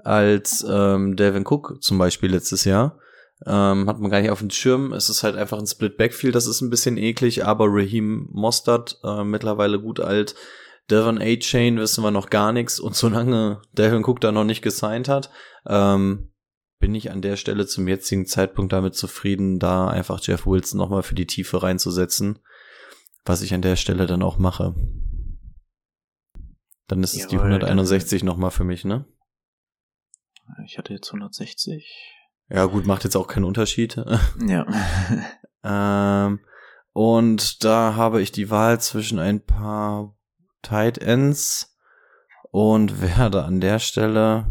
als 0.04 0.64
ähm, 0.68 1.16
Devin 1.16 1.46
Cook 1.46 1.82
zum 1.82 1.98
Beispiel 1.98 2.30
letztes 2.30 2.64
Jahr. 2.64 2.98
Ähm, 3.46 3.88
hat 3.88 3.98
man 3.98 4.10
gar 4.10 4.20
nicht 4.20 4.30
auf 4.30 4.38
dem 4.38 4.50
Schirm. 4.50 4.92
Es 4.92 5.08
ist 5.08 5.22
halt 5.22 5.36
einfach 5.36 5.58
ein 5.58 5.66
Split 5.66 5.96
Backfield, 5.96 6.34
das 6.34 6.46
ist 6.46 6.60
ein 6.60 6.70
bisschen 6.70 6.96
eklig, 6.96 7.44
aber 7.44 7.66
Raheem 7.68 8.28
Mostert, 8.32 9.00
äh, 9.02 9.24
mittlerweile 9.24 9.80
gut 9.80 10.00
alt, 10.00 10.34
Devon 10.90 11.20
A-Chain 11.20 11.78
wissen 11.78 12.04
wir 12.04 12.10
noch 12.10 12.30
gar 12.30 12.52
nichts 12.52 12.78
und 12.78 12.94
solange 12.94 13.60
Devin 13.72 14.04
Cook 14.04 14.20
da 14.20 14.32
noch 14.32 14.44
nicht 14.44 14.62
gesigned 14.62 15.08
hat, 15.08 15.30
ähm, 15.66 16.30
bin 16.78 16.94
ich 16.94 17.10
an 17.10 17.22
der 17.22 17.36
Stelle 17.36 17.66
zum 17.66 17.88
jetzigen 17.88 18.26
Zeitpunkt 18.26 18.72
damit 18.72 18.94
zufrieden, 18.94 19.58
da 19.58 19.88
einfach 19.88 20.20
Jeff 20.22 20.46
Wilson 20.46 20.78
nochmal 20.78 21.02
für 21.02 21.14
die 21.14 21.26
Tiefe 21.26 21.62
reinzusetzen, 21.62 22.38
was 23.24 23.42
ich 23.42 23.54
an 23.54 23.62
der 23.62 23.76
Stelle 23.76 24.06
dann 24.06 24.22
auch 24.22 24.38
mache. 24.38 24.74
Dann 26.86 27.02
ist 27.02 27.16
es 27.16 27.26
die 27.28 27.36
Jawohl, 27.36 27.54
161 27.54 28.22
nochmal 28.22 28.50
für 28.50 28.64
mich, 28.64 28.84
ne? 28.84 29.06
Ich 30.64 30.78
hatte 30.78 30.92
jetzt 30.92 31.08
160. 31.08 32.14
Ja, 32.48 32.66
gut, 32.66 32.86
macht 32.86 33.04
jetzt 33.04 33.16
auch 33.16 33.28
keinen 33.28 33.44
Unterschied. 33.44 33.96
Ja. 34.46 34.66
ähm, 35.62 36.40
und 36.92 37.64
da 37.64 37.94
habe 37.96 38.22
ich 38.22 38.32
die 38.32 38.50
Wahl 38.50 38.80
zwischen 38.80 39.18
ein 39.18 39.44
paar 39.44 40.16
Tight 40.62 40.98
Ends 40.98 41.76
und 42.50 43.00
werde 43.02 43.44
an 43.44 43.60
der 43.60 43.78
Stelle. 43.78 44.46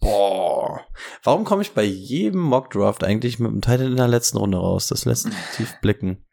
Boah. 0.00 0.86
Warum 1.22 1.44
komme 1.44 1.62
ich 1.62 1.72
bei 1.72 1.84
jedem 1.84 2.40
Mock 2.40 2.70
Draft 2.70 3.04
eigentlich 3.04 3.38
mit 3.38 3.50
dem 3.50 3.60
Tight 3.60 3.80
End 3.80 3.90
in 3.90 3.96
der 3.96 4.08
letzten 4.08 4.38
Runde 4.38 4.58
raus? 4.58 4.88
Das 4.88 5.04
lässt 5.04 5.28
tief 5.56 5.80
blicken. 5.80 6.24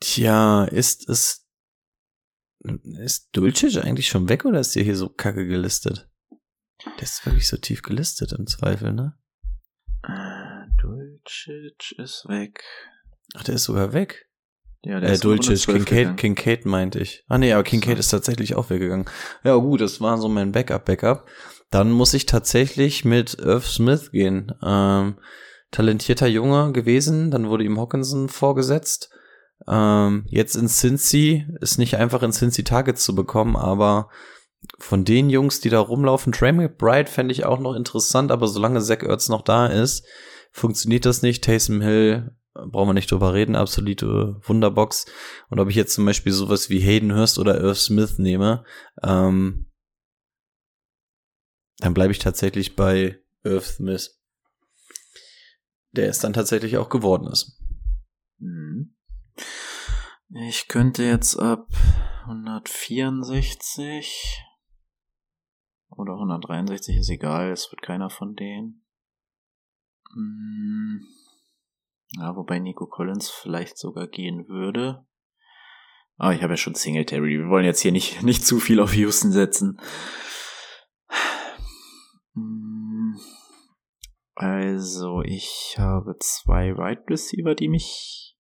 Tja, 0.00 0.64
ist 0.64 1.08
es. 1.08 1.46
Ist 2.60 3.28
Dulcich 3.32 3.82
eigentlich 3.82 4.08
schon 4.08 4.28
weg 4.28 4.44
oder 4.44 4.60
ist 4.60 4.74
der 4.74 4.82
hier 4.82 4.96
so 4.96 5.08
kacke 5.08 5.46
gelistet? 5.46 6.07
Der 6.84 7.02
ist 7.02 7.24
wirklich 7.26 7.48
so 7.48 7.56
tief 7.56 7.82
gelistet 7.82 8.32
im 8.32 8.46
Zweifel, 8.46 8.92
ne? 8.92 9.14
Äh, 10.04 10.66
Dulcich 10.80 11.96
ist 11.98 12.26
weg. 12.28 12.62
Ach, 13.34 13.42
der 13.44 13.56
ist 13.56 13.64
sogar 13.64 13.92
weg. 13.92 14.26
Ja, 14.82 14.98
Äh, 15.00 15.12
ist 15.14 15.24
Dulcich, 15.24 15.66
112 15.68 15.84
Kincaid. 15.84 16.16
Kincaid 16.16 16.66
meinte 16.66 17.00
ich. 17.00 17.24
Ah 17.28 17.38
nee, 17.38 17.52
aber 17.52 17.64
Kincaid 17.64 17.96
So. 17.96 18.00
ist 18.00 18.08
tatsächlich 18.10 18.54
auch 18.54 18.70
weggegangen. 18.70 19.06
Ja 19.42 19.56
gut, 19.56 19.80
das 19.80 20.00
war 20.00 20.18
so 20.18 20.28
mein 20.28 20.52
Backup-Backup. 20.52 21.28
Dann 21.70 21.90
muss 21.90 22.14
ich 22.14 22.26
tatsächlich 22.26 23.04
mit 23.04 23.34
Irv 23.34 23.66
Smith 23.66 24.12
gehen. 24.12 24.52
Ähm, 24.62 25.18
talentierter 25.70 26.28
Junge 26.28 26.72
gewesen, 26.72 27.30
dann 27.30 27.48
wurde 27.48 27.64
ihm 27.64 27.78
Hawkinson 27.78 28.28
vorgesetzt. 28.28 29.10
Ähm, 29.66 30.24
jetzt 30.28 30.54
in 30.54 30.68
Cincy 30.68 31.46
ist 31.60 31.78
nicht 31.78 31.96
einfach 31.96 32.22
in 32.22 32.32
Cincy 32.32 32.62
Targets 32.64 33.02
zu 33.04 33.14
bekommen, 33.14 33.56
aber 33.56 34.08
von 34.78 35.04
den 35.04 35.30
Jungs, 35.30 35.60
die 35.60 35.70
da 35.70 35.80
rumlaufen, 35.80 36.32
Trey 36.32 36.52
McBride 36.52 37.10
fände 37.10 37.32
ich 37.32 37.44
auch 37.44 37.60
noch 37.60 37.74
interessant, 37.74 38.30
aber 38.30 38.48
solange 38.48 38.80
Zach 38.80 39.02
Ertz 39.02 39.28
noch 39.28 39.42
da 39.42 39.66
ist, 39.66 40.04
funktioniert 40.52 41.06
das 41.06 41.22
nicht. 41.22 41.44
Taysom 41.44 41.80
Hill, 41.80 42.36
äh, 42.54 42.66
brauchen 42.66 42.88
wir 42.88 42.94
nicht 42.94 43.10
drüber 43.10 43.34
reden, 43.34 43.56
absolute 43.56 44.40
Wunderbox. 44.42 45.06
Und 45.48 45.60
ob 45.60 45.68
ich 45.68 45.76
jetzt 45.76 45.94
zum 45.94 46.04
Beispiel 46.04 46.32
sowas 46.32 46.70
wie 46.70 46.80
Hayden 46.80 47.14
Hurst 47.14 47.38
oder 47.38 47.60
Irv 47.60 47.78
Smith 47.78 48.18
nehme, 48.18 48.64
ähm, 49.02 49.70
dann 51.78 51.94
bleibe 51.94 52.12
ich 52.12 52.18
tatsächlich 52.18 52.74
bei 52.74 53.20
Irv 53.44 53.66
Smith. 53.66 54.20
Der 55.92 56.08
es 56.08 56.18
dann 56.18 56.32
tatsächlich 56.32 56.76
auch 56.76 56.88
geworden 56.88 57.28
ist. 57.28 57.62
Mhm. 58.38 58.96
Ich 60.48 60.68
könnte 60.68 61.04
jetzt 61.04 61.38
ab 61.38 61.68
164 62.24 64.44
oder 65.98 66.14
163, 66.14 66.96
ist 66.96 67.10
egal, 67.10 67.50
es 67.50 67.70
wird 67.70 67.82
keiner 67.82 68.08
von 68.10 68.34
denen. 68.34 68.84
Mm, 70.14 71.00
Ja, 72.18 72.34
wobei 72.36 72.58
Nico 72.58 72.86
Collins 72.86 73.28
vielleicht 73.30 73.76
sogar 73.76 74.06
gehen 74.06 74.48
würde. 74.48 75.04
Aber 76.16 76.34
ich 76.34 76.42
habe 76.42 76.54
ja 76.54 76.56
schon 76.56 76.74
Singletary. 76.74 77.38
Wir 77.38 77.48
wollen 77.48 77.64
jetzt 77.66 77.80
hier 77.80 77.92
nicht, 77.92 78.22
nicht 78.22 78.44
zu 78.46 78.58
viel 78.60 78.80
auf 78.80 78.94
Houston 78.94 79.30
setzen. 79.32 79.78
Mm, 82.34 83.16
Also, 84.34 85.22
ich 85.22 85.74
habe 85.78 86.16
zwei 86.20 86.74
Wide 86.76 87.04
Receiver, 87.10 87.54
die 87.54 87.68
mich 87.68 88.36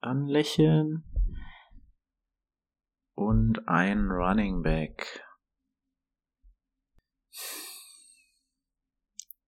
anlächeln. 0.00 1.04
Und 3.14 3.68
ein 3.68 4.10
Running 4.10 4.62
Back. 4.62 5.22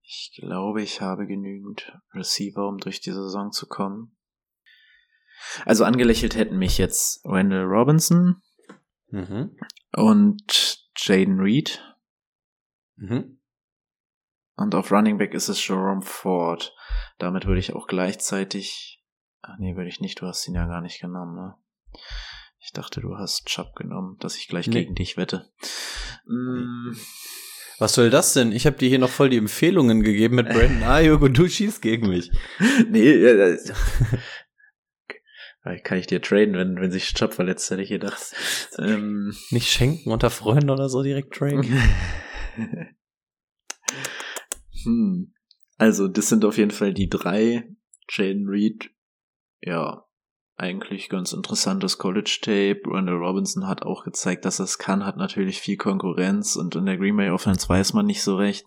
Ich 0.02 0.32
glaube, 0.40 0.82
ich 0.82 1.00
habe 1.00 1.26
genügend 1.26 1.92
Receiver, 2.12 2.66
um 2.68 2.78
durch 2.78 3.00
die 3.00 3.12
Saison 3.12 3.50
zu 3.52 3.66
kommen. 3.66 4.16
Also 5.64 5.84
angelächelt 5.84 6.36
hätten 6.36 6.58
mich 6.58 6.78
jetzt 6.78 7.20
Randall 7.24 7.64
Robinson 7.64 8.42
Mhm. 9.08 9.56
und 9.92 10.78
Jaden 10.96 11.38
Reed. 11.40 11.82
Mhm. 12.96 13.40
Und 14.56 14.74
auf 14.74 14.90
Running 14.92 15.18
Back 15.18 15.34
ist 15.34 15.48
es 15.48 15.66
Jerome 15.66 16.02
Ford. 16.02 16.74
Damit 17.18 17.46
würde 17.46 17.60
ich 17.60 17.72
auch 17.74 17.86
gleichzeitig. 17.86 19.02
Ach 19.42 19.56
nee, 19.58 19.76
würde 19.76 19.88
ich 19.88 20.00
nicht. 20.00 20.20
Du 20.20 20.26
hast 20.26 20.46
ihn 20.48 20.54
ja 20.54 20.66
gar 20.66 20.80
nicht 20.80 21.00
genommen, 21.00 21.34
ne? 21.34 21.54
Ich 22.58 22.72
dachte, 22.72 23.00
du 23.00 23.16
hast 23.18 23.46
Chubb 23.46 23.74
genommen, 23.74 24.16
dass 24.20 24.36
ich 24.36 24.48
gleich 24.48 24.68
Nee. 24.68 24.82
gegen 24.84 24.94
dich 24.94 25.16
wette. 25.16 25.52
Mm, 26.26 26.92
Was 27.78 27.94
soll 27.94 28.10
das 28.10 28.34
denn? 28.34 28.52
Ich 28.52 28.66
habe 28.66 28.76
dir 28.76 28.88
hier 28.88 28.98
noch 28.98 29.10
voll 29.10 29.30
die 29.30 29.36
Empfehlungen 29.36 30.02
gegeben 30.02 30.36
mit 30.36 30.48
Brandon 30.48 30.82
Ayuk 30.88 31.22
und 31.22 31.36
du 31.36 31.48
schießt 31.48 31.82
gegen 31.82 32.08
mich. 32.08 32.30
nee, 32.88 33.08
äh, 33.08 33.58
äh, 35.64 35.78
kann 35.82 35.98
ich 35.98 36.06
dir 36.06 36.22
traden, 36.22 36.54
wenn, 36.54 36.76
wenn 36.76 36.92
sich 36.92 37.14
Chubb 37.14 37.34
verletzt, 37.34 37.70
hätte 37.70 37.82
ich 37.82 37.88
gedacht. 37.88 38.34
Ähm, 38.78 39.34
Nicht 39.50 39.70
schenken 39.70 40.12
unter 40.12 40.30
Freunden 40.30 40.70
oder 40.70 40.88
so 40.88 41.02
direkt 41.02 41.34
traden. 41.34 41.64
hm. 44.84 45.32
Also, 45.76 46.06
das 46.06 46.28
sind 46.28 46.44
auf 46.44 46.58
jeden 46.58 46.70
Fall 46.70 46.94
die 46.94 47.08
drei. 47.08 47.64
Jaden 48.10 48.48
Reed, 48.48 48.90
ja, 49.62 50.04
eigentlich 50.56 51.08
ganz 51.08 51.32
interessantes 51.32 51.98
College-Tape. 51.98 52.80
Randall 52.86 53.16
Robinson 53.16 53.66
hat 53.66 53.82
auch 53.82 54.04
gezeigt, 54.04 54.44
dass 54.44 54.60
er 54.60 54.64
es 54.64 54.78
kann, 54.78 55.04
hat 55.04 55.16
natürlich 55.16 55.60
viel 55.60 55.76
Konkurrenz 55.76 56.56
und 56.56 56.76
in 56.76 56.86
der 56.86 56.96
Green 56.96 57.16
Bay 57.16 57.30
Offense 57.30 57.68
weiß 57.68 57.92
man 57.92 58.06
nicht 58.06 58.22
so 58.22 58.36
recht. 58.36 58.66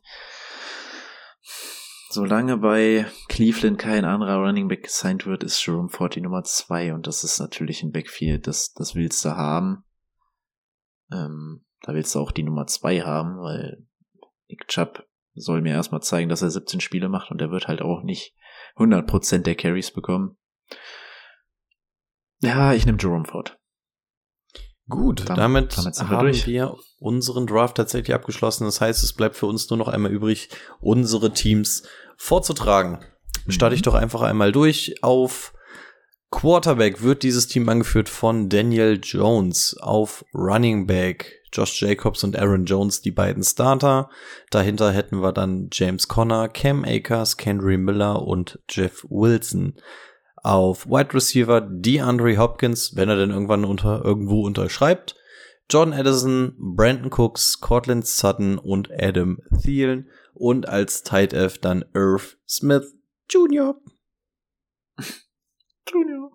Solange 2.09 2.57
bei 2.57 3.05
Cleveland 3.27 3.79
kein 3.79 4.05
anderer 4.05 4.37
Running 4.37 4.67
Back 4.67 4.83
gesigned 4.83 5.25
wird, 5.25 5.43
ist 5.43 5.65
Jerome 5.65 5.89
Ford 5.89 6.15
die 6.15 6.21
Nummer 6.21 6.43
zwei 6.43 6.93
und 6.93 7.05
das 7.05 7.23
ist 7.23 7.39
natürlich 7.39 7.83
ein 7.83 7.91
Backfield, 7.91 8.47
das, 8.47 8.73
das 8.73 8.95
willst 8.95 9.23
du 9.23 9.35
haben. 9.35 9.83
Ähm, 11.11 11.65
da 11.81 11.93
willst 11.93 12.15
du 12.15 12.19
auch 12.19 12.31
die 12.31 12.43
Nummer 12.43 12.65
zwei 12.65 13.01
haben, 13.01 13.37
weil 13.39 13.85
Nick 14.47 14.67
Chubb 14.67 15.05
soll 15.35 15.61
mir 15.61 15.73
erstmal 15.73 16.01
zeigen, 16.01 16.29
dass 16.29 16.41
er 16.41 16.49
17 16.49 16.79
Spiele 16.79 17.09
macht 17.09 17.29
und 17.29 17.41
er 17.41 17.51
wird 17.51 17.67
halt 17.67 17.81
auch 17.81 18.03
nicht 18.03 18.35
100% 18.77 19.39
der 19.39 19.55
Carries 19.55 19.91
bekommen. 19.91 20.37
Ja, 22.41 22.73
ich 22.73 22.85
nehme 22.85 22.97
Jerome 22.99 23.25
Ford. 23.25 23.57
Gut, 24.89 25.27
Dann- 25.27 25.35
damit, 25.37 25.77
damit 25.77 25.97
wir 25.99 26.07
haben 26.09 26.19
durch. 26.25 26.47
wir 26.47 26.75
unseren 26.99 27.45
Draft 27.45 27.75
tatsächlich 27.75 28.13
abgeschlossen. 28.15 28.63
Das 28.63 28.79
heißt, 28.79 29.03
es 29.03 29.13
bleibt 29.13 29.35
für 29.35 29.45
uns 29.45 29.69
nur 29.69 29.77
noch 29.77 29.89
einmal 29.89 30.11
übrig, 30.11 30.49
unsere 30.79 31.33
Teams 31.33 31.83
vorzutragen. 32.15 32.99
Starte 33.49 33.75
ich 33.75 33.81
doch 33.81 33.93
einfach 33.95 34.21
einmal 34.21 34.51
durch. 34.51 35.03
Auf 35.03 35.53
Quarterback 36.31 37.01
wird 37.01 37.23
dieses 37.23 37.47
Team 37.47 37.67
angeführt 37.69 38.09
von 38.09 38.49
Daniel 38.49 38.99
Jones. 39.01 39.77
Auf 39.79 40.23
Running 40.33 40.87
Back 40.87 41.33
Josh 41.53 41.81
Jacobs 41.81 42.23
und 42.23 42.37
Aaron 42.37 42.65
Jones, 42.65 43.01
die 43.01 43.11
beiden 43.11 43.43
Starter. 43.43 44.09
Dahinter 44.51 44.91
hätten 44.91 45.21
wir 45.21 45.31
dann 45.31 45.69
James 45.71 46.07
Conner, 46.07 46.49
Cam 46.49 46.83
Akers, 46.85 47.37
Kendry 47.37 47.77
Miller 47.77 48.21
und 48.21 48.59
Jeff 48.69 49.05
Wilson. 49.09 49.75
Auf 50.47 50.85
Wide 50.85 51.13
Receiver 51.13 51.59
DeAndre 51.59 52.37
Hopkins, 52.37 52.95
wenn 52.95 53.09
er 53.09 53.17
denn 53.17 53.31
irgendwann 53.31 53.65
unter, 53.65 54.05
irgendwo 54.05 54.45
unterschreibt. 54.45 55.17
John 55.69 55.91
Addison, 55.91 56.55
Brandon 56.57 57.11
Cooks, 57.11 57.59
Cortland 57.59 58.07
Sutton 58.07 58.57
und 58.57 58.89
Adam 58.97 59.41
Thielen. 59.61 60.09
Und 60.33 60.69
als 60.69 61.03
Tight 61.03 61.33
F 61.33 61.57
dann 61.57 61.83
Irv 61.93 62.37
Smith 62.47 62.95
Jr. 63.29 63.75
Junior. 65.91 66.31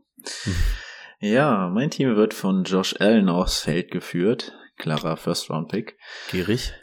Ja, 1.18 1.70
mein 1.72 1.90
Team 1.90 2.14
wird 2.14 2.34
von 2.34 2.64
Josh 2.64 2.94
Allen 3.00 3.30
aufs 3.30 3.60
Feld 3.60 3.90
geführt. 3.90 4.52
Klarer 4.76 5.16
First-Round-Pick. 5.16 5.96
Gierig. 6.30 6.74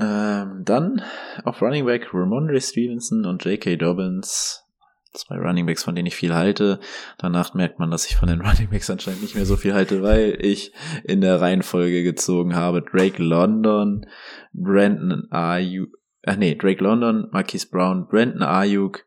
Ähm, 0.00 0.62
dann 0.64 1.00
auf 1.44 1.62
Running 1.62 1.86
Back 1.86 2.12
Ramondre 2.12 2.60
Stevenson 2.60 3.24
und 3.24 3.44
J.K. 3.44 3.76
Dobbins. 3.76 4.66
Zwei 5.12 5.38
Running 5.38 5.66
Backs, 5.66 5.82
von 5.82 5.94
denen 5.94 6.06
ich 6.06 6.14
viel 6.14 6.34
halte. 6.34 6.78
Danach 7.18 7.54
merkt 7.54 7.80
man, 7.80 7.90
dass 7.90 8.06
ich 8.06 8.16
von 8.16 8.28
den 8.28 8.40
Running 8.46 8.70
Backs 8.70 8.90
anscheinend 8.90 9.22
nicht 9.22 9.34
mehr 9.34 9.46
so 9.46 9.56
viel 9.56 9.74
halte, 9.74 10.02
weil 10.02 10.38
ich 10.40 10.72
in 11.04 11.20
der 11.20 11.40
Reihenfolge 11.40 12.02
gezogen 12.04 12.54
habe. 12.54 12.82
Drake 12.82 13.22
London, 13.22 14.06
Brandon 14.52 15.26
Ayuk, 15.30 15.88
ach 16.24 16.36
nee, 16.36 16.54
Drake 16.54 16.82
London, 16.82 17.28
Marquise 17.32 17.68
Brown, 17.68 18.06
Brandon 18.06 18.42
Ayuk. 18.42 19.04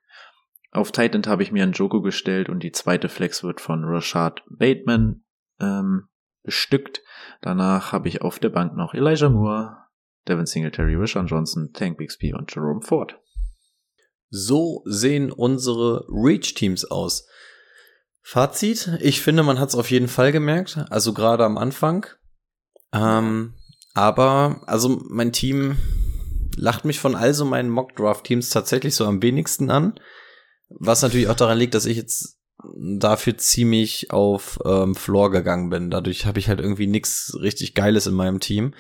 Auf 0.72 0.92
Tight 0.92 1.16
End 1.16 1.28
habe 1.28 1.44
ich 1.44 1.52
mir 1.52 1.64
einen 1.64 1.74
Joko 1.74 2.02
gestellt 2.02 2.50
und 2.50 2.64
die 2.64 2.72
zweite 2.72 3.08
Flex 3.08 3.44
wird 3.44 3.62
von 3.62 3.84
Rashad 3.86 4.44
Bateman 4.50 5.24
ähm, 5.60 6.10
bestückt. 6.44 7.02
Danach 7.42 7.92
habe 7.92 8.08
ich 8.08 8.22
auf 8.22 8.40
der 8.40 8.50
Bank 8.50 8.76
noch 8.76 8.94
Elijah 8.94 9.30
Moore, 9.30 9.78
Devin 10.28 10.46
Singletary, 10.46 10.96
Rashawn 10.96 11.28
Johnson, 11.28 11.72
Tank 11.74 11.98
Bixby 11.98 12.34
und 12.34 12.54
Jerome 12.54 12.82
Ford. 12.82 13.20
So 14.36 14.82
sehen 14.86 15.32
unsere 15.32 16.08
Reach-Teams 16.10 16.86
aus. 16.86 17.28
Fazit, 18.24 18.98
ich 19.00 19.22
finde, 19.22 19.44
man 19.44 19.60
hat 19.60 19.70
es 19.70 19.76
auf 19.76 19.92
jeden 19.92 20.08
Fall 20.08 20.32
gemerkt, 20.32 20.80
also 20.90 21.14
gerade 21.14 21.46
am 21.46 21.60
Anfang. 21.60 22.08
Ähm, 22.92 23.54
aber, 23.94 24.64
also 24.66 25.00
mein 25.08 25.34
Team 25.34 25.78
lacht 26.56 26.84
mich 26.84 27.00
von 27.00 27.14
all 27.14 27.36
so 27.36 27.46
meinen 27.46 27.70
Mock-Draft-Teams 27.70 28.50
tatsächlich 28.50 28.96
so 28.96 29.06
am 29.06 29.22
wenigsten 29.22 29.70
an. 29.70 30.00
Was 30.68 31.04
natürlich 31.04 31.28
auch 31.28 31.36
daran 31.36 31.60
liegt, 31.60 31.76
dass 31.76 31.86
ich 31.86 31.98
jetzt 31.98 32.40
dafür 32.76 33.38
ziemlich 33.38 34.10
auf 34.10 34.60
ähm, 34.66 34.96
Floor 34.96 35.30
gegangen 35.30 35.70
bin. 35.70 35.92
Dadurch 35.92 36.26
habe 36.26 36.40
ich 36.40 36.48
halt 36.48 36.60
irgendwie 36.60 36.88
nichts 36.88 37.38
richtig 37.40 37.76
Geiles 37.76 38.08
in 38.08 38.16
meinem 38.16 38.40
Team. 38.40 38.74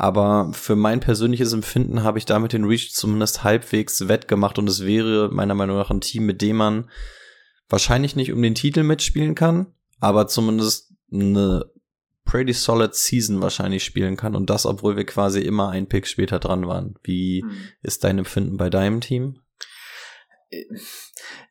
Aber 0.00 0.50
für 0.54 0.76
mein 0.76 1.00
persönliches 1.00 1.52
Empfinden 1.52 2.02
habe 2.02 2.16
ich 2.16 2.24
damit 2.24 2.54
den 2.54 2.64
Reach 2.64 2.94
zumindest 2.94 3.44
halbwegs 3.44 4.08
wettgemacht 4.08 4.58
und 4.58 4.66
es 4.66 4.86
wäre 4.86 5.28
meiner 5.30 5.54
Meinung 5.54 5.76
nach 5.76 5.90
ein 5.90 6.00
Team, 6.00 6.24
mit 6.24 6.40
dem 6.40 6.56
man 6.56 6.90
wahrscheinlich 7.68 8.16
nicht 8.16 8.32
um 8.32 8.40
den 8.40 8.54
Titel 8.54 8.82
mitspielen 8.82 9.34
kann, 9.34 9.74
aber 9.98 10.26
zumindest 10.26 10.94
eine 11.12 11.70
pretty 12.24 12.54
solid 12.54 12.94
Season 12.94 13.42
wahrscheinlich 13.42 13.84
spielen 13.84 14.16
kann 14.16 14.34
und 14.34 14.48
das, 14.48 14.64
obwohl 14.64 14.96
wir 14.96 15.04
quasi 15.04 15.42
immer 15.42 15.68
ein 15.68 15.86
Pick 15.86 16.06
später 16.06 16.38
dran 16.38 16.66
waren. 16.66 16.94
Wie 17.02 17.42
hm. 17.42 17.50
ist 17.82 18.02
dein 18.02 18.16
Empfinden 18.16 18.56
bei 18.56 18.70
deinem 18.70 19.02
Team? 19.02 19.42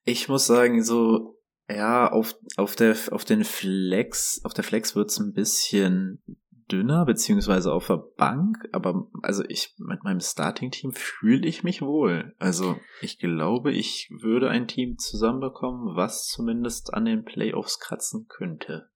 Ich 0.05 0.27
muss 0.27 0.47
sagen, 0.47 0.83
so 0.83 1.39
ja, 1.69 2.11
auf, 2.11 2.35
auf, 2.57 2.75
der, 2.75 2.97
auf 3.11 3.25
den 3.25 3.43
Flex, 3.43 4.41
auf 4.43 4.55
der 4.55 4.63
Flex 4.63 4.95
wird's 4.95 5.19
ein 5.19 5.33
bisschen 5.33 6.23
dünner, 6.71 7.05
beziehungsweise 7.05 7.73
auf 7.73 7.87
der 7.87 8.03
Bank, 8.17 8.57
aber 8.71 9.07
also 9.21 9.43
ich 9.47 9.73
mit 9.77 10.03
meinem 10.03 10.19
Starting-Team 10.19 10.91
fühle 10.93 11.47
ich 11.47 11.63
mich 11.63 11.81
wohl. 11.81 12.33
Also 12.39 12.77
ich 13.01 13.19
glaube, 13.19 13.71
ich 13.71 14.09
würde 14.21 14.49
ein 14.49 14.67
Team 14.67 14.97
zusammenbekommen, 14.97 15.95
was 15.95 16.27
zumindest 16.27 16.93
an 16.93 17.05
den 17.05 17.25
Playoffs 17.25 17.79
kratzen 17.79 18.27
könnte. 18.27 18.89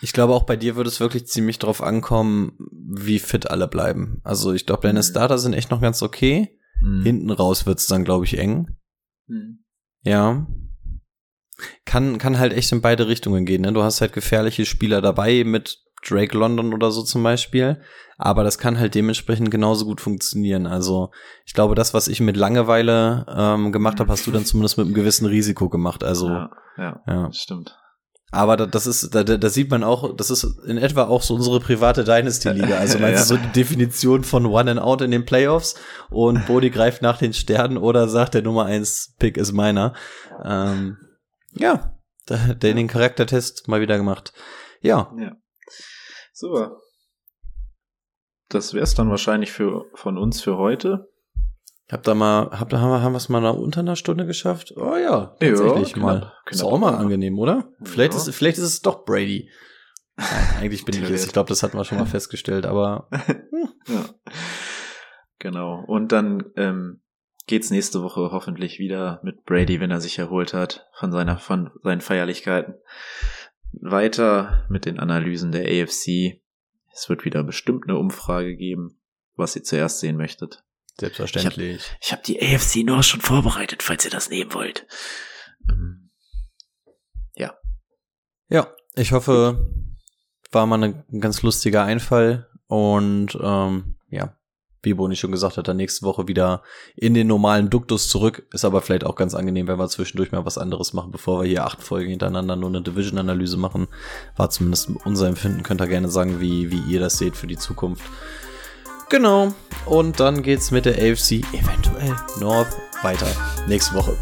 Ich 0.00 0.12
glaube, 0.12 0.34
auch 0.34 0.44
bei 0.44 0.56
dir 0.56 0.76
würde 0.76 0.88
es 0.88 1.00
wirklich 1.00 1.26
ziemlich 1.26 1.58
drauf 1.58 1.82
ankommen, 1.82 2.58
wie 2.70 3.18
fit 3.18 3.50
alle 3.50 3.66
bleiben. 3.66 4.20
Also 4.22 4.52
ich 4.52 4.66
glaube, 4.66 4.82
deine 4.82 5.00
mhm. 5.00 5.04
Starter 5.04 5.38
sind 5.38 5.54
echt 5.54 5.70
noch 5.70 5.80
ganz 5.80 6.02
okay. 6.02 6.58
Mhm. 6.80 7.02
Hinten 7.02 7.30
raus 7.30 7.64
wird's 7.66 7.86
dann, 7.86 8.04
glaube 8.04 8.26
ich, 8.26 8.38
eng. 8.38 8.76
Mhm. 9.26 9.64
Ja. 10.02 10.46
Kann, 11.86 12.18
kann 12.18 12.38
halt 12.38 12.52
echt 12.52 12.72
in 12.72 12.82
beide 12.82 13.08
Richtungen 13.08 13.46
gehen. 13.46 13.62
Ne? 13.62 13.72
Du 13.72 13.82
hast 13.82 14.00
halt 14.00 14.12
gefährliche 14.12 14.66
Spieler 14.66 15.00
dabei 15.00 15.44
mit 15.44 15.83
Drake 16.08 16.36
London 16.36 16.74
oder 16.74 16.90
so 16.90 17.02
zum 17.02 17.22
Beispiel. 17.22 17.80
Aber 18.16 18.44
das 18.44 18.58
kann 18.58 18.78
halt 18.78 18.94
dementsprechend 18.94 19.50
genauso 19.50 19.84
gut 19.84 20.00
funktionieren. 20.00 20.66
Also 20.66 21.10
ich 21.46 21.52
glaube, 21.52 21.74
das, 21.74 21.94
was 21.94 22.08
ich 22.08 22.20
mit 22.20 22.36
Langeweile 22.36 23.26
ähm, 23.28 23.72
gemacht 23.72 23.98
habe, 23.98 24.12
hast 24.12 24.26
du 24.26 24.30
dann 24.30 24.44
zumindest 24.44 24.78
mit 24.78 24.86
einem 24.86 24.94
gewissen 24.94 25.26
Risiko 25.26 25.68
gemacht. 25.68 26.04
Also 26.04 26.28
ja, 26.28 26.50
ja, 26.78 27.02
ja. 27.06 27.32
stimmt. 27.32 27.76
Aber 28.34 28.56
das 28.56 28.88
ist, 28.88 29.14
da, 29.14 29.22
da 29.22 29.48
sieht 29.48 29.70
man 29.70 29.84
auch, 29.84 30.16
das 30.16 30.28
ist 30.28 30.42
in 30.66 30.76
etwa 30.76 31.04
auch 31.04 31.22
so 31.22 31.34
unsere 31.34 31.60
private 31.60 32.02
Dynasty-Liga. 32.02 32.78
Also 32.78 32.98
meinst 32.98 33.30
ja. 33.30 33.36
du 33.36 33.42
so 33.42 33.48
die 33.48 33.52
Definition 33.52 34.24
von 34.24 34.46
One 34.46 34.72
and 34.72 34.80
Out 34.80 35.02
in 35.02 35.12
den 35.12 35.24
Playoffs 35.24 35.76
und 36.10 36.44
Bodie 36.46 36.70
greift 36.70 37.00
nach 37.00 37.18
den 37.18 37.32
Sternen 37.32 37.78
oder 37.78 38.08
sagt, 38.08 38.34
der 38.34 38.42
Nummer 38.42 38.64
1 38.64 39.14
Pick 39.20 39.36
ist 39.36 39.52
meiner. 39.52 39.94
Ähm, 40.44 40.96
ja, 41.52 41.94
der, 42.28 42.54
der 42.56 42.74
den 42.74 42.88
Charaktertest 42.88 43.68
mal 43.68 43.80
wieder 43.80 43.98
gemacht. 43.98 44.32
Ja. 44.80 45.12
ja. 45.16 45.36
Super. 46.34 46.80
Das 48.48 48.74
wär's 48.74 48.94
dann 48.94 49.08
wahrscheinlich 49.08 49.52
für, 49.52 49.86
von 49.94 50.18
uns 50.18 50.42
für 50.42 50.58
heute. 50.58 51.08
Hab 51.90 52.02
da 52.02 52.14
mal, 52.14 52.50
hab, 52.50 52.72
haben 52.72 52.90
wir, 52.90 53.02
haben 53.02 53.12
wir 53.12 53.18
es 53.18 53.28
mal 53.28 53.40
nach 53.40 53.54
unter 53.54 53.80
einer 53.80 53.94
Stunde 53.94 54.26
geschafft? 54.26 54.74
Oh 54.76 54.96
ja, 54.96 55.36
tatsächlich 55.38 55.92
ja, 55.92 56.02
mal. 56.02 56.18
Knapp, 56.20 56.50
ist 56.50 56.62
auch 56.64 56.78
mal 56.78 56.96
angenehm, 56.96 57.38
oder? 57.38 57.68
Ja. 57.78 57.86
Vielleicht 57.86 58.14
ist, 58.14 58.34
vielleicht 58.34 58.58
ist 58.58 58.64
es 58.64 58.82
doch 58.82 59.04
Brady. 59.04 59.48
Nein, 60.16 60.48
eigentlich 60.58 60.84
bin 60.84 60.94
ich 61.02 61.08
es. 61.08 61.26
Ich 61.26 61.32
glaube, 61.32 61.48
das 61.48 61.62
hatten 61.62 61.78
wir 61.78 61.84
schon 61.84 61.98
mal 61.98 62.06
festgestellt, 62.06 62.66
aber. 62.66 63.08
ja. 63.86 64.04
Genau. 65.38 65.84
Und 65.86 66.10
dann 66.10 66.44
ähm, 66.56 67.00
geht's 67.46 67.70
nächste 67.70 68.02
Woche 68.02 68.30
hoffentlich 68.32 68.80
wieder 68.80 69.20
mit 69.22 69.44
Brady, 69.44 69.78
wenn 69.78 69.92
er 69.92 70.00
sich 70.00 70.18
erholt 70.18 70.52
hat 70.52 70.88
von 70.98 71.12
seiner, 71.12 71.38
von 71.38 71.70
seinen 71.82 72.00
Feierlichkeiten. 72.00 72.74
Weiter 73.80 74.66
mit 74.68 74.84
den 74.84 74.98
Analysen 74.98 75.52
der 75.52 75.62
AFC. 75.62 76.40
Es 76.92 77.08
wird 77.08 77.24
wieder 77.24 77.42
bestimmt 77.42 77.84
eine 77.88 77.98
Umfrage 77.98 78.56
geben, 78.56 79.00
was 79.36 79.56
ihr 79.56 79.64
zuerst 79.64 80.00
sehen 80.00 80.16
möchtet. 80.16 80.62
Selbstverständlich. 80.98 81.82
Ich 82.00 82.12
habe 82.12 82.20
hab 82.20 82.24
die 82.24 82.40
AFC 82.40 82.84
nur 82.84 83.02
schon 83.02 83.20
vorbereitet, 83.20 83.82
falls 83.82 84.04
ihr 84.04 84.10
das 84.10 84.30
nehmen 84.30 84.54
wollt. 84.54 84.86
Ähm, 85.68 86.10
ja. 87.34 87.54
Ja, 88.48 88.72
ich 88.94 89.12
hoffe, 89.12 89.70
war 90.52 90.66
mal 90.66 90.82
ein 90.84 91.20
ganz 91.20 91.42
lustiger 91.42 91.84
Einfall 91.84 92.48
und 92.68 93.36
ähm, 93.40 93.96
ja, 94.08 94.36
wie 94.84 94.94
Boni 94.94 95.16
schon 95.16 95.32
gesagt 95.32 95.56
hat, 95.56 95.68
dann 95.68 95.76
nächste 95.76 96.04
Woche 96.06 96.28
wieder 96.28 96.62
in 96.96 97.14
den 97.14 97.26
normalen 97.26 97.70
Duktus 97.70 98.08
zurück. 98.08 98.46
Ist 98.52 98.64
aber 98.64 98.80
vielleicht 98.80 99.04
auch 99.04 99.16
ganz 99.16 99.34
angenehm, 99.34 99.66
wenn 99.66 99.78
wir 99.78 99.88
zwischendurch 99.88 100.32
mal 100.32 100.44
was 100.44 100.58
anderes 100.58 100.92
machen, 100.92 101.10
bevor 101.10 101.42
wir 101.42 101.48
hier 101.48 101.64
acht 101.64 101.82
Folgen 101.82 102.10
hintereinander 102.10 102.56
nur 102.56 102.68
eine 102.68 102.82
Division-Analyse 102.82 103.56
machen. 103.56 103.88
War 104.36 104.50
zumindest 104.50 104.90
unser 105.04 105.28
Empfinden. 105.28 105.62
Könnt 105.62 105.80
ihr 105.80 105.88
gerne 105.88 106.08
sagen, 106.08 106.40
wie, 106.40 106.70
wie 106.70 106.80
ihr 106.92 107.00
das 107.00 107.18
seht 107.18 107.36
für 107.36 107.46
die 107.46 107.58
Zukunft. 107.58 108.02
Genau. 109.10 109.52
Und 109.86 110.20
dann 110.20 110.42
geht's 110.42 110.70
mit 110.70 110.86
der 110.86 110.94
AFC 110.94 111.44
eventuell 111.52 112.16
North 112.40 112.76
weiter. 113.02 113.26
Nächste 113.68 113.94
Woche. 113.94 114.16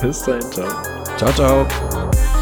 Bis 0.00 0.22
dahin, 0.22 0.52
ciao. 0.52 0.68
Ciao, 1.16 1.32
ciao. 1.32 2.33